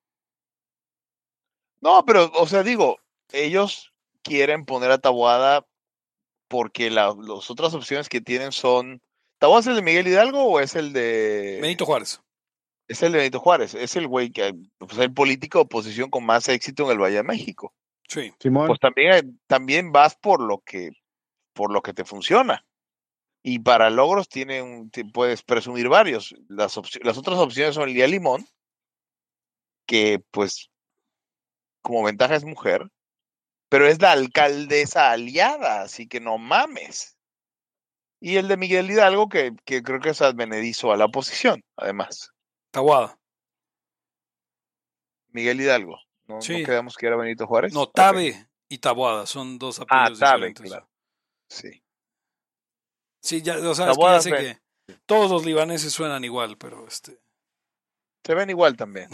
No, 1.80 2.04
pero, 2.04 2.32
o 2.34 2.46
sea, 2.46 2.62
digo, 2.62 2.98
ellos 3.32 3.92
quieren 4.22 4.64
poner 4.64 4.90
a 4.90 4.98
Taboada 4.98 5.66
porque 6.48 6.90
las 6.90 7.14
otras 7.50 7.74
opciones 7.74 8.08
que 8.08 8.20
tienen 8.20 8.52
son. 8.52 9.02
¿Taboada 9.38 9.60
es 9.60 9.66
el 9.66 9.76
de 9.76 9.82
Miguel 9.82 10.08
Hidalgo 10.08 10.44
o 10.44 10.60
es 10.60 10.76
el 10.76 10.92
de. 10.92 11.58
Benito 11.60 11.84
Juárez. 11.84 12.20
Es 12.88 13.02
el 13.02 13.12
de 13.12 13.18
Benito 13.18 13.40
Juárez. 13.40 13.74
Es 13.74 13.96
el 13.96 14.06
güey 14.08 14.30
que. 14.30 14.54
Pues 14.78 14.98
el 14.98 15.12
político 15.12 15.58
de 15.58 15.64
oposición 15.64 16.10
con 16.10 16.24
más 16.24 16.48
éxito 16.48 16.84
en 16.84 16.92
el 16.92 16.98
Valle 16.98 17.16
de 17.16 17.22
México. 17.22 17.74
Sí. 18.08 18.32
Simón. 18.38 18.66
Pues 18.66 18.80
también, 18.80 19.40
también 19.46 19.92
vas 19.92 20.16
por 20.16 20.40
lo 20.40 20.60
que. 20.64 20.90
Por 21.52 21.72
lo 21.72 21.82
que 21.82 21.92
te 21.92 22.04
funciona. 22.04 22.64
Y 23.46 23.58
para 23.58 23.90
logros 23.90 24.26
tiene 24.26 24.62
un, 24.62 24.90
puedes 25.12 25.42
presumir 25.42 25.90
varios. 25.90 26.34
Las, 26.48 26.80
las 27.02 27.18
otras 27.18 27.38
opciones 27.38 27.74
son 27.74 27.92
Lía 27.92 28.06
Limón, 28.06 28.46
que 29.86 30.24
pues 30.30 30.70
como 31.82 32.02
ventaja 32.02 32.36
es 32.36 32.44
mujer, 32.44 32.88
pero 33.68 33.86
es 33.86 34.00
la 34.00 34.12
alcaldesa 34.12 35.10
aliada, 35.10 35.82
así 35.82 36.08
que 36.08 36.20
no 36.20 36.38
mames. 36.38 37.18
Y 38.18 38.36
el 38.36 38.48
de 38.48 38.56
Miguel 38.56 38.90
Hidalgo, 38.90 39.28
que, 39.28 39.54
que 39.66 39.82
creo 39.82 40.00
que 40.00 40.08
es 40.08 40.22
advenedizo 40.22 40.90
a 40.90 40.96
la 40.96 41.04
oposición, 41.04 41.62
además. 41.76 42.30
Tabuada. 42.70 43.18
Miguel 45.28 45.60
Hidalgo. 45.60 45.98
¿No, 46.26 46.38
quedamos 46.38 46.96
que 46.96 47.06
era 47.06 47.16
Benito 47.16 47.46
Juárez? 47.46 47.74
No, 47.74 47.90
Tabe 47.90 48.48
y 48.70 48.78
Tabuada 48.78 49.26
son 49.26 49.58
dos 49.58 49.80
ah, 49.80 49.82
apellidos 49.82 50.22
ah, 50.22 50.30
Tabe, 50.32 50.54
Claro. 50.54 50.88
Sí. 51.46 51.83
Sí, 53.24 53.40
ya, 53.40 53.56
o 53.56 53.74
sea, 53.74 53.90
ya 53.90 54.20
sé 54.20 54.30
que 54.30 54.58
todos 55.06 55.30
los 55.30 55.46
libaneses 55.46 55.94
suenan 55.94 56.24
igual, 56.24 56.58
pero 56.58 56.86
este. 56.86 57.18
Se 58.22 58.34
ven 58.34 58.50
igual 58.50 58.76
también. 58.76 59.08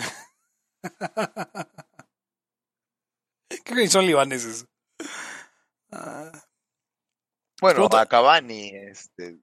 ¿Qué 3.65 3.89
son 3.89 4.07
libaneses? 4.07 4.67
Ah. 5.93 6.33
Bueno, 7.61 7.87
Acabani, 7.87 8.73
este. 8.75 9.39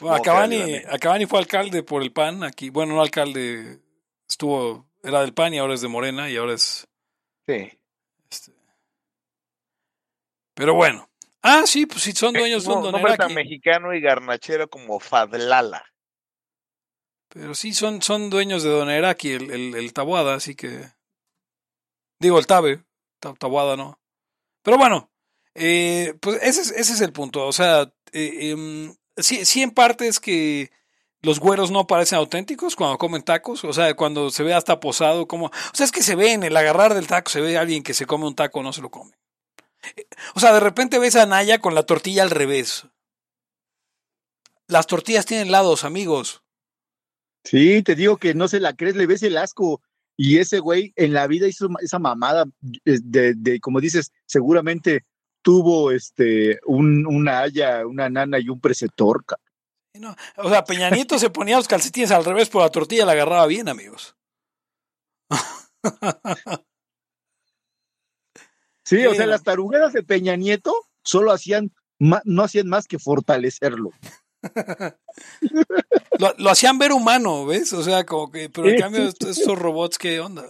Bueno, 0.00 0.16
Acabani, 0.16 1.24
fue 1.24 1.38
alcalde 1.38 1.82
por 1.82 2.02
el 2.02 2.12
PAN 2.12 2.44
aquí. 2.44 2.68
Bueno, 2.68 2.96
no 2.96 3.00
alcalde, 3.00 3.80
estuvo, 4.28 4.86
era 5.02 5.22
del 5.22 5.32
PAN 5.32 5.54
y 5.54 5.58
ahora 5.58 5.72
es 5.72 5.80
de 5.80 5.88
Morena 5.88 6.28
y 6.28 6.36
ahora 6.36 6.52
es. 6.52 6.86
Sí. 7.46 7.72
Este, 8.30 8.52
pero 10.52 10.74
bueno, 10.74 11.09
Ah, 11.42 11.62
sí, 11.66 11.86
pues 11.86 12.02
sí, 12.02 12.12
son 12.12 12.34
dueños 12.34 12.64
de 12.64 12.72
un 12.72 12.92
No 12.92 13.16
tan 13.16 13.34
mexicano 13.34 13.94
y 13.94 14.00
garnachero 14.00 14.68
como 14.68 15.00
Fadlala. 15.00 15.84
Pero 17.28 17.54
sí, 17.54 17.72
son, 17.72 18.02
son 18.02 18.28
dueños 18.28 18.62
de 18.62 18.70
Don 18.70 18.90
Eraki, 18.90 19.32
el, 19.32 19.50
el, 19.50 19.74
el 19.74 19.92
Tabuada, 19.92 20.34
así 20.34 20.54
que. 20.54 20.84
Digo, 22.18 22.38
el 22.38 22.46
Tabe, 22.46 22.84
Tabuada 23.20 23.76
no. 23.76 24.00
Pero 24.62 24.76
bueno, 24.76 25.10
eh, 25.54 26.14
pues 26.20 26.42
ese 26.42 26.60
es, 26.60 26.70
ese 26.72 26.92
es 26.92 27.00
el 27.00 27.12
punto. 27.12 27.46
O 27.46 27.52
sea, 27.52 27.92
eh, 28.12 28.50
em, 28.50 28.94
sí, 29.16 29.44
sí, 29.44 29.62
en 29.62 29.70
parte 29.70 30.08
es 30.08 30.20
que 30.20 30.70
los 31.22 31.38
güeros 31.40 31.70
no 31.70 31.86
parecen 31.86 32.18
auténticos 32.18 32.76
cuando 32.76 32.98
comen 32.98 33.22
tacos. 33.22 33.64
O 33.64 33.72
sea, 33.72 33.94
cuando 33.94 34.30
se 34.30 34.42
ve 34.42 34.52
hasta 34.52 34.80
posado, 34.80 35.26
como. 35.26 35.46
O 35.46 35.52
sea, 35.72 35.84
es 35.84 35.92
que 35.92 36.02
se 36.02 36.16
ve 36.16 36.32
en 36.32 36.42
el 36.42 36.56
agarrar 36.56 36.94
del 36.94 37.06
taco, 37.06 37.30
se 37.30 37.40
ve 37.40 37.56
a 37.56 37.62
alguien 37.62 37.82
que 37.82 37.94
se 37.94 38.06
come 38.06 38.26
un 38.26 38.34
taco, 38.34 38.62
no 38.62 38.72
se 38.72 38.82
lo 38.82 38.90
come. 38.90 39.12
O 40.34 40.40
sea, 40.40 40.52
de 40.52 40.60
repente 40.60 40.98
ves 40.98 41.16
a 41.16 41.26
Naya 41.26 41.60
con 41.60 41.74
la 41.74 41.84
tortilla 41.84 42.22
al 42.22 42.30
revés. 42.30 42.86
Las 44.66 44.86
tortillas 44.86 45.26
tienen 45.26 45.50
lados, 45.50 45.84
amigos. 45.84 46.42
Sí, 47.44 47.82
te 47.82 47.94
digo 47.94 48.18
que 48.18 48.34
no 48.34 48.48
se 48.48 48.60
la 48.60 48.74
crees, 48.74 48.96
le 48.96 49.06
ves 49.06 49.22
el 49.22 49.36
asco. 49.36 49.82
Y 50.16 50.38
ese 50.38 50.58
güey 50.58 50.92
en 50.96 51.14
la 51.14 51.26
vida 51.26 51.48
hizo 51.48 51.68
esa 51.80 51.98
mamada 51.98 52.44
eh, 52.84 52.98
de, 53.02 53.60
como 53.60 53.80
dices, 53.80 54.12
seguramente 54.26 55.06
tuvo 55.42 55.90
este 55.90 56.60
un, 56.66 57.06
una 57.06 57.40
haya, 57.40 57.86
una 57.86 58.10
nana 58.10 58.38
y 58.38 58.50
un 58.50 58.60
preceptor. 58.60 59.24
o 60.36 60.50
sea, 60.50 60.64
Peña 60.64 60.90
Nieto 60.90 61.18
se 61.18 61.30
ponía 61.30 61.56
los 61.56 61.68
calcetines 61.68 62.10
al 62.10 62.24
revés, 62.24 62.50
pero 62.50 62.64
la 62.64 62.70
tortilla 62.70 63.06
la 63.06 63.12
agarraba 63.12 63.46
bien, 63.46 63.68
amigos. 63.68 64.14
Sí, 68.90 69.06
o 69.06 69.14
sea, 69.14 69.24
las 69.26 69.44
tarugueras 69.44 69.92
de 69.92 70.02
Peña 70.02 70.34
Nieto 70.34 70.74
solo 71.04 71.30
hacían, 71.30 71.72
no 72.00 72.42
hacían 72.42 72.66
más 72.66 72.88
que 72.88 72.98
fortalecerlo. 72.98 73.92
lo, 76.38 76.50
hacían 76.50 76.76
ver 76.76 76.90
humano, 76.90 77.46
¿ves? 77.46 77.72
O 77.72 77.84
sea, 77.84 78.04
como 78.04 78.32
que, 78.32 78.50
pero 78.50 78.68
en 78.68 78.80
cambio, 78.80 79.04
estos 79.04 79.56
robots, 79.56 79.96
¿qué 79.96 80.18
onda? 80.18 80.44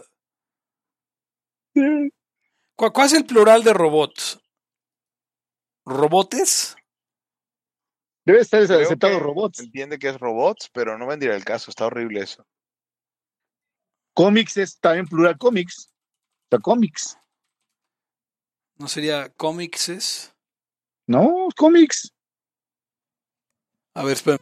¿Cuál, 2.77 3.07
es 3.07 3.13
el 3.13 3.27
plural 3.27 3.63
de 3.63 3.75
robots? 3.75 4.41
¿Robotes? 5.85 6.77
Debe 8.25 8.41
estar 8.41 8.63
aceptado 8.63 9.21
robots. 9.21 9.61
Entiende 9.61 9.99
que 9.99 10.09
es 10.09 10.19
robots, 10.19 10.71
pero 10.73 10.97
no 10.97 11.07
vendría 11.07 11.37
el 11.37 11.45
caso, 11.45 11.71
está 11.71 11.85
horrible 11.85 12.23
eso. 12.23 12.47
Cómics 14.15 14.57
es 14.57 14.81
también 14.81 15.07
plural 15.07 15.37
cómics. 15.37 15.93
O 16.51 16.59
cómics. 16.59 17.19
¿No 18.81 18.89
sería 18.89 19.29
cómics? 19.37 20.35
No, 21.07 21.49
cómics. 21.55 22.15
A 23.95 24.03
ver, 24.03 24.15
espera. 24.15 24.39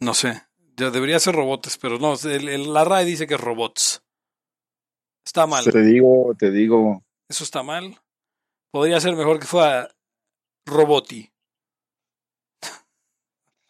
No 0.00 0.14
sé. 0.14 0.42
Ya 0.76 0.90
debería 0.90 1.20
ser 1.20 1.36
robots, 1.36 1.78
pero 1.78 2.00
no. 2.00 2.16
la 2.16 2.84
RAE 2.84 3.04
dice 3.04 3.28
que 3.28 3.34
es 3.34 3.40
robots. 3.40 4.02
Está 5.24 5.46
mal. 5.46 5.62
Te 5.62 5.80
digo, 5.80 6.34
te 6.36 6.50
digo. 6.50 7.04
Eso 7.28 7.44
está 7.44 7.62
mal. 7.62 7.96
Podría 8.72 8.98
ser 8.98 9.14
mejor 9.14 9.38
que 9.38 9.46
fuera 9.46 9.88
roboti. 10.66 11.32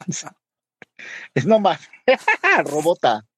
es 1.34 1.45
nomás. 1.45 1.86
Robota. 2.64 3.30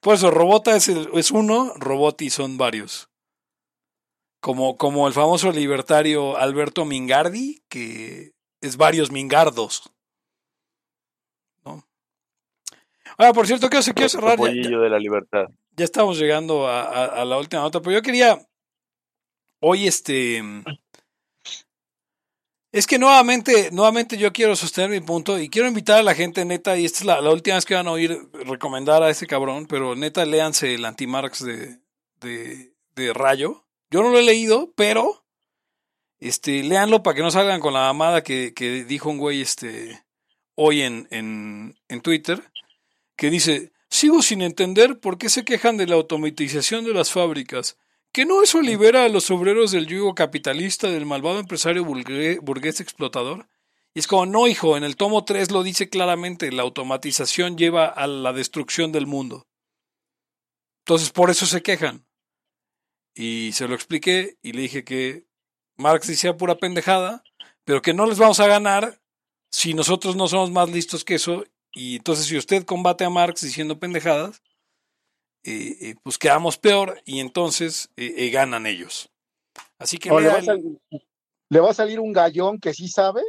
Por 0.00 0.14
eso, 0.14 0.30
Robota 0.30 0.76
es, 0.76 0.88
es 0.88 1.30
uno, 1.30 1.72
Roboti 1.76 2.30
son 2.30 2.56
varios. 2.56 3.08
Como, 4.40 4.76
como 4.76 5.08
el 5.08 5.14
famoso 5.14 5.50
libertario 5.50 6.36
Alberto 6.36 6.84
Mingardi, 6.84 7.62
que 7.68 8.32
es 8.60 8.76
varios 8.76 9.10
Mingardos. 9.10 9.90
¿no? 11.64 11.84
Ahora, 13.16 13.32
por 13.32 13.46
cierto, 13.46 13.68
quiero, 13.68 13.84
quiero 13.94 14.08
cerrar. 14.08 14.38
Ya, 14.38 14.78
de 14.78 14.90
la 14.90 14.98
libertad. 14.98 15.46
Ya 15.72 15.84
estamos 15.84 16.18
llegando 16.18 16.68
a, 16.68 17.04
a, 17.04 17.24
la 17.24 17.38
última 17.38 17.62
nota, 17.62 17.80
pero 17.80 17.92
yo 17.92 18.02
quería 18.02 18.38
hoy 19.60 19.86
este 19.86 20.42
es 22.70 22.86
que 22.86 22.98
nuevamente, 22.98 23.70
nuevamente 23.72 24.18
yo 24.18 24.32
quiero 24.32 24.54
sostener 24.54 24.90
mi 24.90 25.00
punto 25.00 25.38
y 25.38 25.48
quiero 25.48 25.68
invitar 25.68 25.98
a 25.98 26.02
la 26.02 26.14
gente, 26.14 26.44
neta, 26.44 26.76
y 26.76 26.84
esta 26.84 26.98
es 26.98 27.04
la, 27.06 27.30
última 27.30 27.56
vez 27.56 27.64
que 27.64 27.74
van 27.74 27.88
a 27.88 27.92
oír 27.92 28.28
recomendar 28.44 29.02
a 29.02 29.10
ese 29.10 29.26
cabrón, 29.26 29.66
pero 29.66 29.96
neta, 29.96 30.26
léanse 30.26 30.74
el 30.74 30.84
anti-Marx 30.84 31.44
de, 31.44 31.78
de, 32.20 33.12
Rayo. 33.14 33.64
Yo 33.90 34.02
no 34.02 34.10
lo 34.10 34.18
he 34.18 34.22
leído, 34.22 34.72
pero 34.74 35.24
este, 36.20 36.62
léanlo 36.62 37.02
para 37.02 37.14
que 37.14 37.22
no 37.22 37.30
salgan 37.30 37.60
con 37.60 37.72
la 37.72 37.80
mamada 37.80 38.22
que, 38.22 38.52
que 38.52 38.84
dijo 38.84 39.08
un 39.08 39.18
güey 39.18 39.40
este, 39.40 40.04
hoy 40.56 40.82
en, 40.82 41.08
en, 41.10 41.78
en 41.88 42.00
Twitter, 42.02 42.42
que 43.16 43.30
dice, 43.30 43.72
sigo 43.88 44.20
sin 44.20 44.42
entender 44.42 44.98
por 45.00 45.16
qué 45.16 45.30
se 45.30 45.44
quejan 45.44 45.76
de 45.76 45.86
la 45.86 45.94
automatización 45.94 46.84
de 46.84 46.92
las 46.92 47.12
fábricas. 47.12 47.78
Que 48.18 48.26
no 48.26 48.42
eso 48.42 48.60
libera 48.60 49.04
a 49.04 49.08
los 49.08 49.30
obreros 49.30 49.70
del 49.70 49.86
yugo 49.86 50.12
capitalista 50.12 50.88
del 50.88 51.06
malvado 51.06 51.38
empresario 51.38 51.84
burgués 51.84 52.80
explotador. 52.80 53.48
Y 53.94 54.00
es 54.00 54.08
como, 54.08 54.26
no, 54.26 54.48
hijo, 54.48 54.76
en 54.76 54.82
el 54.82 54.96
tomo 54.96 55.24
3 55.24 55.52
lo 55.52 55.62
dice 55.62 55.88
claramente, 55.88 56.50
la 56.50 56.64
automatización 56.64 57.56
lleva 57.56 57.86
a 57.86 58.08
la 58.08 58.32
destrucción 58.32 58.90
del 58.90 59.06
mundo. 59.06 59.46
Entonces, 60.80 61.10
por 61.10 61.30
eso 61.30 61.46
se 61.46 61.62
quejan. 61.62 62.08
Y 63.14 63.52
se 63.52 63.68
lo 63.68 63.76
expliqué 63.76 64.36
y 64.42 64.50
le 64.50 64.62
dije 64.62 64.82
que 64.82 65.28
Marx 65.76 66.08
decía 66.08 66.36
pura 66.36 66.56
pendejada, 66.56 67.22
pero 67.62 67.82
que 67.82 67.94
no 67.94 68.04
les 68.04 68.18
vamos 68.18 68.40
a 68.40 68.48
ganar 68.48 69.00
si 69.52 69.74
nosotros 69.74 70.16
no 70.16 70.26
somos 70.26 70.50
más 70.50 70.68
listos 70.70 71.04
que 71.04 71.14
eso. 71.14 71.44
Y 71.72 71.98
entonces, 71.98 72.26
si 72.26 72.36
usted 72.36 72.64
combate 72.64 73.04
a 73.04 73.10
Marx 73.10 73.42
diciendo 73.42 73.78
pendejadas, 73.78 74.42
eh, 75.44 75.76
eh, 75.80 75.94
pues 76.02 76.18
quedamos 76.18 76.58
peor 76.58 77.00
y 77.04 77.20
entonces 77.20 77.90
eh, 77.96 78.28
ganan 78.30 78.66
ellos. 78.66 79.10
Así 79.78 79.98
que 79.98 80.10
le, 80.10 81.60
va 81.60 81.70
a 81.70 81.74
salir 81.74 82.00
un 82.00 82.12
gallón 82.12 82.58
que 82.58 82.74
sí 82.74 82.88
sabe 82.88 83.22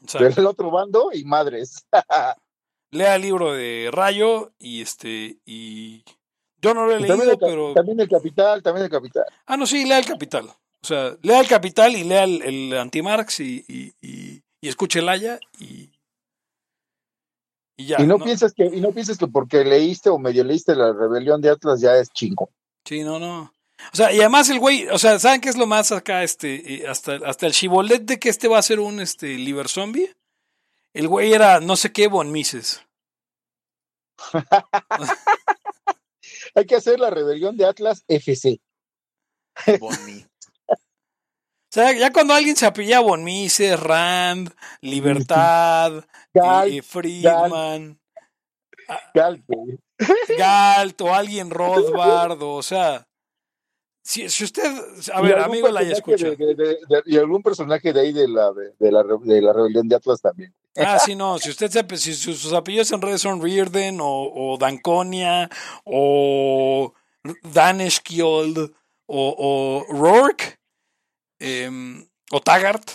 del 0.00 0.46
otro 0.46 0.70
bando 0.70 1.10
y 1.12 1.24
madres. 1.24 1.86
lea 2.90 3.16
el 3.16 3.22
libro 3.22 3.52
de 3.52 3.90
Rayo 3.92 4.52
y 4.58 4.80
este 4.80 5.38
y 5.44 6.04
yo 6.62 6.72
no 6.72 6.86
lo 6.86 6.96
he 6.96 7.00
leído, 7.00 7.38
pero 7.38 7.74
también 7.74 8.00
el 8.00 8.08
Capital, 8.08 8.62
también 8.62 8.84
el 8.84 8.90
Capital. 8.90 9.24
Ah, 9.46 9.56
no, 9.56 9.66
sí, 9.66 9.84
lea 9.84 9.98
el 9.98 10.06
Capital. 10.06 10.46
O 10.46 10.86
sea, 10.86 11.16
lea 11.22 11.40
el 11.40 11.48
Capital 11.48 11.94
y 11.96 12.04
lea 12.04 12.24
el, 12.24 12.42
el 12.42 12.78
Anti-Marx 12.78 13.40
y, 13.40 13.64
y, 13.68 13.92
y, 14.00 14.42
y, 14.60 14.68
escuche 14.68 15.00
el 15.00 15.08
Haya 15.08 15.40
y, 15.58 15.90
y 17.76 17.86
ya. 17.86 18.00
Y 18.00 18.06
no, 18.06 18.18
piensas 18.18 18.52
que 18.52 18.64
y 18.66 18.80
no 18.80 18.92
piensas 18.92 19.18
que 19.18 19.26
porque 19.26 19.64
leíste 19.64 20.10
o 20.10 20.18
medio 20.18 20.44
leíste 20.44 20.74
la 20.74 20.92
rebelión 20.92 21.40
de 21.40 21.50
Atlas 21.50 21.80
ya 21.80 21.96
es 21.96 22.10
chingo. 22.10 22.50
Sí, 22.84 23.02
no, 23.02 23.18
no. 23.18 23.52
O 23.92 23.96
sea, 23.96 24.12
y 24.12 24.20
además 24.20 24.48
el 24.50 24.60
güey, 24.60 24.88
o 24.88 24.98
sea, 24.98 25.18
¿saben 25.18 25.40
qué 25.40 25.48
es 25.48 25.56
lo 25.56 25.66
más 25.66 25.92
acá? 25.92 26.22
Este, 26.22 26.74
eh, 26.74 26.86
hasta, 26.88 27.16
hasta 27.26 27.46
el 27.46 27.52
chivolet 27.52 28.02
de 28.02 28.18
que 28.18 28.28
este 28.28 28.48
va 28.48 28.58
a 28.58 28.62
ser 28.62 28.80
un 28.80 29.00
este 29.00 29.36
liver 29.36 29.68
zombie. 29.68 30.14
El 30.92 31.08
güey 31.08 31.32
era 31.32 31.60
no 31.60 31.76
sé 31.76 31.92
qué 31.92 32.06
Bon 32.06 32.30
Mises. 32.30 32.82
Hay 36.54 36.66
que 36.66 36.76
hacer 36.76 37.00
la 37.00 37.10
rebelión 37.10 37.56
de 37.56 37.66
Atlas 37.66 38.04
FC. 38.06 38.60
Bon 39.80 39.94
o 40.68 40.76
sea, 41.70 41.92
ya 41.92 42.12
cuando 42.12 42.34
alguien 42.34 42.56
se 42.56 42.66
apellía 42.66 43.00
Bon 43.00 43.24
Mises, 43.24 43.78
Rand, 43.78 44.54
Libertad, 44.80 46.04
eh, 46.34 46.82
Friedman, 46.82 47.98
Galt, 49.14 49.44
Galt, 50.36 51.00
o 51.00 51.14
alguien 51.14 51.50
Rothbard, 51.50 52.42
o 52.42 52.62
sea, 52.62 53.06
si, 54.02 54.28
si 54.28 54.44
usted, 54.44 54.70
a 55.14 55.22
ver, 55.22 55.38
amigo, 55.38 55.68
la 55.68 55.80
haya 55.80 55.94
escuchado. 55.94 56.34
y 57.06 57.16
algún 57.16 57.42
personaje 57.42 57.90
de 57.92 58.00
ahí 58.00 58.12
de 58.12 58.28
la, 58.28 58.52
de, 58.52 58.92
la, 58.92 59.02
de 59.02 59.40
la 59.40 59.52
rebelión 59.54 59.88
de 59.88 59.96
Atlas 59.96 60.20
también. 60.20 60.54
Ah, 60.76 60.98
sí, 60.98 61.14
no. 61.14 61.38
Si 61.38 61.48
usted 61.48 61.70
se, 61.70 61.96
si 61.96 62.14
sus 62.14 62.52
apellidos 62.52 62.90
en 62.92 63.00
redes 63.00 63.22
son 63.22 63.40
Reardon 63.40 64.00
o, 64.02 64.30
o 64.34 64.58
Danconia 64.58 65.48
o 65.84 66.92
Daneskjold 67.44 68.74
o, 69.06 69.84
o 69.88 69.92
Rourke 69.92 70.58
em, 71.38 72.06
o 72.30 72.40
Taggart, 72.40 72.90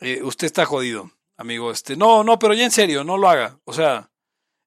eh, 0.00 0.22
usted 0.22 0.46
está 0.46 0.64
jodido, 0.64 1.10
amigo. 1.36 1.70
Este, 1.70 1.96
no, 1.96 2.24
no, 2.24 2.38
pero 2.38 2.54
ya 2.54 2.64
en 2.64 2.70
serio, 2.70 3.04
no 3.04 3.16
lo 3.16 3.28
haga. 3.28 3.60
O 3.64 3.72
sea, 3.72 4.10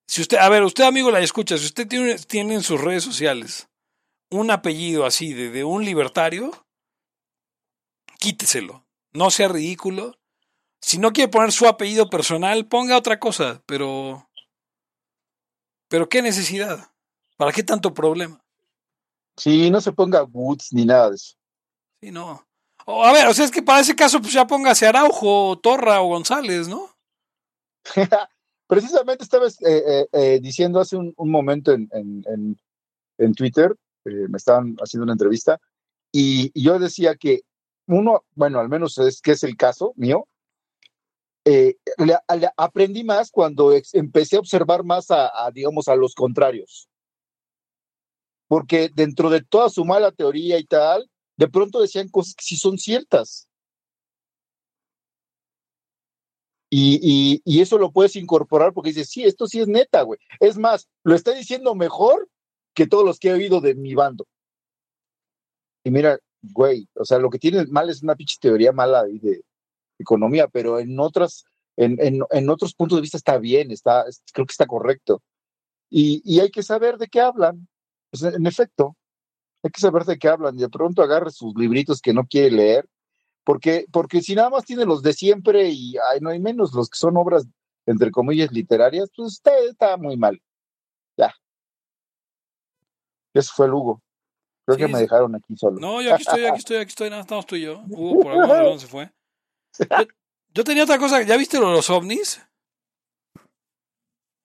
si 0.08 0.22
usted, 0.22 0.38
a 0.38 0.50
ver, 0.50 0.64
usted, 0.64 0.84
amigo, 0.84 1.12
la 1.12 1.20
escucha, 1.20 1.58
si 1.58 1.66
usted 1.66 1.88
tiene, 1.88 2.18
tiene 2.18 2.56
en 2.56 2.64
sus 2.64 2.82
redes 2.82 3.04
sociales 3.04 3.70
un 4.32 4.52
apellido 4.52 5.06
así 5.06 5.34
de, 5.34 5.50
de 5.50 5.64
un 5.64 5.84
libertario, 5.84 6.52
quíteselo. 8.20 8.86
No 9.14 9.32
sea 9.32 9.48
ridículo. 9.48 10.20
Si 10.82 10.98
no 10.98 11.12
quiere 11.12 11.32
poner 11.32 11.52
su 11.52 11.68
apellido 11.68 12.10
personal, 12.10 12.68
ponga 12.68 12.98
otra 12.98 13.20
cosa, 13.20 13.64
pero. 13.66 14.30
Pero 15.90 16.08
qué 16.08 16.22
necesidad. 16.22 16.92
¿Para 17.38 17.52
qué 17.52 17.64
tanto 17.64 17.94
problema? 17.94 18.44
Sí, 19.38 19.70
no 19.72 19.82
se 19.82 19.92
ponga 19.92 20.24
Woods 20.24 20.74
ni 20.74 20.86
nada 20.86 21.10
de 21.10 21.16
eso. 21.16 21.36
Sí, 22.02 22.12
no. 22.12 22.49
A 22.90 23.14
ver, 23.14 23.28
o 23.28 23.34
sea, 23.34 23.46
es 23.46 23.52
que 23.52 23.62
para 23.62 23.82
ese 23.82 23.96
caso, 23.96 24.20
pues 24.22 24.34
ya 24.34 24.48
póngase 24.48 24.88
Araujo, 24.88 25.60
Torra 25.60 26.02
o 26.02 26.08
González, 26.08 26.68
¿no? 26.68 26.90
Precisamente 28.68 29.24
estabas 29.24 29.62
eh, 29.62 29.84
eh, 29.88 30.08
eh, 30.14 30.40
diciendo 30.42 30.80
hace 30.80 30.96
un, 30.96 31.14
momento 31.18 31.72
en, 31.72 31.90
en, 31.92 32.60
en 33.18 33.34
Twitter 33.34 33.76
me 34.06 34.38
estaban 34.38 34.76
haciendo 34.82 35.04
una 35.04 35.14
entrevista, 35.14 35.60
y, 36.12 36.52
yo 36.60 36.80
decía 36.80 37.16
que 37.16 37.42
uno, 37.88 38.24
bueno, 38.36 38.60
al 38.60 38.70
menos 38.70 38.98
es 38.98 39.22
que 39.22 39.32
es 39.32 39.44
el 39.44 39.56
caso 39.58 39.94
mío, 39.96 40.28
eh, 41.46 41.78
aprendí 42.58 43.04
más 43.04 43.32
cuando 43.32 43.72
empecé 43.94 44.36
a 44.36 44.40
observar 44.40 44.84
más 44.84 45.08
a, 45.10 45.32
digamos, 45.54 45.88
a 45.88 45.96
los 45.96 46.14
contrarios. 46.14 46.88
Porque 48.48 48.90
dentro 48.94 49.30
de 49.30 49.42
toda 49.42 49.70
su 49.70 49.86
mala 49.86 50.12
teoría 50.12 50.60
y 50.60 50.66
tal, 50.66 51.10
de 51.40 51.48
pronto 51.48 51.80
decían 51.80 52.10
cosas 52.10 52.36
que 52.36 52.44
sí 52.44 52.58
son 52.58 52.78
ciertas. 52.78 53.48
Y, 56.70 57.42
y, 57.46 57.62
eso 57.62 57.78
lo 57.78 57.92
puedes 57.92 58.18
incorporar 58.18 58.74
porque 58.74 58.90
dices, 58.90 59.10
sí, 59.10 59.24
esto 59.24 59.48
sí 59.48 59.62
es 59.62 59.68
neta, 59.70 60.02
güey. 60.02 60.20
Es 60.42 60.58
más, 60.58 60.90
lo 61.04 61.16
está 61.16 61.34
diciendo 61.34 61.74
mejor 61.76 62.28
que 62.74 62.88
todos 62.88 63.06
los 63.06 63.20
que 63.20 63.30
he 63.30 63.34
oído 63.34 63.62
de 63.62 63.74
mi 63.74 63.96
bando. 63.96 64.28
Y 65.86 65.92
mira, 65.92 66.20
güey, 66.42 66.90
o 66.94 67.06
sea, 67.06 67.20
lo 67.20 67.30
que 67.30 67.40
tiene 67.40 67.66
mal 67.68 67.90
es 67.90 68.04
una 68.04 68.18
pinche 68.18 68.36
teoría 68.40 68.74
mala 68.74 69.06
de 69.06 69.42
economía, 69.98 70.50
pero 70.50 70.78
en 70.78 71.00
otras, 71.00 71.46
en, 71.78 71.98
en, 72.30 72.50
otros 72.50 72.76
puntos 72.76 72.98
de 72.98 73.02
vista 73.02 73.18
está 73.18 73.38
bien, 73.38 73.72
está, 73.72 74.04
creo 74.34 74.46
que 74.46 74.52
está 74.52 74.68
correcto. 74.68 75.24
Y, 75.90 76.22
y 76.26 76.42
hay 76.42 76.52
que 76.52 76.64
saber 76.64 76.98
de 76.98 77.08
qué 77.08 77.22
hablan. 77.22 77.68
Pues 78.12 78.24
en 78.24 78.46
efecto, 78.46 78.98
hay 79.64 79.72
que 79.72 79.82
saber 79.82 80.06
de 80.06 80.18
qué 80.18 80.28
hablan. 80.28 80.58
Y 80.58 80.62
de 80.62 80.70
pronto 80.70 81.02
agarre 81.02 81.32
sus 81.32 81.54
libritos 81.56 82.02
que 82.02 82.14
no 82.14 82.26
quiere 82.26 82.52
leer, 82.52 82.90
porque, 83.44 83.86
porque 83.92 84.22
si 84.22 84.36
nada 84.36 84.50
más 84.50 84.66
tiene 84.66 84.86
los 84.86 85.02
de 85.02 85.14
siempre 85.14 85.70
y 85.70 85.96
ay, 86.12 86.20
no 86.22 86.30
hay 86.30 86.40
menos 86.40 86.74
los 86.74 86.90
que 86.90 86.98
son 86.98 87.18
obras, 87.18 87.48
entre 87.86 88.12
comillas, 88.12 88.52
literarias, 88.52 89.10
pues 89.16 89.34
está, 89.34 89.58
está 89.60 89.98
muy 89.98 90.18
mal. 90.18 90.42
Ya, 91.18 91.34
eso 93.34 93.52
fue 93.56 93.68
el 93.68 93.74
Hugo. 93.74 94.02
Creo 94.66 94.78
que 94.78 94.88
me 94.88 95.00
dejaron 95.00 95.36
aquí 95.36 95.56
solo. 95.58 95.80
No, 95.80 96.02
yo 96.02 96.14
aquí 96.14 96.22
estoy, 96.22 96.46
aquí 96.46 96.60
estoy, 96.60 96.78
aquí 96.78 96.90
estoy, 96.90 97.10
nada, 97.10 97.24
estamos 97.24 97.46
tú 97.46 97.56
y 97.56 97.62
yo. 97.62 97.82
Hugo 97.90 98.22
por 98.22 98.32
algún 98.34 98.80
se 98.80 98.88
fue. 98.88 99.12
Yo, 100.54 100.64
tenía 100.64 100.84
otra 100.84 101.00
cosa, 101.00 101.22
¿ya 101.24 101.38
viste 101.38 101.60
los 101.60 101.90
ovnis? 101.90 102.42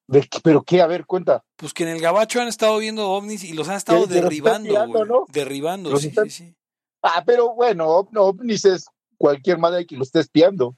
¿De 0.07 0.29
¿Pero 0.43 0.63
qué? 0.63 0.83
A 0.83 0.87
ver, 0.87 1.07
cuenta. 1.07 1.45
Pues 1.57 1.73
que 1.73 1.85
en 1.85 1.91
el 1.91 2.01
Gabacho 2.01 2.41
han 2.41 2.49
estado 2.49 2.79
viendo 2.79 3.09
ovnis 3.11 3.45
y 3.45 3.53
los 3.55 3.69
han 3.69 3.77
estado 3.77 4.07
derribando, 4.07 4.87
güey. 4.87 5.05
Derribando, 5.33 5.97
sí, 5.97 6.11
sí, 6.11 6.31
sí. 6.31 6.55
Ah, 7.03 7.23
pero 7.25 7.55
bueno, 7.55 7.87
ovnis 7.87 8.65
es 8.65 8.87
cualquier 9.17 9.59
madre 9.59 9.87
que 9.87 9.97
lo 9.97 10.03
esté 10.03 10.21
espiando. 10.21 10.77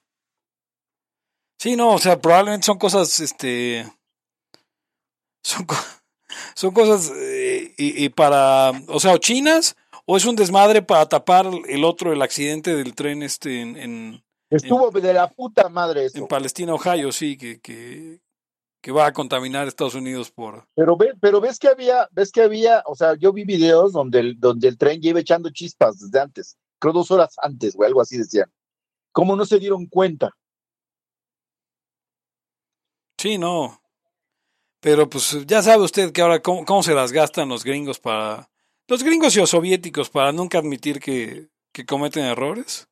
Sí, 1.59 1.75
no, 1.75 1.95
o 1.95 1.99
sea, 1.99 2.21
probablemente 2.21 2.67
son 2.67 2.79
cosas, 2.79 3.21
este... 3.21 3.91
Son, 5.43 5.67
son 6.55 6.73
cosas 6.73 7.13
eh, 7.17 7.75
y, 7.79 8.09
para, 8.11 8.73
o 8.89 9.01
sea, 9.01 9.15
o 9.15 9.19
chinas 9.19 9.77
o 10.05 10.17
es 10.17 10.25
un 10.25 10.37
desmadre 10.37 10.83
para 10.83 11.09
tapar 11.09 11.51
el 11.69 11.85
otro, 11.85 12.13
el 12.13 12.23
accidente 12.23 12.77
del 12.77 12.95
tren 12.95 13.23
este 13.23 13.61
en... 13.61 14.23
Estuvo 14.49 14.93
de 14.93 15.13
la 15.13 15.29
puta 15.29 15.69
madre 15.69 16.05
eso. 16.05 16.19
En 16.19 16.29
Palestina, 16.29 16.73
Ohio, 16.73 17.11
sí, 17.11 17.37
que, 17.37 17.61
que, 17.61 18.21
que 18.87 18.93
va 18.93 19.07
a 19.07 19.13
contaminar 19.13 19.67
Estados 19.67 19.97
Unidos 19.97 20.31
por... 20.31 20.65
Pero, 20.77 20.97
ve, 20.97 21.13
pero 21.21 21.41
ves 21.41 21.59
que 21.59 21.67
había, 21.67 22.09
ves 22.13 22.31
que 22.31 22.41
había, 22.41 22.85
o 22.87 22.95
sea, 22.95 23.17
yo 23.17 23.33
vi 23.33 23.45
videos 23.45 23.93
donde 23.93 24.21
el, 24.21 24.39
donde 24.39 24.69
el 24.69 24.79
tren 24.79 25.01
lleva 25.01 25.19
echando 25.19 25.51
chispas 25.51 25.99
desde 25.99 26.21
antes, 26.21 26.57
creo 26.79 26.93
dos 26.93 27.11
horas 27.11 27.35
antes, 27.43 27.75
o 27.77 27.83
algo 27.83 28.01
así 28.01 28.17
decían. 28.17 28.49
¿Cómo 29.11 29.35
no 29.35 29.45
se 29.45 29.59
dieron 29.59 29.87
cuenta? 29.87 30.31
Sí, 33.19 33.39
no. 33.39 33.83
Pero 34.79 35.11
pues 35.11 35.37
ya 35.49 35.65
sabe 35.65 35.83
usted 35.83 36.13
que 36.13 36.23
ahora 36.23 36.41
cómo, 36.41 36.85
se 36.85 36.95
las 36.95 37.11
gastan 37.11 37.49
los 37.49 37.65
gringos 37.65 37.99
para... 37.99 38.49
Los 38.87 39.03
gringos 39.03 39.35
y 39.35 39.41
los 39.41 39.51
soviéticos 39.51 40.11
para 40.11 40.31
nunca 40.31 40.59
admitir 40.59 41.01
que, 41.01 41.49
que 41.73 41.85
cometen 41.85 42.25
errores. 42.25 42.89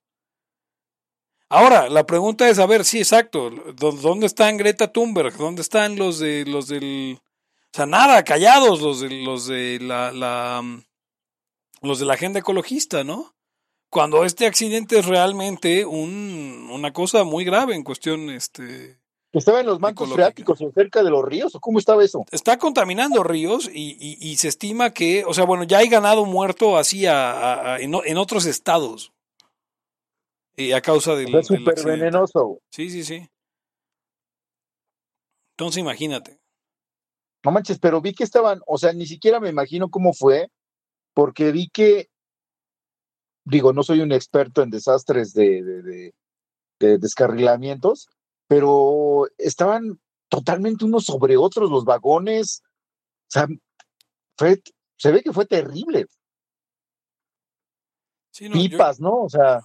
Ahora, 1.54 1.88
la 1.88 2.04
pregunta 2.04 2.48
es, 2.48 2.58
a 2.58 2.66
ver, 2.66 2.84
sí, 2.84 2.98
exacto, 2.98 3.48
¿dónde 3.76 4.26
están 4.26 4.56
Greta 4.56 4.90
Thunberg? 4.90 5.36
¿Dónde 5.36 5.62
están 5.62 5.94
los 5.94 6.18
de 6.18 6.44
los 6.46 6.66
del 6.66 7.16
o 7.20 7.76
sea, 7.76 7.86
nada, 7.86 8.24
callados 8.24 8.80
los 8.80 8.98
de 8.98 9.22
los 9.22 9.46
de 9.46 9.78
la, 9.80 10.10
la 10.10 10.64
los 11.80 12.00
de 12.00 12.06
la 12.06 12.14
agenda 12.14 12.40
ecologista, 12.40 13.04
¿no? 13.04 13.36
Cuando 13.88 14.24
este 14.24 14.46
accidente 14.46 14.98
es 14.98 15.06
realmente 15.06 15.84
un, 15.84 16.68
una 16.72 16.92
cosa 16.92 17.22
muy 17.22 17.44
grave 17.44 17.76
en 17.76 17.84
cuestión 17.84 18.30
este 18.30 18.98
¿Estaba 19.32 19.60
en 19.60 19.66
los 19.66 19.78
mancos 19.78 20.12
freáticos 20.12 20.60
o 20.60 20.72
cerca 20.72 21.04
de 21.04 21.10
los 21.10 21.24
ríos? 21.24 21.54
¿O 21.54 21.60
cómo 21.60 21.78
estaba 21.78 22.02
eso? 22.02 22.24
Está 22.32 22.58
contaminando 22.58 23.22
ríos 23.22 23.70
y, 23.72 24.36
se 24.38 24.48
estima 24.48 24.90
que, 24.90 25.24
o 25.24 25.32
sea, 25.34 25.44
bueno, 25.44 25.62
ya 25.62 25.78
hay 25.78 25.88
ganado 25.88 26.24
muerto 26.24 26.78
así 26.78 27.06
en, 27.06 28.16
otros 28.16 28.44
estados. 28.46 29.13
Y 30.56 30.72
a 30.72 30.80
causa 30.80 31.14
del. 31.14 31.34
Es 31.34 31.46
súper 31.46 31.84
venenoso. 31.84 32.60
Sí, 32.70 32.90
sí, 32.90 33.02
sí. 33.04 33.28
Entonces 35.56 35.80
imagínate. 35.80 36.40
No 37.44 37.50
manches, 37.50 37.78
pero 37.78 38.00
vi 38.00 38.14
que 38.14 38.24
estaban, 38.24 38.60
o 38.66 38.78
sea, 38.78 38.92
ni 38.92 39.06
siquiera 39.06 39.38
me 39.38 39.50
imagino 39.50 39.90
cómo 39.90 40.12
fue, 40.14 40.50
porque 41.12 41.52
vi 41.52 41.68
que, 41.68 42.08
digo, 43.44 43.72
no 43.72 43.82
soy 43.82 44.00
un 44.00 44.12
experto 44.12 44.62
en 44.62 44.70
desastres 44.70 45.34
de 45.34 46.12
descarrilamientos, 46.78 48.08
pero 48.48 49.26
estaban 49.38 50.00
totalmente 50.28 50.84
unos 50.84 51.04
sobre 51.04 51.36
otros 51.36 51.70
los 51.70 51.84
vagones. 51.84 52.62
O 53.28 53.30
sea, 53.30 53.46
se 54.96 55.12
ve 55.12 55.22
que 55.22 55.32
fue 55.32 55.46
terrible. 55.46 56.06
Pipas, 58.32 59.00
¿no? 59.00 59.22
O 59.22 59.28
sea. 59.28 59.60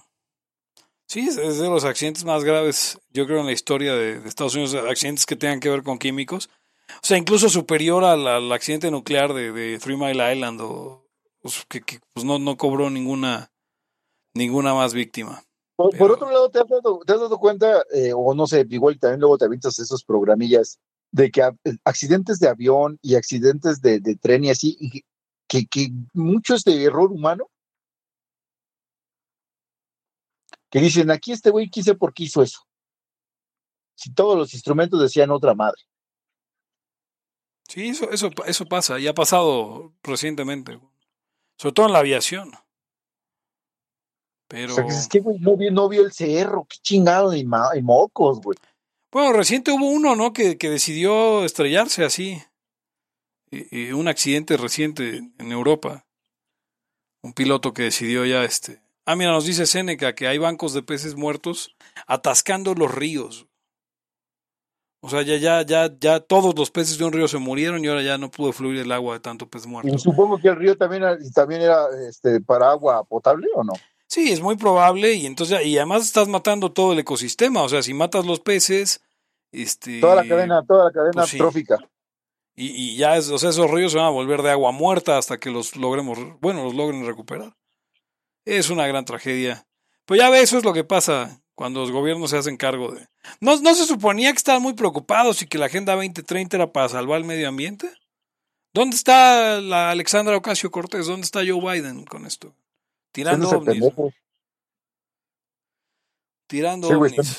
Sí, 1.10 1.26
es 1.26 1.58
de 1.58 1.68
los 1.68 1.84
accidentes 1.84 2.24
más 2.24 2.44
graves, 2.44 2.96
yo 3.12 3.26
creo, 3.26 3.40
en 3.40 3.46
la 3.46 3.50
historia 3.50 3.96
de, 3.96 4.28
Estados 4.28 4.54
Unidos, 4.54 4.76
accidentes 4.76 5.26
que 5.26 5.34
tengan 5.34 5.58
que 5.58 5.68
ver 5.68 5.82
con 5.82 5.98
químicos. 5.98 6.48
O 6.88 7.02
sea, 7.02 7.18
incluso 7.18 7.48
superior 7.48 8.04
al, 8.04 8.52
accidente 8.52 8.92
nuclear 8.92 9.34
de, 9.34 9.80
Three 9.80 9.96
Mile 9.96 10.32
Island, 10.32 10.60
o, 10.60 11.04
pues, 11.42 11.66
que, 11.68 11.98
pues 12.12 12.24
no, 12.24 12.38
no 12.38 12.56
cobró 12.56 12.90
ninguna, 12.90 13.50
ninguna 14.34 14.72
más 14.72 14.94
víctima. 14.94 15.42
Por, 15.74 16.12
otro 16.12 16.30
lado, 16.30 16.48
¿te 16.48 16.60
has 16.60 16.68
dado, 16.68 17.38
cuenta, 17.40 17.82
eh, 17.92 18.12
o 18.14 18.32
no 18.32 18.46
sé, 18.46 18.64
igual 18.70 18.96
también 19.00 19.18
luego 19.18 19.36
te 19.36 19.46
avientas 19.46 19.80
esos 19.80 20.04
programillas, 20.04 20.78
de 21.10 21.32
que 21.32 21.40
eh, 21.40 21.76
accidentes 21.84 22.38
de 22.38 22.46
avión 22.46 23.00
y 23.02 23.16
accidentes 23.16 23.80
de, 23.80 24.00
tren 24.22 24.44
y 24.44 24.50
así, 24.50 25.02
que, 25.48 25.66
que 25.66 25.88
mucho 26.14 26.54
es 26.54 26.62
de 26.62 26.84
error 26.84 27.10
humano? 27.10 27.48
Que 30.70 30.80
dicen, 30.80 31.10
aquí 31.10 31.32
este 31.32 31.50
güey 31.50 31.68
quise 31.68 31.94
por 31.94 32.14
qué 32.14 32.24
hizo 32.24 32.42
eso. 32.42 32.60
Si 33.96 34.12
todos 34.12 34.36
los 34.36 34.54
instrumentos 34.54 35.00
decían 35.00 35.30
otra 35.30 35.54
madre. 35.54 35.82
Sí, 37.68 37.88
eso, 37.88 38.10
eso, 38.10 38.30
eso 38.46 38.66
pasa, 38.66 38.98
y 38.98 39.06
ha 39.06 39.14
pasado 39.14 39.92
recientemente, 40.02 40.80
sobre 41.56 41.72
todo 41.72 41.86
en 41.86 41.92
la 41.92 42.00
aviación. 42.00 42.52
Pero... 44.48 44.76
es 44.88 45.06
que, 45.06 45.20
güey, 45.20 45.38
no 45.38 45.56
vio, 45.56 45.70
no 45.70 45.88
vio 45.88 46.04
el 46.04 46.12
cerro, 46.12 46.66
qué 46.68 46.78
chingado 46.82 47.30
de 47.30 47.44
mocos, 47.44 48.40
güey. 48.40 48.58
Bueno, 49.12 49.32
reciente 49.32 49.72
hubo 49.72 49.88
uno, 49.88 50.14
¿no? 50.14 50.32
Que, 50.32 50.56
que 50.56 50.70
decidió 50.70 51.44
estrellarse 51.44 52.04
así. 52.04 52.42
Y, 53.50 53.90
un 53.90 54.06
accidente 54.06 54.56
reciente 54.56 55.18
en 55.38 55.52
Europa. 55.52 56.06
Un 57.22 57.32
piloto 57.32 57.74
que 57.74 57.82
decidió 57.84 58.24
ya 58.24 58.44
este. 58.44 58.80
Ah, 59.06 59.16
mira, 59.16 59.32
nos 59.32 59.46
dice 59.46 59.66
Seneca 59.66 60.14
que 60.14 60.28
hay 60.28 60.38
bancos 60.38 60.72
de 60.72 60.82
peces 60.82 61.16
muertos 61.16 61.76
atascando 62.06 62.74
los 62.74 62.94
ríos. 62.94 63.46
O 65.02 65.08
sea, 65.08 65.22
ya, 65.22 65.36
ya, 65.36 65.62
ya, 65.62 65.90
ya 65.98 66.20
todos 66.20 66.54
los 66.54 66.70
peces 66.70 66.98
de 66.98 67.04
un 67.04 67.12
río 67.12 67.26
se 67.26 67.38
murieron 67.38 67.82
y 67.82 67.88
ahora 67.88 68.02
ya 68.02 68.18
no 68.18 68.30
pudo 68.30 68.52
fluir 68.52 68.80
el 68.80 68.92
agua 68.92 69.14
de 69.14 69.20
tanto 69.20 69.48
pez 69.48 69.66
muerto. 69.66 69.90
Y 69.92 69.98
supongo 69.98 70.38
que 70.38 70.48
el 70.48 70.56
río 70.56 70.76
también, 70.76 71.02
también 71.34 71.62
era 71.62 71.86
este, 72.06 72.40
para 72.42 72.70
agua 72.70 73.02
potable 73.04 73.46
o 73.54 73.64
no? 73.64 73.72
Sí, 74.06 74.30
es 74.30 74.40
muy 74.40 74.56
probable 74.56 75.14
y 75.14 75.24
entonces 75.24 75.64
y 75.64 75.78
además 75.78 76.02
estás 76.02 76.28
matando 76.28 76.72
todo 76.72 76.92
el 76.92 76.98
ecosistema, 76.98 77.62
o 77.62 77.68
sea, 77.68 77.80
si 77.80 77.94
matas 77.94 78.26
los 78.26 78.40
peces, 78.40 79.00
este 79.52 80.00
toda 80.00 80.16
la 80.16 80.26
cadena, 80.26 80.64
toda 80.66 80.86
la 80.86 80.90
cadena 80.90 81.22
pues 81.22 81.36
trófica. 81.36 81.78
Y, 82.56 82.66
y, 82.66 82.96
ya 82.96 83.16
es, 83.16 83.30
o 83.30 83.38
sea, 83.38 83.50
esos 83.50 83.70
ríos 83.70 83.92
se 83.92 83.98
van 83.98 84.08
a 84.08 84.10
volver 84.10 84.42
de 84.42 84.50
agua 84.50 84.72
muerta 84.72 85.16
hasta 85.16 85.38
que 85.38 85.50
los 85.50 85.76
logremos, 85.76 86.18
bueno, 86.40 86.64
los 86.64 86.74
logren 86.74 87.06
recuperar. 87.06 87.54
Es 88.50 88.68
una 88.68 88.84
gran 88.88 89.04
tragedia. 89.04 89.64
Pues 90.06 90.18
ya 90.18 90.28
ves, 90.28 90.42
eso 90.42 90.58
es 90.58 90.64
lo 90.64 90.72
que 90.72 90.82
pasa 90.82 91.40
cuando 91.54 91.78
los 91.78 91.92
gobiernos 91.92 92.30
se 92.30 92.36
hacen 92.36 92.56
cargo 92.56 92.90
de. 92.90 93.06
¿No, 93.38 93.56
no 93.60 93.74
se 93.76 93.84
suponía 93.84 94.32
que 94.32 94.38
estaban 94.38 94.60
muy 94.60 94.72
preocupados 94.72 95.40
y 95.40 95.46
que 95.46 95.56
la 95.56 95.66
Agenda 95.66 95.94
2030 95.94 96.56
era 96.56 96.72
para 96.72 96.88
salvar 96.88 97.18
el 97.18 97.24
medio 97.24 97.48
ambiente? 97.48 97.88
¿Dónde 98.74 98.96
está 98.96 99.60
la 99.60 99.92
Alexandra 99.92 100.36
Ocasio 100.36 100.72
Cortés? 100.72 101.06
¿Dónde 101.06 101.26
está 101.26 101.42
Joe 101.46 101.60
Biden 101.60 102.04
con 102.06 102.26
esto? 102.26 102.52
Tirando 103.12 103.50
ovnis. 103.50 103.84
Tirando 106.48 106.88
ovnis. 106.88 107.38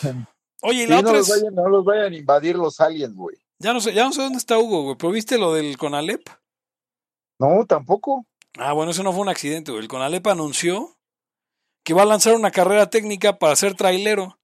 Oye, 0.61 0.83
y 0.83 0.87
la 0.87 0.99
otra 0.99 1.11
no, 1.11 1.17
los 1.17 1.27
vayan, 1.27 1.55
no 1.55 1.67
los 1.67 1.83
vayan 1.83 2.13
a 2.13 2.15
invadir 2.15 2.55
los 2.55 2.79
aliens, 2.79 3.15
güey. 3.15 3.35
Ya 3.59 3.73
no 3.73 3.81
sé, 3.81 3.93
ya 3.93 4.05
no 4.05 4.13
sé 4.13 4.21
dónde 4.21 4.37
está 4.37 4.57
Hugo, 4.57 4.83
güey. 4.83 4.95
¿Pero 4.95 5.11
viste 5.11 5.37
lo 5.37 5.53
del 5.53 5.77
Conalep? 5.77 6.21
No, 7.37 7.65
tampoco. 7.65 8.25
Ah, 8.57 8.71
bueno, 8.71 8.91
eso 8.91 9.03
no 9.03 9.11
fue 9.11 9.23
un 9.23 9.29
accidente, 9.29 9.71
güey. 9.71 9.83
El 9.83 9.89
Conalep 9.89 10.25
anunció 10.27 10.97
que 11.83 11.93
va 11.93 12.03
a 12.03 12.05
lanzar 12.05 12.35
una 12.35 12.51
carrera 12.51 12.89
técnica 12.89 13.39
para 13.39 13.55
ser 13.55 13.75
trailero. 13.75 14.37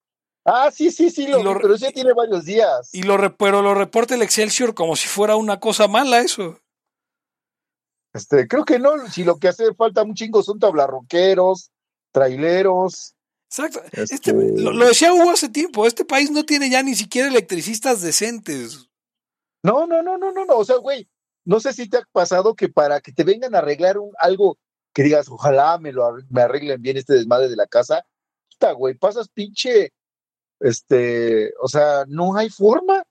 Ah, 0.45 0.71
sí, 0.71 0.91
sí, 0.91 1.09
sí, 1.09 1.27
lo, 1.27 1.43
pero 1.59 1.75
ya 1.75 1.91
tiene 1.91 2.13
varios 2.13 2.45
días. 2.45 2.89
Y 2.93 3.03
lo, 3.03 3.35
pero 3.35 3.61
lo 3.61 3.73
reporta 3.73 4.15
el 4.15 4.21
Excelsior 4.21 4.73
como 4.73 4.95
si 4.95 5.07
fuera 5.07 5.35
una 5.35 5.59
cosa 5.59 5.89
mala 5.89 6.19
eso. 6.19 6.61
Este, 8.13 8.47
creo 8.47 8.63
que 8.63 8.79
no, 8.79 9.09
si 9.09 9.25
lo 9.25 9.39
que 9.39 9.49
hace 9.49 9.73
falta 9.75 10.03
un 10.03 10.13
chingo 10.13 10.41
son 10.41 10.57
tablarroqueros, 10.57 11.71
traileros. 12.13 13.13
Exacto. 13.49 13.81
Este, 13.91 14.15
este 14.15 14.33
lo, 14.33 14.85
decía 14.85 15.13
Hugo 15.13 15.31
hace 15.31 15.49
tiempo, 15.49 15.85
este 15.85 16.05
país 16.05 16.31
no 16.31 16.45
tiene 16.45 16.69
ya 16.69 16.81
ni 16.81 16.95
siquiera 16.95 17.27
electricistas 17.27 18.01
decentes. 18.01 18.89
No, 19.63 19.85
no, 19.85 20.01
no, 20.01 20.17
no, 20.17 20.31
no, 20.31 20.45
no. 20.45 20.55
O 20.55 20.63
sea, 20.63 20.77
güey, 20.77 21.09
no 21.43 21.59
sé 21.59 21.73
si 21.73 21.89
te 21.89 21.97
ha 21.97 22.03
pasado 22.11 22.55
que 22.55 22.69
para 22.69 23.01
que 23.01 23.11
te 23.11 23.23
vengan 23.23 23.53
a 23.53 23.59
arreglar 23.59 23.97
un, 23.97 24.11
algo 24.17 24.57
que 24.97 25.03
digas, 25.03 25.29
ojalá 25.29 25.77
me 25.77 25.91
lo 25.91 26.17
me 26.31 26.41
arreglen 26.41 26.81
bien 26.81 26.97
este 26.97 27.13
desmadre 27.13 27.49
de 27.49 27.55
la 27.55 27.67
casa, 27.67 28.03
puta, 28.49 28.71
güey, 28.71 28.95
pasas 28.95 29.29
pinche, 29.29 29.93
este, 30.59 31.53
o 31.61 31.67
sea, 31.67 32.05
no 32.07 32.35
hay 32.35 32.49
forma. 32.49 33.03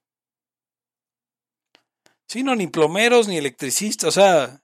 Sí, 2.27 2.43
no, 2.43 2.57
ni 2.57 2.67
plomeros, 2.67 3.29
ni 3.29 3.37
electricistas, 3.37 4.09
o 4.09 4.11
sea, 4.11 4.61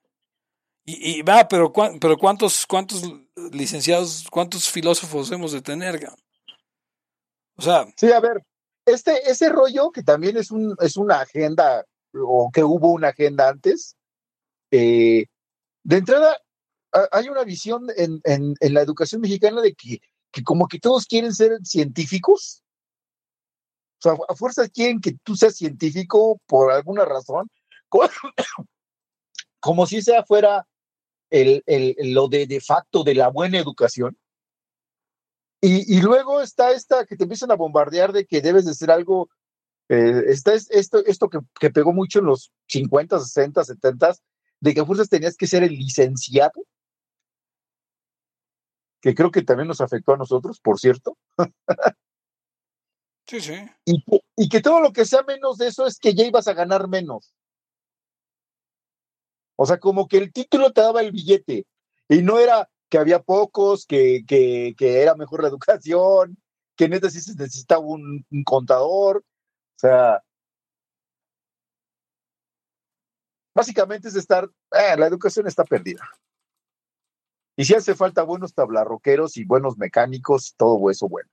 y, 0.85 1.20
y 1.20 1.23
va, 1.23 1.47
pero, 1.47 1.73
pero 2.01 2.18
¿cuántos, 2.18 2.66
¿cuántos 2.66 3.05
licenciados, 3.53 4.27
cuántos 4.29 4.68
filósofos 4.68 5.31
hemos 5.31 5.53
de 5.53 5.62
tener? 5.62 6.05
O 7.55 7.62
sea. 7.62 7.87
Sí, 7.97 8.11
a 8.11 8.18
ver, 8.18 8.45
este, 8.85 9.31
ese 9.31 9.49
rollo 9.49 9.93
que 9.93 10.03
también 10.03 10.37
es, 10.39 10.51
un, 10.51 10.75
es 10.81 10.97
una 10.97 11.20
agenda, 11.20 11.87
o 12.14 12.51
que 12.53 12.64
hubo 12.64 12.91
una 12.91 13.11
agenda 13.11 13.49
antes, 13.49 13.95
eh, 14.73 15.27
de 15.85 15.97
entrada 15.97 16.36
hay 17.10 17.28
una 17.28 17.44
visión 17.44 17.86
en, 17.97 18.20
en, 18.24 18.74
la 18.74 18.82
educación 18.82 19.20
mexicana 19.20 19.60
de 19.60 19.74
que, 19.74 20.01
que 20.31 20.43
como 20.43 20.69
que 20.69 20.78
todos 20.78 21.06
quieren 21.06 21.35
ser 21.35 21.59
científicos. 21.64 22.62
O 23.98 24.02
sea, 24.02 24.12
a 24.28 24.35
fuerza 24.35 24.69
quieren 24.69 25.01
que 25.01 25.12
tú 25.23 25.36
seas 25.36 25.56
científico 25.56 26.40
por 26.47 26.73
alguna 26.73 27.05
razón, 27.05 27.51
como 29.60 29.86
si 29.86 30.02
sea 30.02 30.24
fuera 30.24 30.66
el, 31.31 31.62
el, 31.66 31.97
lo 32.12 32.28
de 32.28 32.47
de 32.47 32.60
facto 32.60 33.05
de 33.05 33.14
la 33.14 33.28
buena 33.28 33.59
educación. 33.59 34.16
Y, 35.60 35.97
y, 35.97 36.01
luego 36.01 36.40
está 36.40 36.73
esta 36.73 37.06
que 37.06 37.16
te 37.16 37.23
empiezan 37.23 37.52
a 37.52 37.56
bombardear 37.56 38.12
de 38.12 38.27
que 38.27 38.40
debes 38.40 38.64
de 38.64 38.74
ser 38.74 38.90
algo, 38.90 39.31
eh, 39.89 40.24
está 40.27 40.55
esto, 40.55 41.05
esto 41.06 41.31
que, 41.31 41.39
que, 41.60 41.70
pegó 41.70 41.93
mucho 41.93 42.19
en 42.19 42.24
los 42.24 42.52
50, 42.66 43.20
60, 43.20 43.64
70, 43.64 44.16
de 44.59 44.74
que 44.74 44.81
a 44.81 44.85
fuerzas 44.85 45.09
tenías 45.09 45.36
que 45.36 45.47
ser 45.47 45.62
el 45.62 45.73
licenciado, 45.73 46.64
que 49.03 49.15
creo 49.15 49.31
que 49.31 49.43
también 49.43 49.69
nos 49.69 49.83
afectó 49.83 50.15
a 50.15 50.16
nosotros, 50.16 50.61
por 50.61 50.79
cierto. 50.79 51.19
sí, 53.27 53.41
sí. 53.41 53.55
Y, 53.85 54.03
y 54.37 54.49
que 54.49 54.61
todo 54.61 54.81
lo 54.81 54.93
que 54.93 55.05
sea 55.05 55.23
menos 55.24 55.59
de 55.59 55.66
eso 55.66 55.87
es 55.87 55.99
que 55.99 56.15
ya 56.15 56.24
ibas 56.24 56.49
a 56.49 56.55
ganar 56.55 56.89
menos. 56.89 57.35
O 59.57 59.66
sea, 59.66 59.79
como 59.79 60.09
que 60.09 60.19
el 60.19 60.33
título 60.33 60.73
te 60.73 60.81
daba 60.81 61.03
el 61.03 61.12
billete 61.12 61.66
y 62.09 62.23
no 62.23 62.39
era 62.39 62.69
que 62.89 62.99
había 62.99 63.23
pocos, 63.23 63.87
que, 63.87 64.24
que, 64.27 64.74
que 64.77 65.03
era 65.03 65.15
mejor 65.15 65.43
la 65.43 65.49
educación, 65.49 66.37
que 66.77 66.89
neta 66.89 67.11
sí 67.11 67.20
se 67.20 67.35
necesitaba 67.35 67.81
un, 67.81 68.24
contador. 68.45 69.19
O 69.19 69.79
sea, 69.79 70.23
básicamente 73.55 74.09
es 74.09 74.16
estar, 74.16 74.45
eh, 74.73 74.97
la 74.97 75.07
educación 75.07 75.47
está 75.47 75.65
perdida. 75.65 76.09
Y 77.57 77.65
si 77.65 77.74
hace 77.74 77.95
falta 77.95 78.23
buenos 78.23 78.55
tablarroqueros 78.55 79.37
y 79.37 79.45
buenos 79.45 79.77
mecánicos, 79.77 80.55
todo 80.57 80.91
eso 80.91 81.09
bueno. 81.09 81.31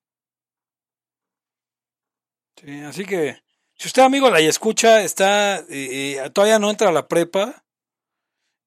Sí, 2.57 2.81
así 2.81 3.05
que 3.05 3.37
si 3.75 3.87
usted, 3.87 4.01
amigo, 4.01 4.29
la 4.29 4.39
escucha, 4.41 5.01
está, 5.01 5.59
eh, 5.59 5.65
eh, 5.69 6.29
todavía 6.31 6.59
no 6.59 6.69
entra 6.69 6.89
a 6.89 6.91
la 6.91 7.07
prepa, 7.07 7.63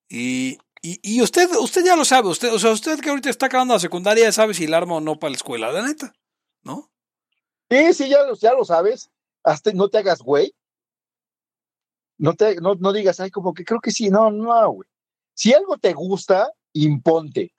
y, 0.09 0.59
y, 0.83 1.23
usted, 1.23 1.49
usted 1.59 1.85
ya 1.85 1.97
lo 1.97 2.05
sabe, 2.05 2.29
usted, 2.29 2.53
o 2.53 2.59
sea, 2.59 2.71
usted 2.71 3.01
que 3.01 3.09
ahorita 3.09 3.31
está 3.31 3.47
acabando 3.47 3.73
la 3.73 3.81
secundaria 3.81 4.25
ya 4.25 4.33
sabe 4.33 4.53
si 4.53 4.65
el 4.65 4.75
arma 4.75 4.97
o 4.97 5.01
no 5.01 5.19
para 5.19 5.31
la 5.31 5.37
escuela, 5.37 5.73
la 5.73 5.87
neta, 5.87 6.13
¿no? 6.63 6.91
Sí, 7.71 7.95
sí, 7.95 8.09
ya 8.11 8.23
lo, 8.25 8.35
ya 8.35 8.53
lo 8.53 8.65
sabes. 8.65 9.11
hasta 9.43 9.73
no 9.73 9.89
te 9.89 9.99
hagas 9.99 10.21
güey. 10.21 10.55
No, 12.19 12.35
te, 12.35 12.57
no, 12.57 12.75
no 12.75 12.93
digas, 12.93 13.21
ay, 13.21 13.31
como 13.31 13.55
que 13.55 13.65
creo 13.65 13.81
que 13.81 13.91
sí, 13.91 14.11
no, 14.11 14.31
no, 14.31 14.71
güey. 14.71 14.89
Si 15.35 15.55
algo 15.55 15.79
te 15.79 15.95
gusta, 15.95 16.51
imponte, 16.73 17.53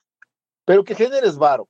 pero 0.64 0.84
que 0.84 0.94
generes 0.94 1.36
varo. 1.36 1.68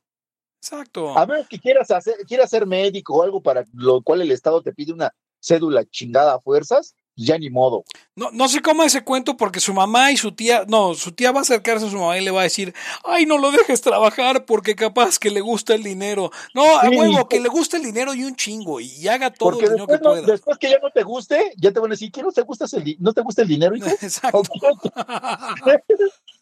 Exacto. 0.61 1.17
A 1.17 1.25
ver, 1.25 1.45
que 1.47 1.59
quieras 1.59 1.91
hacer, 1.91 2.15
quieras 2.27 2.49
ser 2.49 2.65
médico 2.65 3.15
o 3.15 3.23
algo 3.23 3.41
para 3.41 3.65
lo 3.73 4.01
cual 4.01 4.21
el 4.21 4.31
Estado 4.31 4.61
te 4.61 4.73
pide 4.73 4.93
una 4.93 5.13
cédula 5.39 5.85
chingada 5.85 6.33
a 6.33 6.39
fuerzas, 6.39 6.95
ya 7.15 7.37
ni 7.37 7.49
modo. 7.49 7.83
No, 8.15 8.31
no 8.31 8.47
sé 8.47 8.61
cómo 8.61 8.83
ese 8.83 9.03
cuento 9.03 9.37
porque 9.37 9.59
su 9.59 9.73
mamá 9.73 10.11
y 10.11 10.17
su 10.17 10.31
tía, 10.31 10.65
no, 10.67 10.95
su 10.95 11.11
tía 11.11 11.31
va 11.31 11.39
a 11.39 11.41
acercarse 11.43 11.85
a 11.85 11.89
su 11.89 11.97
mamá 11.97 12.17
y 12.17 12.23
le 12.23 12.31
va 12.31 12.41
a 12.41 12.45
decir, 12.45 12.73
ay, 13.03 13.25
no 13.25 13.37
lo 13.37 13.51
dejes 13.51 13.81
trabajar 13.81 14.45
porque 14.45 14.75
capaz 14.75 15.19
que 15.19 15.29
le 15.29 15.41
gusta 15.41 15.75
el 15.75 15.83
dinero. 15.83 16.31
No, 16.53 16.63
a 16.79 16.89
huevo, 16.89 17.27
que 17.27 17.39
le 17.39 17.49
gusta 17.49 17.77
el 17.77 17.83
dinero 17.83 18.13
y 18.13 18.23
un 18.23 18.35
chingo 18.35 18.79
y 18.79 19.07
haga 19.07 19.31
todo 19.31 19.59
el 19.59 19.69
dinero 19.69 19.87
que 19.87 19.99
pueda. 19.99 20.21
Después 20.21 20.57
que 20.57 20.69
ya 20.69 20.79
no 20.81 20.89
te 20.89 21.03
guste, 21.03 21.53
ya 21.57 21.71
te 21.71 21.79
van 21.79 21.91
a 21.91 21.93
decir, 21.93 22.11
¿qué 22.11 22.23
no 22.23 22.31
te 22.31 22.41
gusta 22.41 22.65
el, 22.73 22.97
no 22.99 23.13
te 23.13 23.21
gusta 23.21 23.43
el 23.43 23.47
dinero? 23.47 23.75
Exacto. 24.01 24.41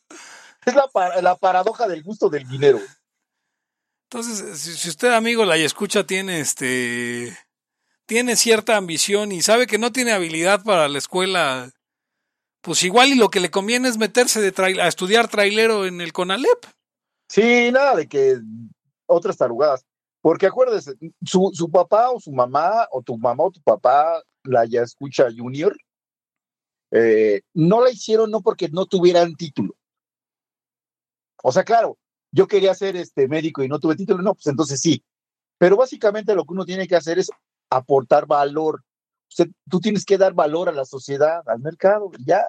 es 0.65 0.75
la, 0.75 0.89
la 1.21 1.35
paradoja 1.35 1.87
del 1.87 2.03
gusto 2.03 2.29
del 2.29 2.47
dinero. 2.47 2.79
Entonces, 4.09 4.59
si, 4.59 4.89
usted, 4.89 5.11
amigo, 5.11 5.43
la 5.43 5.57
escucha, 5.57 6.05
tiene 6.05 6.39
este 6.39 7.35
tiene 8.05 8.35
cierta 8.35 8.77
ambición 8.77 9.31
y 9.31 9.41
sabe 9.41 9.65
que 9.65 9.77
no 9.77 9.91
tiene 9.91 10.11
habilidad 10.11 10.63
para 10.63 10.87
la 10.87 10.97
escuela, 10.97 11.71
pues 12.61 12.83
igual 12.83 13.09
y 13.09 13.15
lo 13.15 13.29
que 13.29 13.39
le 13.39 13.49
conviene 13.49 13.87
es 13.87 13.97
meterse 13.97 14.41
de 14.41 14.81
a 14.81 14.87
estudiar 14.87 15.29
trailero 15.29 15.85
en 15.85 16.01
el 16.01 16.13
CONALEP. 16.13 16.65
Sí, 17.29 17.71
nada 17.71 17.95
de 17.95 18.07
que 18.07 18.37
otras 19.05 19.37
tarugadas. 19.37 19.85
Porque 20.21 20.45
acuérdese, 20.45 20.93
su, 21.25 21.51
su 21.53 21.69
papá 21.69 22.11
o 22.11 22.19
su 22.19 22.31
mamá, 22.31 22.87
o 22.91 23.01
tu 23.01 23.17
mamá 23.17 23.45
o 23.45 23.51
tu 23.51 23.61
papá, 23.61 24.21
la 24.43 24.65
ya 24.65 24.81
escucha 24.81 25.27
junior, 25.35 25.75
eh, 26.91 27.41
no 27.53 27.83
la 27.83 27.89
hicieron 27.89 28.29
no 28.29 28.41
porque 28.41 28.69
no 28.69 28.85
tuvieran 28.85 29.35
título. 29.35 29.75
O 31.43 31.51
sea, 31.51 31.63
claro, 31.63 31.97
yo 32.31 32.47
quería 32.47 32.73
ser 32.73 32.95
este 32.95 33.27
médico 33.27 33.63
y 33.63 33.67
no 33.67 33.79
tuve 33.79 33.95
título, 33.95 34.23
no, 34.23 34.33
pues 34.33 34.47
entonces 34.47 34.79
sí. 34.79 35.03
Pero 35.57 35.77
básicamente 35.77 36.33
lo 36.33 36.45
que 36.45 36.53
uno 36.53 36.65
tiene 36.65 36.87
que 36.87 36.95
hacer 36.95 37.19
es 37.19 37.29
aportar 37.69 38.25
valor. 38.25 38.83
tú 39.69 39.79
tienes 39.79 40.05
que 40.05 40.17
dar 40.17 40.33
valor 40.33 40.69
a 40.69 40.71
la 40.71 40.85
sociedad, 40.85 41.43
al 41.47 41.59
mercado, 41.59 42.11
ya. 42.25 42.43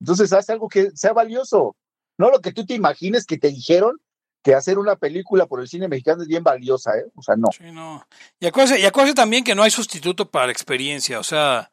Entonces, 0.00 0.32
haz 0.32 0.48
algo 0.50 0.68
que 0.68 0.90
sea 0.92 1.12
valioso. 1.12 1.76
No 2.18 2.30
lo 2.30 2.40
que 2.40 2.52
tú 2.52 2.64
te 2.64 2.74
imagines 2.74 3.26
que 3.26 3.38
te 3.38 3.48
dijeron 3.48 3.98
que 4.42 4.54
hacer 4.54 4.78
una 4.78 4.96
película 4.96 5.46
por 5.46 5.60
el 5.60 5.68
cine 5.68 5.88
mexicano 5.88 6.22
es 6.22 6.28
bien 6.28 6.44
valiosa, 6.44 6.96
¿eh? 6.96 7.06
O 7.16 7.22
sea, 7.22 7.34
no. 7.36 7.48
Sí, 7.50 7.72
no. 7.72 8.06
Y 8.38 8.46
acuérdese, 8.46 8.78
y 8.80 9.14
también 9.14 9.42
que 9.42 9.54
no 9.56 9.64
hay 9.64 9.70
sustituto 9.70 10.30
para 10.30 10.46
la 10.46 10.52
experiencia. 10.52 11.18
O 11.18 11.24
sea, 11.24 11.72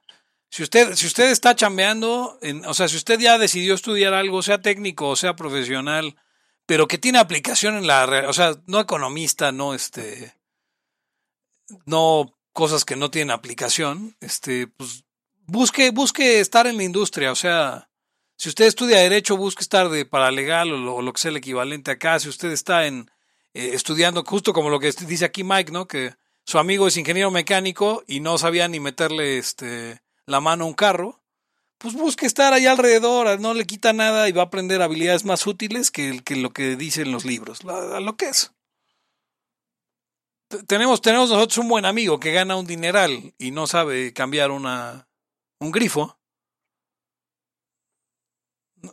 si 0.54 0.62
usted, 0.62 0.94
si 0.94 1.08
usted 1.08 1.32
está 1.32 1.56
chambeando, 1.56 2.40
o 2.68 2.74
sea, 2.76 2.88
si 2.88 2.96
usted 2.96 3.20
ya 3.20 3.40
decidió 3.40 3.74
estudiar 3.74 4.14
algo, 4.14 4.44
sea 4.44 4.62
técnico 4.62 5.10
o 5.10 5.16
sea 5.16 5.36
profesional, 5.36 6.16
pero 6.68 6.88
que 6.88 7.00
tiene 7.00 7.18
aplicación 7.18 7.76
en 7.76 7.88
la, 7.88 8.26
o 8.28 8.34
sea, 8.34 8.54
no 8.68 8.80
economista, 8.80 9.52
no 9.52 9.74
este, 9.74 10.36
no 11.88 12.38
cosas 12.52 12.86
que 12.86 12.96
no 12.96 13.10
tienen 13.10 13.32
aplicación, 13.32 14.16
este, 14.22 14.68
pues 14.68 15.06
busque, 15.48 15.90
busque 15.90 16.40
estar 16.40 16.68
en 16.68 16.78
la 16.78 16.84
industria, 16.84 17.32
o 17.32 17.36
sea, 17.36 17.90
si 18.36 18.50
usted 18.50 18.66
estudia 18.66 19.00
derecho, 19.00 19.36
busque 19.36 19.64
estar 19.64 19.90
de 19.90 20.06
paralegal 20.06 20.72
o 20.72 21.02
lo, 21.02 21.14
que 21.14 21.20
sea 21.20 21.32
el 21.32 21.38
equivalente 21.38 21.90
acá, 21.90 22.20
si 22.20 22.30
usted 22.30 22.52
está 22.52 22.86
en 22.86 23.10
eh, 23.56 23.72
estudiando 23.74 24.24
justo 24.24 24.54
como 24.54 24.70
lo 24.70 24.80
que 24.80 24.92
dice 25.08 25.26
aquí 25.26 25.44
Mike, 25.44 25.72
¿no? 25.72 25.88
Que 25.88 26.14
su 26.46 26.60
amigo 26.60 26.88
es 26.88 26.96
ingeniero 26.96 27.32
mecánico 27.32 28.04
y 28.06 28.20
no 28.20 28.38
sabía 28.38 28.68
ni 28.68 28.80
meterle 28.80 29.40
este 29.40 30.03
la 30.26 30.40
mano 30.40 30.66
a 30.66 30.68
un 30.68 30.74
carro, 30.74 31.22
pues 31.78 31.96
busque 31.96 32.26
estar 32.26 32.54
ahí 32.54 32.66
alrededor, 32.66 33.40
no 33.40 33.54
le 33.54 33.66
quita 33.66 33.94
nada 33.94 34.30
y 34.30 34.32
va 34.32 34.44
a 34.44 34.46
aprender 34.46 34.82
habilidades 34.82 35.26
más 35.26 35.46
útiles 35.48 35.92
que, 35.92 36.22
que 36.24 36.36
lo 36.36 36.52
que 36.52 36.76
dicen 36.76 37.12
los 37.12 37.26
libros, 37.26 37.64
lo 37.64 38.16
que 38.16 38.30
es 38.30 38.54
tenemos, 40.68 41.02
tenemos 41.02 41.30
nosotros 41.30 41.58
un 41.60 41.70
buen 41.70 41.86
amigo 41.86 42.20
que 42.20 42.32
gana 42.32 42.56
un 42.56 42.66
dineral 42.66 43.34
y 43.38 43.52
no 43.52 43.68
sabe 43.68 44.14
cambiar 44.14 44.52
una, 44.52 45.08
un 45.60 45.72
grifo. 45.72 46.18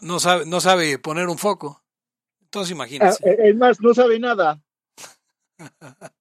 No 0.01 0.20
sabe, 0.20 0.47
no 0.47 0.61
sabe 0.61 0.98
poner 0.98 1.28
un 1.28 1.39
foco. 1.39 1.82
Entonces 2.43 2.70
imagínense. 2.73 3.23
Ah, 3.28 3.35
es 3.44 3.57
más, 3.57 3.81
no 3.81 3.93
sabe 3.94 4.19
nada. 4.19 4.62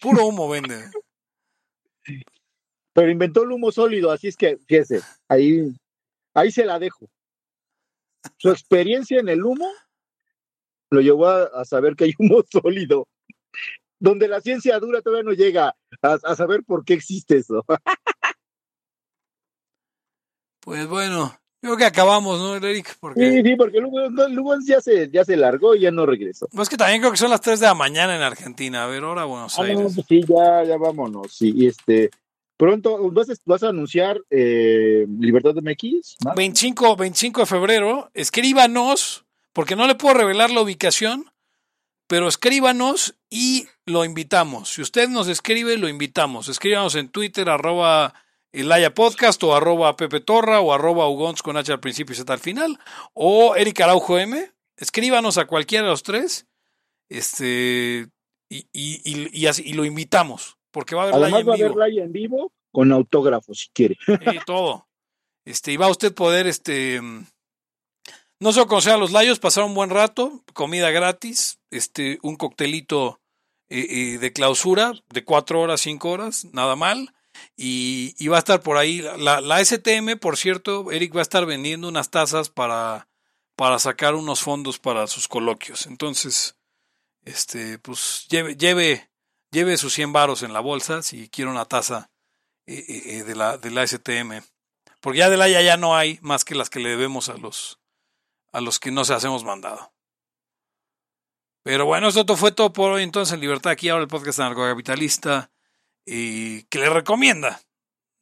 Puro 0.00 0.26
humo 0.26 0.48
vende. 0.48 0.90
Pero 2.96 3.10
inventó 3.10 3.42
el 3.42 3.52
humo 3.52 3.70
sólido, 3.70 4.10
así 4.10 4.28
es 4.28 4.36
que, 4.38 4.56
fíjese, 4.56 5.02
ahí, 5.28 5.70
ahí 6.32 6.50
se 6.50 6.64
la 6.64 6.78
dejo. 6.78 7.10
Su 8.38 8.50
experiencia 8.50 9.20
en 9.20 9.28
el 9.28 9.44
humo 9.44 9.70
lo 10.90 11.02
llevó 11.02 11.28
a 11.28 11.64
saber 11.66 11.94
que 11.94 12.04
hay 12.04 12.14
humo 12.18 12.42
sólido 12.50 13.06
donde 13.98 14.28
la 14.28 14.40
ciencia 14.40 14.78
dura 14.78 15.02
todavía 15.02 15.24
no 15.24 15.32
llega 15.32 15.76
a, 16.00 16.34
saber 16.34 16.62
por 16.64 16.86
qué 16.86 16.94
existe 16.94 17.36
eso. 17.36 17.64
pues 20.60 20.86
bueno, 20.86 21.38
creo 21.60 21.76
que 21.76 21.84
acabamos, 21.84 22.38
¿no, 22.40 22.56
Eric? 22.56 22.96
Porque... 22.98 23.20
Sí, 23.20 23.42
sí, 23.42 23.56
porque 23.56 23.78
luego, 23.78 24.54
ya, 24.66 24.80
se, 24.80 25.10
ya 25.10 25.22
se 25.22 25.36
largó 25.36 25.74
y 25.74 25.80
ya 25.80 25.90
no 25.90 26.06
regresó. 26.06 26.48
Pues 26.50 26.70
que 26.70 26.78
también 26.78 27.00
creo 27.00 27.10
que 27.10 27.18
son 27.18 27.30
las 27.30 27.42
3 27.42 27.60
de 27.60 27.66
la 27.66 27.74
mañana 27.74 28.16
en 28.16 28.22
Argentina. 28.22 28.84
A 28.84 28.86
ver, 28.86 29.04
ahora 29.04 29.24
Buenos 29.24 29.58
ah, 29.58 29.64
Aires. 29.64 29.92
Pues 29.94 30.06
sí, 30.06 30.22
ya, 30.26 30.64
ya 30.64 30.78
vámonos. 30.78 31.32
Sí, 31.32 31.52
y 31.54 31.66
este, 31.66 32.10
pronto 32.56 33.10
vas, 33.10 33.28
vas 33.44 33.62
a 33.62 33.68
anunciar 33.68 34.20
eh, 34.30 35.06
Libertad 35.20 35.54
de 35.54 35.62
MX. 35.62 36.16
25, 36.36 36.96
25 36.96 37.40
de 37.40 37.46
febrero. 37.46 38.10
Escríbanos, 38.14 39.24
porque 39.52 39.76
no 39.76 39.86
le 39.86 39.94
puedo 39.94 40.14
revelar 40.14 40.50
la 40.50 40.62
ubicación 40.62 41.26
pero 42.06 42.28
escríbanos 42.28 43.16
y 43.30 43.66
lo 43.84 44.04
invitamos. 44.04 44.70
Si 44.70 44.82
usted 44.82 45.08
nos 45.08 45.28
escribe, 45.28 45.76
lo 45.76 45.88
invitamos. 45.88 46.48
Escríbanos 46.48 46.94
en 46.94 47.08
Twitter, 47.08 47.48
arroba 47.48 48.14
Elaya 48.52 48.94
Podcast 48.94 49.42
o 49.42 49.54
arroba 49.54 49.96
Pepe 49.96 50.20
Torra 50.20 50.60
o 50.60 50.72
arroba 50.72 51.08
Ugons 51.08 51.42
con 51.42 51.56
H 51.56 51.72
al 51.72 51.80
principio 51.80 52.12
y 52.12 52.16
Z 52.16 52.32
al 52.32 52.38
final 52.38 52.78
o 53.12 53.56
Eric 53.56 53.80
Araujo 53.80 54.18
M. 54.18 54.52
Escríbanos 54.76 55.38
a 55.38 55.46
cualquiera 55.46 55.84
de 55.84 55.90
los 55.90 56.02
tres 56.02 56.46
este, 57.08 58.08
y, 58.48 58.66
y, 58.72 59.28
y, 59.32 59.46
así, 59.46 59.62
y 59.64 59.72
lo 59.74 59.84
invitamos 59.84 60.55
porque 60.76 60.94
va 60.94 61.04
a 61.04 61.06
haber 61.06 61.14
Además 61.14 61.48
va 61.48 61.52
a 61.54 61.86
haber 61.86 61.98
en 62.00 62.12
vivo 62.12 62.52
con 62.70 62.92
autógrafo 62.92 63.54
si 63.54 63.70
quiere. 63.70 63.96
Y 64.34 64.44
todo. 64.44 64.86
Este, 65.46 65.72
y 65.72 65.78
va 65.78 65.86
a 65.86 65.90
usted 65.90 66.12
poder 66.12 66.46
este, 66.46 67.00
no 68.40 68.52
sé 68.52 68.66
conocer 68.66 68.92
a 68.92 68.98
los 68.98 69.10
layos, 69.10 69.38
pasar 69.38 69.64
un 69.64 69.74
buen 69.74 69.88
rato, 69.88 70.44
comida 70.52 70.90
gratis, 70.90 71.60
este, 71.70 72.18
un 72.20 72.36
coctelito 72.36 73.22
eh, 73.70 73.86
eh, 73.88 74.18
de 74.18 74.32
clausura 74.34 74.92
de 75.08 75.24
cuatro 75.24 75.62
horas, 75.62 75.80
cinco 75.80 76.10
horas, 76.10 76.44
nada 76.52 76.76
mal. 76.76 77.14
Y, 77.56 78.28
va 78.28 78.36
a 78.36 78.40
estar 78.40 78.60
por 78.60 78.76
ahí. 78.76 79.00
La, 79.00 79.40
la, 79.40 79.64
STM, 79.64 80.18
por 80.20 80.36
cierto, 80.36 80.92
Eric 80.92 81.16
va 81.16 81.20
a 81.20 81.22
estar 81.22 81.46
vendiendo 81.46 81.88
unas 81.88 82.10
tazas 82.10 82.50
para, 82.50 83.08
para 83.54 83.78
sacar 83.78 84.14
unos 84.14 84.42
fondos 84.42 84.78
para 84.78 85.06
sus 85.06 85.26
coloquios. 85.26 85.86
Entonces, 85.86 86.58
este, 87.24 87.78
pues 87.78 88.26
lleve, 88.28 88.56
lleve, 88.56 89.08
lleve 89.50 89.76
sus 89.76 89.92
100 89.94 90.12
varos 90.12 90.42
en 90.42 90.52
la 90.52 90.60
bolsa 90.60 91.02
si 91.02 91.28
quiere 91.28 91.50
una 91.50 91.64
taza 91.64 92.10
eh, 92.66 93.22
de, 93.24 93.34
la, 93.34 93.58
de 93.58 93.70
la 93.70 93.86
STM. 93.86 94.42
Porque 95.00 95.18
ya 95.18 95.30
de 95.30 95.36
la 95.36 95.48
ya, 95.48 95.62
ya 95.62 95.76
no 95.76 95.96
hay 95.96 96.18
más 96.22 96.44
que 96.44 96.54
las 96.54 96.70
que 96.70 96.80
le 96.80 96.88
debemos 96.88 97.28
a 97.28 97.36
los, 97.36 97.80
a 98.52 98.60
los 98.60 98.80
que 98.80 98.90
no 98.90 99.04
se 99.04 99.14
hacemos 99.14 99.44
mandado. 99.44 99.92
Pero 101.62 101.84
bueno, 101.84 102.08
esto 102.08 102.36
fue 102.36 102.52
todo 102.52 102.72
por 102.72 102.92
hoy 102.92 103.02
entonces 103.02 103.34
en 103.34 103.40
Libertad 103.40 103.72
aquí 103.72 103.88
ahora 103.88 104.02
el 104.02 104.08
podcast 104.08 104.38
anarcocapitalista 104.38 105.50
y 106.04 106.62
que 106.64 106.78
le 106.78 106.88
recomienda 106.90 107.60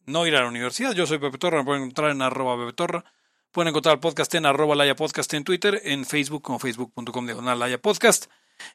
no 0.07 0.27
ir 0.27 0.35
a 0.37 0.41
la 0.41 0.49
universidad. 0.49 0.93
Yo 0.93 1.07
soy 1.07 1.19
Pepe 1.19 1.39
Torra, 1.39 1.59
me 1.59 1.65
pueden 1.65 1.83
encontrar 1.83 2.11
en 2.11 2.23
arroba 2.23 2.57
Pepe 2.57 2.73
Torra. 2.73 3.05
Pueden 3.51 3.69
encontrar 3.69 3.95
el 3.95 4.01
podcast 4.01 4.35
en 4.35 4.47
arroba 4.47 4.75
Laya 4.75 4.97
Podcast 4.97 5.33
en 5.35 5.45
Twitter, 5.45 5.81
en 5.85 6.05
Facebook 6.05 6.43
como 6.43 6.59
facebook.com 6.59 7.27
diagonal 7.27 7.59
Laya 7.59 7.81
Podcast. 7.81 8.27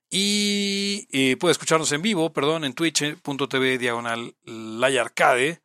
Y 0.10 1.07
eh, 1.11 1.38
puede 1.38 1.51
escucharnos 1.51 1.91
en 1.91 2.01
vivo, 2.01 2.31
perdón, 2.31 2.64
en 2.64 2.73
twitch.tv 2.73 3.77
diagonal 3.77 4.35
Laya 4.43 5.01
Arcade. 5.01 5.61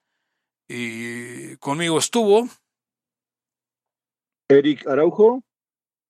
Y 0.69 1.57
conmigo 1.57 1.99
estuvo 1.99 2.49
Eric 4.49 4.87
Araujo 4.87 5.43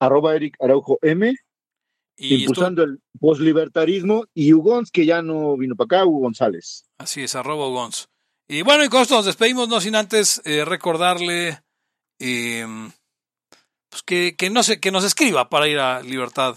arroba 0.01 0.35
Eric 0.35 0.56
Araujo 0.60 0.98
M, 1.02 1.35
impulsando 2.16 2.82
el 2.82 3.01
poslibertarismo, 3.18 4.26
y 4.35 4.52
Ugons, 4.52 4.90
que 4.90 5.06
ya 5.06 5.22
no 5.22 5.56
vino 5.56 5.74
para 5.76 5.86
acá, 5.86 6.06
Hugo 6.06 6.20
González. 6.20 6.85
Así 6.98 7.22
es, 7.22 7.35
arroba 7.35 7.68
Ugons. 7.68 8.09
Y 8.48 8.62
bueno, 8.62 8.85
y 8.85 8.89
con 8.89 9.02
esto 9.02 9.16
nos 9.16 9.24
despedimos, 9.24 9.68
no 9.68 9.81
sin 9.81 9.97
antes 9.97 10.43
eh, 10.44 10.64
recordarle 10.64 11.62
em, 12.18 12.93
pues 13.89 14.02
que, 14.02 14.36
que, 14.36 14.51
no 14.51 14.62
se, 14.62 14.81
que 14.81 14.90
nos 14.90 15.05
escriba 15.05 15.48
para 15.48 15.66
ir 15.66 15.78
a 15.78 16.02
Libertad 16.02 16.56